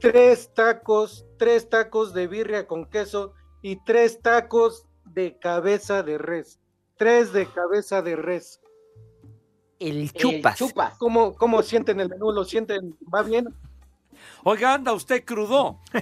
tres 0.00 0.52
tacos, 0.54 1.26
tres 1.38 1.68
tacos 1.68 2.14
de 2.14 2.26
birria 2.26 2.66
con 2.66 2.86
queso 2.86 3.32
y 3.62 3.82
tres 3.84 4.20
tacos 4.20 4.86
de 5.04 5.38
cabeza 5.38 6.02
de 6.02 6.18
res. 6.18 6.60
Tres 6.96 7.32
de 7.32 7.46
cabeza 7.46 8.02
de 8.02 8.16
res. 8.16 8.60
El 9.78 10.10
chupas. 10.12 10.58
¿Cómo, 10.98 11.34
¿Cómo 11.34 11.62
sienten 11.62 12.00
el 12.00 12.08
menú? 12.08 12.32
¿Lo 12.32 12.44
sienten? 12.44 12.96
¿Va 13.14 13.22
bien? 13.22 13.46
Oiga, 14.44 14.72
anda 14.74 14.92
usted 14.94 15.24
crudo. 15.24 15.78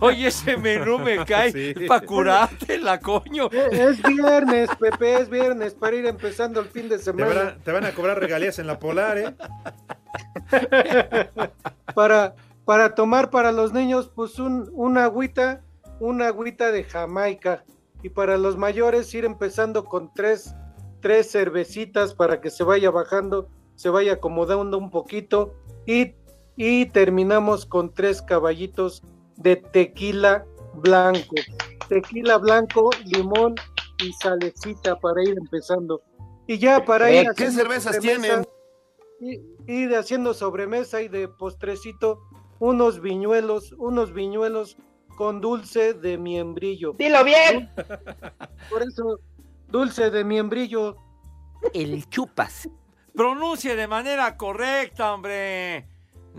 Oye, 0.00 0.28
ese 0.28 0.56
menú 0.56 0.98
me 0.98 1.24
cae 1.24 1.52
Sí. 1.52 1.74
para 1.86 2.04
curártela, 2.06 2.98
coño. 3.00 3.48
Eh, 3.52 3.68
Es 3.90 4.02
viernes, 4.02 4.70
Pepe, 4.78 5.20
es 5.20 5.28
viernes 5.30 5.74
para 5.74 5.96
ir 5.96 6.06
empezando 6.06 6.60
el 6.60 6.66
fin 6.66 6.88
de 6.88 6.98
Te 6.98 7.04
semana. 7.04 7.26
van, 7.34 7.46
a, 7.48 7.54
te 7.56 7.72
van 7.72 7.84
a 7.86 7.92
cobrar 7.92 8.18
regalías 8.18 8.58
en 8.58 8.66
la 8.66 8.78
Polar, 8.78 9.18
¿eh? 9.18 9.34
para, 11.94 12.34
para 12.64 12.94
tomar 12.94 13.30
para 13.30 13.52
los 13.52 13.72
niños, 13.72 14.10
pues 14.14 14.38
un, 14.38 14.70
una 14.74 15.04
agüita, 15.04 15.62
una 16.00 16.28
agüita 16.28 16.70
de 16.72 16.84
Jamaica. 16.84 17.64
Y 18.02 18.10
para 18.10 18.36
los 18.36 18.56
mayores 18.56 19.12
ir 19.14 19.24
empezando 19.24 19.84
con 19.84 20.12
tres, 20.14 20.54
tres 21.00 21.30
cervecitas 21.30 22.14
para 22.14 22.40
que 22.40 22.50
se 22.50 22.62
vaya 22.64 22.90
bajando, 22.90 23.48
se 23.76 23.88
vaya 23.88 24.14
acomodando 24.14 24.76
un 24.78 24.90
poquito. 24.90 25.54
Y, 25.86 26.14
y 26.56 26.86
terminamos 26.86 27.64
con 27.66 27.92
tres 27.92 28.20
caballitos 28.20 29.02
de 29.36 29.56
tequila 29.56 30.44
blanco. 30.74 31.34
Tequila 31.88 32.38
blanco, 32.38 32.90
limón 33.06 33.54
y 34.02 34.12
salecita 34.14 34.98
para 35.00 35.22
ir 35.22 35.36
empezando. 35.38 36.02
Y 36.46 36.58
ya 36.58 36.84
para 36.84 37.10
ir. 37.10 37.22
¿Qué 37.22 37.28
haciendo 37.30 37.56
cervezas 37.62 37.98
tienen? 38.00 38.44
y- 39.20 39.40
ir 39.66 39.94
haciendo 39.96 40.34
sobremesa 40.34 41.00
y 41.00 41.08
de 41.08 41.28
postrecito 41.28 42.20
unos 42.58 43.00
viñuelos, 43.00 43.72
unos 43.78 44.12
viñuelos 44.12 44.76
con 45.16 45.40
dulce 45.40 45.94
de 45.94 46.18
miembrillo. 46.18 46.92
Dilo 46.98 47.24
bien. 47.24 47.70
Por 48.70 48.82
eso, 48.82 49.18
dulce 49.68 50.10
de 50.10 50.24
miembrillo. 50.24 50.96
El 51.72 52.08
chupas. 52.08 52.68
Pronuncie 53.14 53.76
de 53.76 53.86
manera 53.86 54.36
correcta, 54.36 55.14
hombre. 55.14 55.88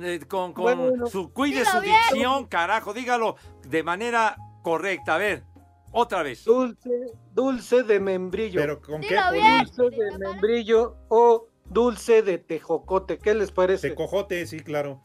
Eh, 0.02 0.20
con 0.28 0.52
con 0.54 0.64
Bueno. 0.64 1.08
su, 1.08 1.32
cuide 1.32 1.60
Dilo 1.60 1.72
su 1.72 1.82
bien. 1.82 1.96
dicción, 2.12 2.46
carajo. 2.48 2.94
Dígalo 2.94 3.38
de 3.68 3.82
manera 3.84 4.36
correcta. 4.62 5.16
A 5.16 5.18
ver, 5.18 5.44
otra 5.92 6.22
vez. 6.22 6.44
Dulce, 6.44 6.90
dulce 7.34 7.84
de 7.84 8.00
membrillo. 8.00 8.60
¿Pero 8.60 8.82
con 8.82 9.02
qué? 9.02 9.18
Dulce 9.66 9.90
de 9.96 10.18
membrillo 10.18 10.98
o 11.08 11.48
dulce 11.70 12.22
de 12.22 12.38
tejocote. 12.38 13.18
¿Qué 13.18 13.34
les 13.34 13.52
parece? 13.52 13.90
Tejocote, 13.90 14.46
sí, 14.46 14.60
claro. 14.60 15.02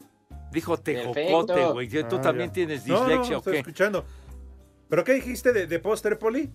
Dijo 0.51 0.77
tejocote, 0.77 1.65
güey. 1.71 1.87
¿Tú 1.89 2.17
Ah, 2.17 2.21
también 2.21 2.49
ya. 2.49 2.53
tienes 2.53 2.85
No, 2.87 2.95
no, 2.95 3.05
dislexia 3.05 3.35
o 3.35 3.39
estoy 3.39 3.53
qué? 3.53 3.59
escuchando. 3.59 4.05
¿Pero 4.89 5.03
qué 5.03 5.13
dijiste 5.13 5.53
de, 5.53 5.67
de 5.67 5.79
postre, 5.79 6.15
Poli? 6.17 6.51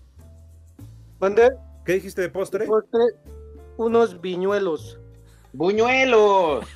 ¿Mandé? 1.19 1.49
¿Qué 1.85 1.93
dijiste 1.93 2.21
de 2.21 2.29
postre? 2.29 2.65
Postre, 2.65 2.99
unos 3.77 4.21
viñuelos. 4.21 4.99
Buñuelos. 5.53 6.65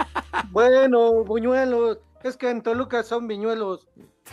Bueno, 0.51 1.23
buñuelos. 1.23 1.99
Es 2.23 2.35
que 2.35 2.49
en 2.49 2.61
Toluca 2.61 3.03
son 3.03 3.27
viñuelos. 3.27 3.87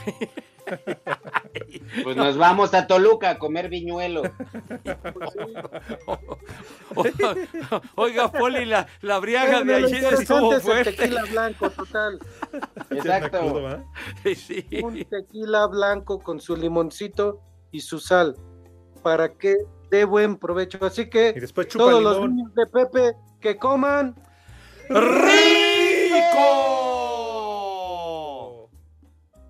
Pues 2.03 2.17
nos 2.17 2.37
vamos 2.37 2.75
a 2.75 2.87
Toluca 2.87 3.31
a 3.31 3.39
comer 3.39 3.69
viñuelo. 3.69 4.23
Oiga, 7.97 8.31
Poli, 8.31 8.65
la, 8.65 8.87
la 9.01 9.19
briaga 9.19 9.63
de 9.63 9.75
ayer 9.75 10.15
estuvo 10.15 10.59
fuerte. 10.61 10.93
tequila 10.93 11.25
blanco, 11.25 11.71
total. 11.71 12.19
Exacto. 12.91 13.85
Sí. 14.37 14.67
Un 14.83 15.05
tequila 15.05 15.67
blanco 15.67 16.21
con 16.21 16.41
su 16.41 16.57
limoncito 16.57 17.41
y 17.71 17.81
su 17.81 17.99
sal. 17.99 18.37
Para 19.03 19.35
que 19.35 19.57
dé 19.91 20.05
buen 20.05 20.37
provecho. 20.37 20.85
Así 20.85 21.09
que 21.09 21.35
todos 21.73 22.03
los 22.03 22.29
niños 22.29 22.55
de 22.55 22.67
Pepe 22.67 23.13
que 23.41 23.57
coman 23.57 24.15
¡Rico! 24.89 26.29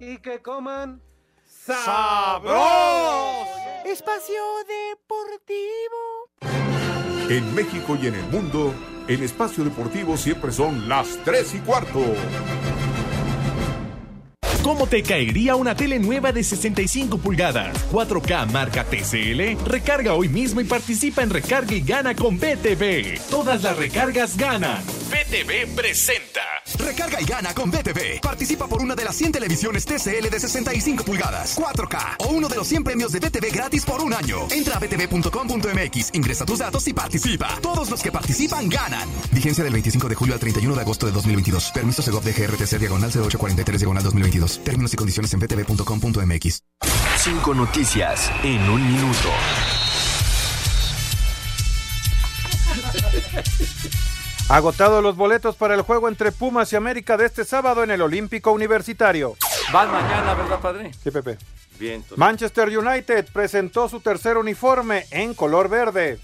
y 0.00 0.18
que 0.18 0.40
coman 0.42 1.00
¡Sabroso! 1.68 3.44
Espacio 3.84 4.42
Deportivo. 4.66 5.98
En 7.28 7.54
México 7.54 7.94
y 8.00 8.06
en 8.06 8.14
el 8.14 8.24
mundo, 8.28 8.72
en 9.06 9.22
espacio 9.22 9.64
deportivo 9.64 10.16
siempre 10.16 10.50
son 10.50 10.88
las 10.88 11.18
3 11.26 11.56
y 11.56 11.58
cuarto. 11.58 12.00
¿Cómo 14.68 14.86
te 14.86 15.02
caería 15.02 15.56
una 15.56 15.74
tele 15.74 15.98
nueva 15.98 16.30
de 16.30 16.44
65 16.44 17.16
pulgadas? 17.16 17.74
4K 17.90 18.52
marca 18.52 18.84
TCL. 18.84 19.64
Recarga 19.64 20.12
hoy 20.12 20.28
mismo 20.28 20.60
y 20.60 20.64
participa 20.64 21.22
en 21.22 21.30
Recarga 21.30 21.74
y 21.74 21.80
Gana 21.80 22.14
con 22.14 22.36
BTV. 22.36 23.18
Todas 23.30 23.62
las 23.62 23.78
recargas 23.78 24.36
ganan. 24.36 24.82
BTV 25.08 25.74
presenta. 25.74 26.42
Recarga 26.76 27.18
y 27.20 27.24
gana 27.24 27.54
con 27.54 27.70
BTV. 27.70 28.20
Participa 28.20 28.66
por 28.66 28.82
una 28.82 28.94
de 28.94 29.04
las 29.04 29.16
100 29.16 29.32
televisiones 29.32 29.86
TCL 29.86 30.28
de 30.30 30.38
65 30.38 31.02
pulgadas, 31.02 31.58
4K 31.58 32.16
o 32.18 32.28
uno 32.28 32.48
de 32.48 32.56
los 32.56 32.66
100 32.66 32.84
premios 32.84 33.12
de 33.12 33.20
BTV 33.20 33.50
gratis 33.50 33.86
por 33.86 34.02
un 34.02 34.12
año. 34.12 34.46
Entra 34.50 34.76
a 34.76 34.78
btv.com.mx, 34.78 36.10
ingresa 36.12 36.44
tus 36.44 36.58
datos 36.58 36.86
y 36.86 36.92
participa. 36.92 37.58
Todos 37.62 37.88
los 37.88 38.02
que 38.02 38.12
participan 38.12 38.68
ganan. 38.68 39.08
Vigencia 39.32 39.64
del 39.64 39.72
25 39.72 40.08
de 40.10 40.14
julio 40.14 40.34
al 40.34 40.40
31 40.40 40.74
de 40.74 40.80
agosto 40.82 41.06
de 41.06 41.12
2022. 41.12 41.72
Permiso 41.72 42.02
Segov 42.02 42.22
de 42.22 42.32
GRTC 42.32 42.78
diagonal 42.78 43.10
0843 43.10 43.80
diagonal 43.80 44.02
2022. 44.02 44.57
Términos 44.64 44.92
y 44.92 44.96
condiciones 44.96 45.32
en 45.32 45.40
btv.com.mx. 45.40 46.62
Cinco 47.16 47.54
noticias 47.54 48.30
en 48.42 48.68
un 48.68 48.86
minuto. 48.86 49.28
Agotados 54.48 55.02
los 55.02 55.16
boletos 55.16 55.56
para 55.56 55.74
el 55.74 55.82
juego 55.82 56.08
entre 56.08 56.32
Pumas 56.32 56.72
y 56.72 56.76
América 56.76 57.16
de 57.16 57.26
este 57.26 57.44
sábado 57.44 57.84
en 57.84 57.90
el 57.90 58.00
Olímpico 58.00 58.52
Universitario. 58.52 59.36
Van 59.72 59.90
mañana, 59.92 60.34
¿verdad, 60.34 60.60
padre? 60.60 60.90
Sí, 61.02 61.10
Pepe. 61.10 61.36
Bien. 61.78 62.02
Manchester 62.16 62.76
United 62.76 63.26
presentó 63.32 63.88
su 63.88 64.00
tercer 64.00 64.38
uniforme 64.38 65.06
en 65.10 65.34
color 65.34 65.68
verde. 65.68 66.18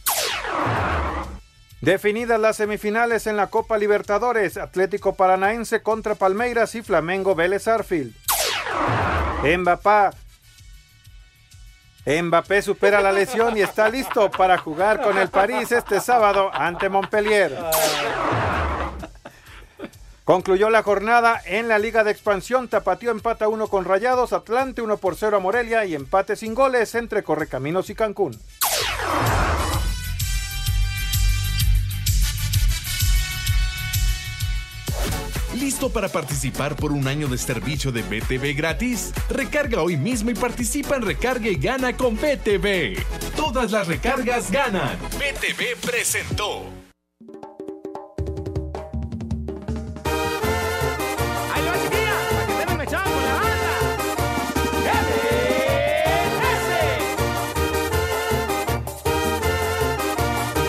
Definidas 1.83 2.41
las 2.41 2.57
semifinales 2.57 3.27
en 3.27 3.37
la 3.37 3.49
Copa 3.49 3.77
Libertadores, 3.77 4.57
Atlético 4.57 5.17
Paranaense 5.17 5.83
contra 5.83 6.15
Palmeiras 6.15 6.75
y 6.75 6.83
Flamengo 6.83 7.35
Vélez 7.35 7.69
Arfield. 7.69 8.15
Mbappé. 9.43 10.17
Mbappé 12.07 12.63
supera 12.63 13.01
la 13.01 13.13
lesión 13.13 13.57
y 13.57 13.63
está 13.63 13.89
listo 13.89 14.31
para 14.31 14.59
jugar 14.59 15.03
con 15.03 15.19
el 15.19 15.29
París 15.29 15.73
este 15.73 16.01
sábado 16.01 16.51
ante 16.53 16.89
Montpellier. 16.89 17.57
Concluyó 20.25 20.71
la 20.71 20.83
jornada 20.83 21.41
en 21.45 21.69
la 21.69 21.79
Liga 21.79 22.03
de 22.03 22.11
Expansión. 22.11 22.69
Tapatío 22.69 23.11
empata 23.11 23.49
1 23.49 23.69
con 23.69 23.85
Rayados, 23.85 24.33
Atlante 24.33 24.81
1 24.81 24.97
por 24.97 25.17
0 25.17 25.37
a 25.37 25.41
Morelia 25.41 25.85
y 25.85 25.95
empate 25.95 26.37
sin 26.37 26.55
goles 26.55 26.95
entre 26.95 27.23
Correcaminos 27.23 27.91
y 27.91 27.95
Cancún. 27.95 28.39
¿Listo 35.85 36.01
para 36.01 36.09
participar 36.09 36.77
por 36.77 36.93
un 36.93 37.07
año 37.07 37.29
de 37.29 37.37
servicio 37.37 37.93
de 37.93 38.01
BTV 38.01 38.57
gratis? 38.57 39.13
Recarga 39.29 39.83
hoy 39.83 39.99
mismo 39.99 40.31
y 40.31 40.35
participa 40.35 40.97
en 40.97 41.03
Recarga 41.03 41.47
y 41.47 41.57
Gana 41.57 41.95
con 41.95 42.17
BTV. 42.17 42.97
Todas 43.37 43.71
las 43.71 43.87
recargas 43.87 44.51
ganan. 44.51 44.97
BTV 45.19 45.77
presentó. 45.83 46.63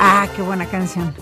Ah, 0.02 0.28
qué 0.36 0.42
buena 0.42 0.66
canción. 0.66 1.16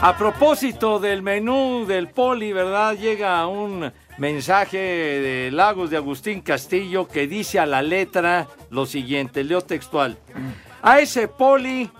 A 0.00 0.16
propósito 0.16 1.00
del 1.00 1.22
menú 1.22 1.84
del 1.84 2.08
poli, 2.08 2.52
¿verdad? 2.52 2.96
Llega 2.96 3.44
un 3.48 3.92
mensaje 4.16 4.78
de 4.78 5.50
Lagos 5.50 5.90
de 5.90 5.96
Agustín 5.96 6.40
Castillo 6.40 7.08
que 7.08 7.26
dice 7.26 7.58
a 7.58 7.66
la 7.66 7.82
letra 7.82 8.46
lo 8.70 8.86
siguiente, 8.86 9.42
leo 9.42 9.60
textual. 9.60 10.16
A 10.82 11.00
ese 11.00 11.26
poli, 11.26 11.90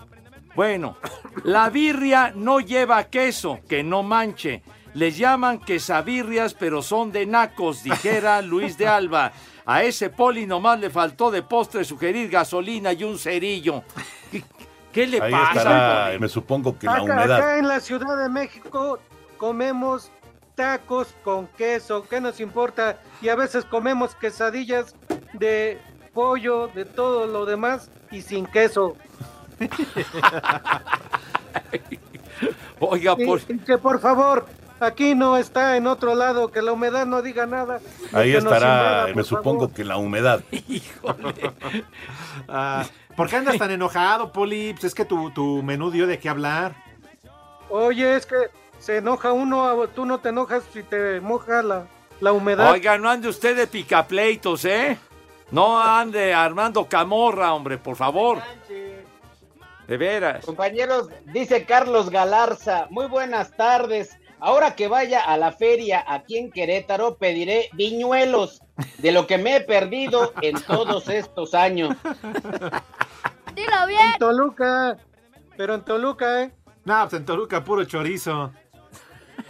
bueno, 0.55 0.95
la 1.43 1.69
birria 1.69 2.31
no 2.33 2.61
lleva 2.61 3.03
queso, 3.09 3.59
que 3.67 3.83
no 3.83 4.01
manche. 4.01 4.63
Les 4.93 5.17
llaman 5.17 5.59
quesabirrias, 5.59 6.53
pero 6.53 6.81
son 6.81 7.11
de 7.11 7.25
nacos, 7.25 7.83
dijera 7.83 8.41
Luis 8.41 8.77
de 8.77 8.87
Alba. 8.87 9.33
A 9.65 9.83
ese 9.83 10.09
poli 10.09 10.45
nomás 10.45 10.79
le 10.79 10.89
faltó 10.89 11.31
de 11.31 11.43
postre 11.43 11.83
sugerir 11.83 12.29
gasolina 12.29 12.93
y 12.93 13.03
un 13.03 13.19
cerillo. 13.19 13.83
¿Qué, 14.93 15.07
le 15.07 15.21
Ahí 15.21 15.31
pasa? 15.31 15.51
estará, 15.59 16.19
me 16.19 16.27
supongo 16.27 16.77
que 16.77 16.87
la 16.87 17.01
humedad. 17.01 17.37
acá 17.37 17.57
en 17.57 17.67
la 17.67 17.79
Ciudad 17.79 18.17
de 18.17 18.29
México 18.29 18.99
comemos 19.37 20.11
tacos 20.55 21.15
con 21.23 21.47
queso, 21.47 22.05
¿qué 22.09 22.19
nos 22.19 22.39
importa? 22.39 22.97
Y 23.21 23.29
a 23.29 23.35
veces 23.35 23.63
comemos 23.65 24.15
quesadillas 24.15 24.95
de 25.33 25.79
pollo, 26.13 26.67
de 26.67 26.85
todo 26.85 27.27
lo 27.27 27.45
demás 27.45 27.89
y 28.11 28.21
sin 28.21 28.45
queso. 28.45 28.97
Oiga, 32.79 33.15
por... 33.15 33.39
y 33.47 33.57
que 33.59 33.77
por 33.77 33.99
favor, 33.99 34.45
aquí 34.79 35.15
no 35.15 35.37
está 35.37 35.77
en 35.77 35.87
otro 35.87 36.15
lado, 36.15 36.49
que 36.49 36.61
la 36.61 36.71
humedad 36.73 37.05
no 37.05 37.21
diga 37.21 37.45
nada. 37.45 37.79
Ahí 38.13 38.33
estará, 38.33 38.55
invada, 38.55 39.07
me 39.15 39.23
supongo 39.23 39.61
favor. 39.61 39.75
que 39.75 39.83
la 39.83 39.97
humedad. 39.97 40.41
Ah, 42.47 42.85
¿Por 43.19 43.29
qué 43.29 43.35
andas 43.35 43.57
tan 43.57 43.69
enojado, 43.69 44.31
Poli? 44.31 44.71
Pues 44.71 44.85
es 44.85 44.95
que 44.95 45.03
tu, 45.03 45.29
tu 45.31 45.61
menú 45.61 45.91
dio 45.91 46.07
de 46.07 46.17
qué 46.19 46.29
hablar. 46.29 46.73
Oye, 47.67 48.15
es 48.15 48.25
que 48.25 48.35
se 48.79 48.95
enoja 48.95 49.33
uno, 49.33 49.89
tú 49.89 50.05
no 50.05 50.19
te 50.19 50.29
enojas 50.29 50.63
si 50.71 50.83
te 50.83 51.19
moja 51.19 51.61
la, 51.61 51.85
la 52.21 52.31
humedad. 52.31 52.71
Oiga, 52.71 52.97
no 52.97 53.09
ande 53.09 53.27
usted 53.27 53.57
de 53.57 53.67
picapleitos, 53.67 54.63
¿eh? 54.63 54.97
No 55.51 55.81
ande 55.83 56.33
armando 56.33 56.87
camorra, 56.87 57.53
hombre, 57.53 57.77
por 57.77 57.97
favor. 57.97 58.41
De 59.85 59.97
veras. 59.97 60.45
Compañeros, 60.45 61.09
dice 61.25 61.65
Carlos 61.65 62.09
Galarza, 62.09 62.87
muy 62.89 63.07
buenas 63.07 63.51
tardes. 63.51 64.17
Ahora 64.39 64.75
que 64.75 64.87
vaya 64.87 65.19
a 65.19 65.35
la 65.35 65.51
feria 65.51 66.05
aquí 66.07 66.37
en 66.37 66.51
Querétaro, 66.51 67.17
pediré 67.17 67.69
viñuelos 67.73 68.61
de 68.99 69.11
lo 69.11 69.27
que 69.27 69.37
me 69.37 69.57
he 69.57 69.59
perdido 69.61 70.31
en 70.41 70.55
todos 70.61 71.09
estos 71.09 71.53
años. 71.53 71.97
Dilo 73.59 73.87
bien. 73.87 74.01
En 74.13 74.19
Toluca, 74.19 74.97
pero 75.57 75.75
en 75.75 75.81
Toluca, 75.83 76.43
¿eh? 76.43 76.51
No, 76.85 77.01
pues 77.01 77.13
en 77.13 77.25
Toluca 77.25 77.63
puro 77.63 77.83
chorizo. 77.85 78.51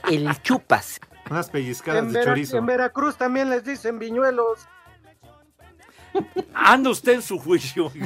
El 0.09 0.29
chupas. 0.41 0.99
Unas 1.29 1.49
pellizcadas 1.49 2.01
En, 2.01 2.07
de 2.11 2.19
Vera- 2.19 2.31
chorizo. 2.31 2.57
en 2.57 2.65
Veracruz 2.65 3.15
también 3.17 3.49
les 3.49 3.63
dicen 3.63 3.99
viñuelos. 3.99 4.67
Anda 6.53 6.89
usted 6.89 7.13
en 7.13 7.21
su 7.21 7.37
juicio. 7.39 7.91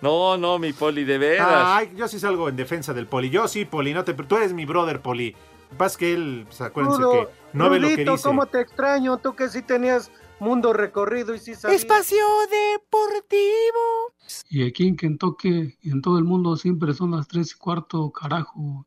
No, 0.00 0.36
no, 0.36 0.58
mi 0.58 0.72
poli, 0.72 1.04
de 1.04 1.16
veras. 1.16 1.48
Ay, 1.64 1.92
yo 1.94 2.08
sí 2.08 2.18
salgo 2.18 2.48
en 2.48 2.56
defensa 2.56 2.92
del 2.92 3.06
Poli. 3.06 3.30
Yo 3.30 3.46
sí, 3.46 3.64
Poli, 3.64 3.94
no 3.94 4.02
te, 4.02 4.14
tú 4.14 4.36
eres 4.36 4.52
mi 4.52 4.64
brother, 4.64 5.00
Poli. 5.00 5.30
Lo 5.30 5.68
que 5.70 5.76
pasa 5.76 5.92
es 5.92 5.96
que 5.96 6.12
él, 6.14 6.44
pues, 6.48 6.60
acuérdense 6.60 6.98
Rudo, 7.02 7.12
que 7.12 7.28
no 7.52 7.70
ve 7.70 7.78
lo 7.78 7.86
que 7.86 7.94
Rudito, 7.94 8.12
dice. 8.12 8.24
¿cómo 8.24 8.46
te 8.46 8.60
extraño? 8.62 9.18
Tú 9.18 9.36
que 9.36 9.48
sí 9.48 9.62
tenías 9.62 10.10
mundo 10.42 10.72
recorrido 10.72 11.34
y 11.34 11.38
sí 11.38 11.54
sabías. 11.54 11.80
Espacio 11.82 12.24
Deportivo. 12.50 14.12
Y 14.50 14.66
aquí 14.66 14.86
en 14.88 14.96
Kentucky 14.96 15.78
y 15.80 15.90
en 15.90 16.02
todo 16.02 16.18
el 16.18 16.24
mundo 16.24 16.56
siempre 16.56 16.92
son 16.94 17.12
las 17.12 17.26
tres 17.28 17.52
y 17.52 17.58
cuarto, 17.58 18.10
carajo. 18.12 18.86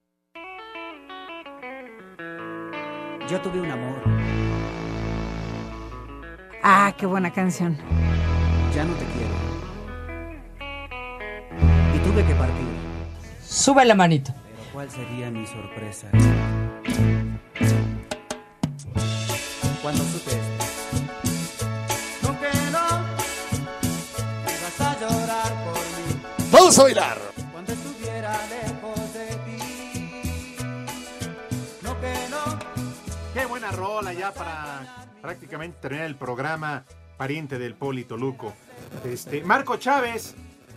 Yo 3.29 3.41
tuve 3.41 3.59
un 3.59 3.71
amor, 3.71 3.95
Ah, 6.61 6.93
qué 6.97 7.05
buena 7.05 7.31
canción. 7.31 7.77
ya 8.73 8.83
no 8.83 8.93
te 8.95 9.05
quiero. 9.05 9.35
Y 11.95 11.99
tuve 11.99 12.23
que 12.25 12.35
partir. 12.35 12.65
Sube 13.43 13.85
la 13.85 13.95
manito. 13.95 14.31
Pero 14.33 14.69
¿cuál 14.73 14.89
sería 14.89 15.29
mi 15.31 15.45
sorpresa? 15.47 16.09
Cuando 19.81 20.03
supe 20.03 20.31
Vamos 26.65 26.79
a 26.79 26.83
bailar. 26.83 27.17
Cuando 27.51 27.73
estuviera 27.73 28.39
lejos 28.47 29.13
de 29.13 29.27
ti. 29.45 30.57
No 31.83 32.01
que 32.01 32.13
no. 32.31 32.59
Qué 33.35 33.45
buena 33.45 33.69
rola 33.69 34.11
ya 34.13 34.31
para 34.33 35.05
prácticamente 35.21 35.77
terminar 35.79 36.07
el 36.07 36.15
programa 36.15 36.83
pariente 37.17 37.59
del 37.59 37.75
Poli 37.75 38.03
Toluco. 38.05 38.55
Este, 39.03 39.43
Marco 39.43 39.77
Chávez, 39.77 40.33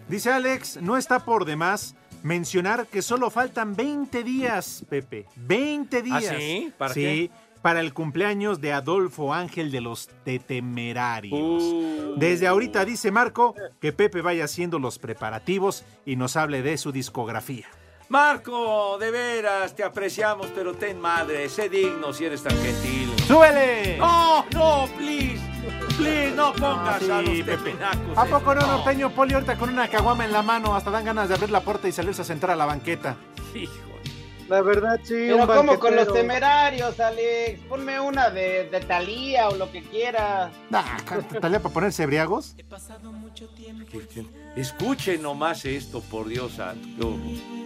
dice 0.09 0.31
Alex, 0.31 0.77
no 0.83 0.99
está 0.99 1.21
por 1.21 1.47
demás 1.47 1.95
mencionar 2.23 2.87
que 2.89 3.01
solo 3.01 3.31
faltan 3.31 3.75
20 3.75 4.23
días, 4.25 4.85
Pepe. 4.91 5.25
20 5.37 6.03
días. 6.03 6.25
¿Ah, 6.29 6.35
sí? 6.39 6.71
¿Para 6.77 6.93
Sí, 6.93 7.01
qué? 7.01 7.31
Para 7.63 7.81
el 7.81 7.93
cumpleaños 7.93 8.61
de 8.61 8.73
Adolfo 8.73 9.35
Ángel 9.35 9.71
de 9.71 9.81
los 9.81 10.09
Tetemerarios. 10.25 11.63
Uh. 11.63 12.15
Desde 12.17 12.47
ahorita 12.47 12.85
dice 12.85 13.11
Marco 13.11 13.55
que 13.81 13.93
Pepe 13.93 14.23
vaya 14.23 14.45
haciendo 14.45 14.79
los 14.79 14.99
preparativos 14.99 15.85
y 16.05 16.17
nos 16.17 16.37
hable 16.37 16.63
de 16.63 16.79
su 16.79 16.93
discografía. 16.93 17.67
Marco, 18.09 18.97
de 18.99 19.11
veras, 19.11 19.77
te 19.77 19.85
apreciamos, 19.85 20.47
pero 20.55 20.73
ten 20.73 20.99
madre, 20.99 21.49
sé 21.51 21.69
digno 21.69 22.13
si 22.15 22.25
eres 22.25 22.43
tan 22.43 22.57
gentil. 22.57 23.13
¡Súbele! 23.27 23.99
No, 23.99 24.47
no, 24.55 24.89
please. 24.97 25.39
Please, 25.99 26.33
no 26.35 26.53
pongas 26.55 27.03
Ah, 27.11 27.19
a 27.19 27.23
los 27.23 27.41
Pepe. 27.43 27.75
¿A 28.17 28.25
poco 28.25 28.55
no, 28.55 28.67
norteño 28.67 29.11
Poli, 29.11 29.35
ahorita 29.35 29.59
con 29.59 29.69
una 29.69 29.89
caguama 29.89 30.25
en 30.25 30.33
la 30.33 30.43
mano? 30.43 30.75
Hasta 30.75 30.91
dan 30.91 31.05
ganas 31.05 31.29
de 31.29 31.35
abrir 31.35 31.51
la 31.51 31.61
puerta 31.61 31.87
y 31.89 31.93
salirse 31.93 32.23
a 32.23 32.25
sentar 32.25 32.51
a 32.51 32.57
la 32.57 32.65
banqueta. 32.65 33.17
Hijo. 33.55 33.73
La 34.49 34.63
verdad, 34.63 34.99
sí. 35.03 35.15
Pero 35.15 35.39
un 35.39 35.47
como 35.47 35.79
con 35.79 35.95
los 35.95 36.13
temerarios, 36.13 36.99
Alex. 37.01 37.61
Ponme 37.69 38.01
una 38.01 38.31
de, 38.31 38.69
de 38.71 38.81
Talía 38.81 39.49
o 39.49 39.57
lo 39.57 39.71
que 39.71 39.83
quiera. 39.83 40.51
Nah, 40.71 40.83
¿Talía 41.41 41.61
para 41.61 41.75
ponerse 41.75 42.07
briagos? 42.07 42.55
Escuchen 44.57 45.23
nomás 45.23 45.65
esto, 45.65 46.01
por 46.01 46.29
Dios 46.29 46.53
santo. 46.53 47.17
qué. 47.23 47.59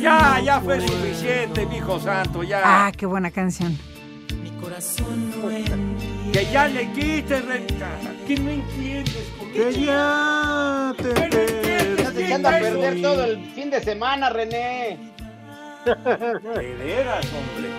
Ya, 0.00 0.40
ya 0.44 0.60
fue 0.60 0.80
suficiente, 0.80 1.64
mijo 1.66 1.98
santo, 1.98 2.42
ya. 2.42 2.60
Ah, 2.62 2.92
qué 2.92 3.06
buena 3.06 3.30
canción. 3.30 3.76
Que 6.32 6.46
ya 6.52 6.68
le 6.68 6.92
quites, 6.92 7.44
Renca. 7.44 7.88
Que 8.26 8.36
no 8.36 8.50
entiendes. 8.50 9.32
Que 9.54 9.72
ya 9.72 10.94
te 10.98 11.65
Estás 12.16 12.28
echando 12.28 12.48
a 12.48 12.52
perder 12.52 13.02
todo 13.02 13.24
el 13.24 13.44
fin 13.52 13.70
de 13.70 13.80
semana, 13.82 14.30
René. 14.30 14.98
De 15.84 16.74
veras, 16.74 17.26
hombre. 17.26 17.70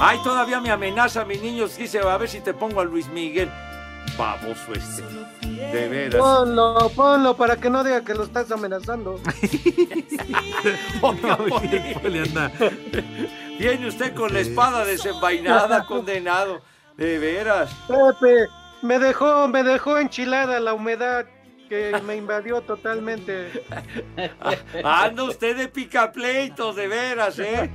Ay, 0.00 0.18
todavía 0.24 0.60
me 0.60 0.70
amenaza, 0.70 1.24
mis 1.24 1.40
niños. 1.40 1.76
Dice, 1.76 2.00
a 2.00 2.16
ver 2.16 2.28
si 2.28 2.40
te 2.40 2.52
pongo 2.52 2.80
a 2.80 2.84
Luis 2.84 3.06
Miguel. 3.08 3.48
Baboso 4.18 4.72
este. 4.74 5.02
De 5.46 5.88
veras. 5.88 6.20
Ponlo, 6.20 6.90
ponlo 6.90 7.36
para 7.36 7.56
que 7.56 7.70
no 7.70 7.84
diga 7.84 8.02
que 8.02 8.14
lo 8.14 8.24
estás 8.24 8.50
amenazando. 8.50 9.20
Oiga. 11.02 11.38
Viene 13.58 13.86
usted 13.86 14.14
con 14.14 14.32
la 14.32 14.40
espada 14.40 14.84
desenvainada, 14.84 15.86
condenado. 15.86 16.60
De 16.96 17.18
veras. 17.18 17.70
Pepe, 17.86 18.48
me 18.82 18.98
dejó, 18.98 19.48
me 19.48 19.62
dejó 19.62 19.98
enchilada 19.98 20.60
la 20.60 20.74
humedad 20.74 21.26
que 21.68 21.98
me 22.04 22.16
invadió 22.16 22.60
totalmente. 22.60 23.48
Anda 24.84 25.22
usted 25.24 25.56
de 25.56 25.68
picapleitos, 25.68 26.76
de 26.76 26.88
veras, 26.88 27.38
¿eh? 27.38 27.70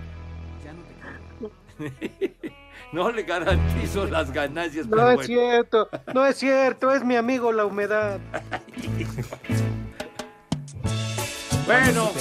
No 2.93 3.11
le 3.11 3.23
garantizo 3.23 4.05
las 4.05 4.31
ganancias, 4.31 4.87
No 4.87 4.95
pero 4.95 5.09
es 5.09 5.15
bueno. 5.15 5.27
cierto, 5.27 5.89
no 6.13 6.25
es 6.25 6.37
cierto, 6.37 6.91
es 6.93 7.03
mi 7.03 7.17
amigo 7.17 7.51
la 7.51 7.65
humedad. 7.65 8.19
Bueno, 11.65 12.11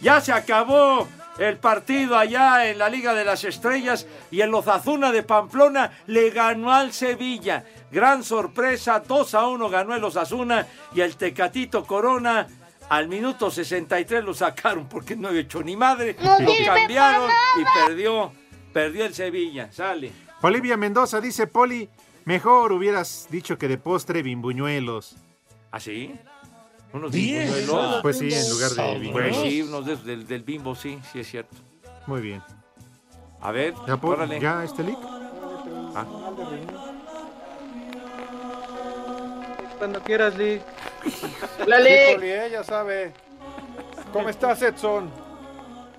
ya 0.00 0.18
se 0.18 0.32
acabó 0.32 1.06
el 1.38 1.58
partido 1.58 2.16
allá 2.16 2.68
en 2.70 2.78
la 2.78 2.88
Liga 2.88 3.14
de 3.14 3.24
las 3.24 3.44
Estrellas 3.44 4.06
y 4.30 4.40
el 4.40 4.54
Osasuna 4.54 5.12
de 5.12 5.22
Pamplona 5.22 5.90
le 6.06 6.30
ganó 6.30 6.72
al 6.72 6.92
Sevilla. 6.92 7.64
Gran 7.90 8.22
sorpresa, 8.22 9.02
2 9.06 9.34
a 9.34 9.48
1 9.48 9.68
ganó 9.68 9.94
el 9.94 10.04
Osasuna 10.04 10.66
y 10.94 11.00
el 11.00 11.16
Tecatito 11.16 11.84
Corona 11.84 12.46
al 12.88 13.08
minuto 13.08 13.50
63 13.50 14.24
lo 14.24 14.34
sacaron 14.34 14.88
porque 14.88 15.16
no 15.16 15.28
había 15.28 15.42
hecho 15.42 15.62
ni 15.62 15.76
madre. 15.76 16.16
No 16.22 16.38
lo 16.38 16.52
cambiaron 16.64 17.30
y 17.58 17.86
perdió, 17.86 18.32
perdió 18.72 19.06
el 19.06 19.14
Sevilla. 19.14 19.72
Sale. 19.72 20.12
Olivia 20.42 20.76
Mendoza 20.76 21.20
dice, 21.20 21.46
Poli, 21.46 21.88
mejor 22.26 22.72
hubieras 22.72 23.28
dicho 23.30 23.56
que 23.56 23.68
de 23.68 23.78
postre 23.78 24.22
bimbuñuelos. 24.22 25.16
¿Así? 25.70 26.14
Unos 26.94 27.10
bimbuñuelos. 27.10 28.02
Pues 28.02 28.18
sí, 28.18 28.32
en 28.32 28.50
lugar 28.50 28.70
de 28.70 28.76
Pues 28.76 29.00
bimbuñuelos. 29.00 29.42
sí, 29.42 29.62
unos 29.62 29.84
de- 29.86 29.96
del, 29.96 30.26
del 30.26 30.42
bimbo, 30.44 30.74
sí, 30.74 30.98
sí 31.12 31.20
es 31.20 31.28
cierto. 31.28 31.56
Muy 32.06 32.20
bien. 32.22 32.42
A 33.40 33.50
ver, 33.50 33.74
¿Ya, 33.86 33.96
po- 33.96 34.08
órale. 34.08 34.40
¿Ya 34.40 34.62
este 34.64 34.82
leak? 34.84 34.98
Ah. 35.96 36.06
Cuando 39.78 40.00
quieras, 40.02 40.36
Lick. 40.36 40.62
Poli, 41.58 41.88
eh, 42.28 42.48
ya 42.50 42.64
sabe. 42.64 43.12
¿Cómo 44.12 44.28
estás, 44.28 44.62
Edson? 44.62 45.10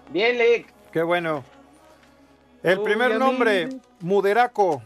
Bien, 0.10 0.38
Lick. 0.38 0.74
Qué 0.92 1.04
bueno. 1.04 1.44
El 2.64 2.82
primer 2.82 3.20
nombre, 3.20 3.70
Muderaco. 4.00 4.82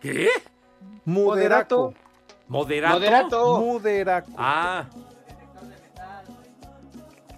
¿Qué? 0.00 0.28
Muderaco. 1.04 1.92
¿Moderato? 2.48 2.94
Moderato. 2.96 3.58
Muderaco. 3.60 4.30
Ah. 4.38 4.86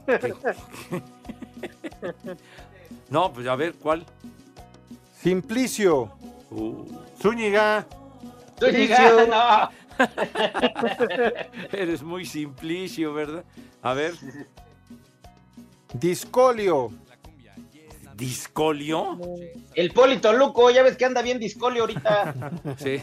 No, 3.09 3.31
pues 3.31 3.47
a 3.47 3.55
ver, 3.57 3.75
¿cuál? 3.75 4.07
Simplicio. 5.21 6.11
Uh, 6.51 6.87
Zúñiga. 7.21 7.87
Zúñiga, 8.59 9.27
no. 9.99 10.07
Eres 11.73 12.03
muy 12.03 12.25
simplicio, 12.25 13.13
¿verdad? 13.13 13.45
A 13.83 13.93
ver. 13.93 14.15
Discolio. 15.93 16.91
¿Discolio? 18.15 19.19
El 19.75 19.93
Polito 19.93 20.33
Luco, 20.33 20.71
ya 20.71 20.83
ves 20.83 20.97
que 20.97 21.05
anda 21.05 21.23
bien 21.23 21.39
discolio 21.39 21.83
ahorita. 21.83 22.35
Sí. 22.79 22.99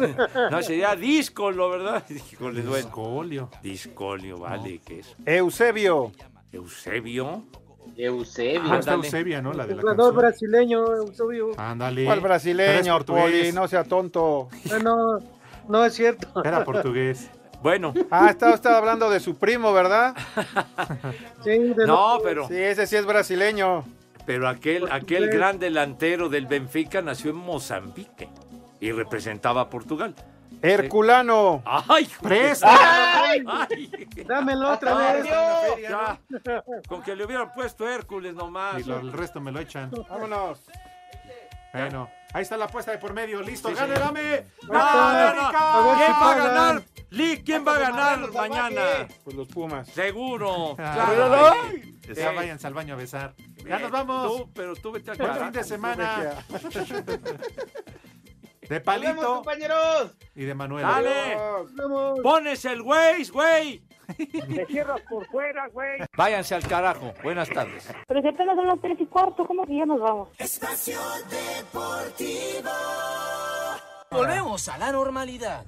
No, 0.49 0.63
sería 0.63 0.95
díscolo, 0.95 1.69
¿verdad? 1.69 2.03
Discolio. 2.07 3.49
Discolio, 3.61 4.37
vale, 4.37 4.79
¿qué 4.85 4.99
es? 4.99 5.15
Eusebio. 5.25 6.11
Eusebio. 6.51 7.43
Eusebio. 7.97 8.61
Ah, 8.71 8.77
está. 8.79 8.93
Eusebia, 8.93 9.41
¿no? 9.41 9.53
La 9.53 9.65
de 9.65 9.75
la 9.75 9.81
Jugador 9.81 9.97
canción. 9.97 10.15
brasileño, 10.17 10.95
Eusebio. 10.95 11.51
Ándale. 11.57 12.05
¿Cuál 12.05 12.19
brasileño. 12.21 12.99
Poli? 13.05 13.51
No 13.51 13.67
sea 13.67 13.83
tonto. 13.83 14.47
Ah, 14.71 14.79
no, 14.81 15.19
no 15.67 15.85
es 15.85 15.93
cierto. 15.93 16.43
Era 16.43 16.63
portugués. 16.63 17.29
Bueno, 17.61 17.93
Ah, 18.09 18.29
estaba 18.29 18.53
usted 18.53 18.69
hablando 18.69 19.09
de 19.09 19.19
su 19.19 19.35
primo, 19.37 19.73
¿verdad? 19.73 20.15
Sí, 21.43 21.49
de 21.59 21.85
no, 21.85 22.17
lo- 22.17 22.23
pero, 22.23 22.47
Sí, 22.47 22.55
ese 22.55 22.87
sí 22.87 22.95
es 22.95 23.05
brasileño. 23.05 23.83
pero 24.25 24.47
aquel, 24.47 24.89
aquel 24.91 25.27
gran 25.29 25.59
delantero 25.59 26.29
del 26.29 26.45
Benfica 26.45 27.01
nació 27.01 27.31
en 27.31 27.37
Mozambique 27.37 28.29
y 28.79 28.91
representaba 28.91 29.61
a 29.61 29.69
Portugal. 29.69 30.15
Herculano. 30.61 31.61
¡Ay, 31.65 32.09
¡Presta! 32.21 32.67
¡Ay! 33.31 33.45
Dámelo 34.27 34.71
otra 34.73 34.95
vez. 35.13 35.25
ya. 35.81 36.19
Con 36.87 37.01
que 37.01 37.15
le 37.15 37.25
hubieran 37.25 37.53
puesto 37.53 37.87
Hércules 37.87 38.33
nomás. 38.33 38.79
Y 38.79 38.83
lo- 38.83 38.99
el 38.99 39.13
resto 39.13 39.39
me 39.39 39.51
lo 39.51 39.59
echan. 39.59 39.91
Vámonos. 40.09 40.59
Bueno, 41.71 42.09
ahí 42.33 42.41
está 42.41 42.57
la 42.57 42.65
apuesta 42.65 42.91
de 42.91 42.97
por 42.97 43.13
medio. 43.13 43.41
Listo, 43.43 43.69
Sí, 43.69 43.75
gane, 43.75 43.93
dame. 43.93 44.45
No, 44.67 44.73
no, 44.73 45.35
no. 45.35 45.57
A 45.57 45.81
ver 45.85 45.97
¿Quién 45.97 46.13
si 46.15 46.21
va 46.21 46.31
a 46.31 46.35
ganar? 46.35 46.83
Lee, 47.11 47.43
¿quién 47.45 47.65
va 47.67 47.75
a 47.75 47.79
ganar 47.79 48.31
mañana? 48.33 48.81
Pues 49.23 49.35
los 49.35 49.47
Pumas. 49.47 49.87
Seguro. 49.89 50.75
Claro. 50.75 51.53
Ya 52.15 52.31
váyanse 52.31 52.65
al 52.65 52.73
baño 52.73 52.95
a 52.95 52.97
besar. 52.97 53.35
Ya 53.67 53.77
nos 53.77 53.91
vamos. 53.91 54.27
Tú, 54.35 54.49
pero 54.55 54.75
tú 54.75 54.91
vete 54.91 55.11
al 55.11 55.17
Buen 55.17 55.35
fin 55.37 55.51
de 55.51 55.63
semana. 55.63 56.31
De 58.69 58.75
Nos 58.79 58.85
vemos, 58.85 59.15
Palito 59.15 59.33
compañeros. 59.35 60.15
y 60.35 60.43
de 60.45 60.53
Manuel. 60.55 60.85
Dale. 60.85 61.35
Vamos. 61.73 62.19
Pones 62.21 62.63
el 62.65 62.81
Waze, 62.81 63.31
güey. 63.31 63.83
Te 64.55 64.65
cierras 64.67 65.01
por 65.09 65.25
fuera, 65.27 65.67
güey. 65.69 65.99
Váyanse 66.15 66.55
al 66.55 66.63
carajo. 66.67 67.13
Buenas 67.23 67.49
tardes. 67.49 67.87
Pero 68.07 68.21
si 68.21 68.27
apenas 68.27 68.55
son 68.55 68.67
las 68.67 68.79
tres 68.81 68.97
y 68.99 69.05
cuarto, 69.07 69.45
¿cómo 69.45 69.65
que 69.65 69.75
ya 69.75 69.85
nos 69.85 69.99
vamos? 69.99 70.29
Espacio 70.37 70.99
Deportivo. 71.29 72.69
Volvemos 74.11 74.67
a 74.69 74.77
la 74.77 74.91
normalidad. 74.91 75.65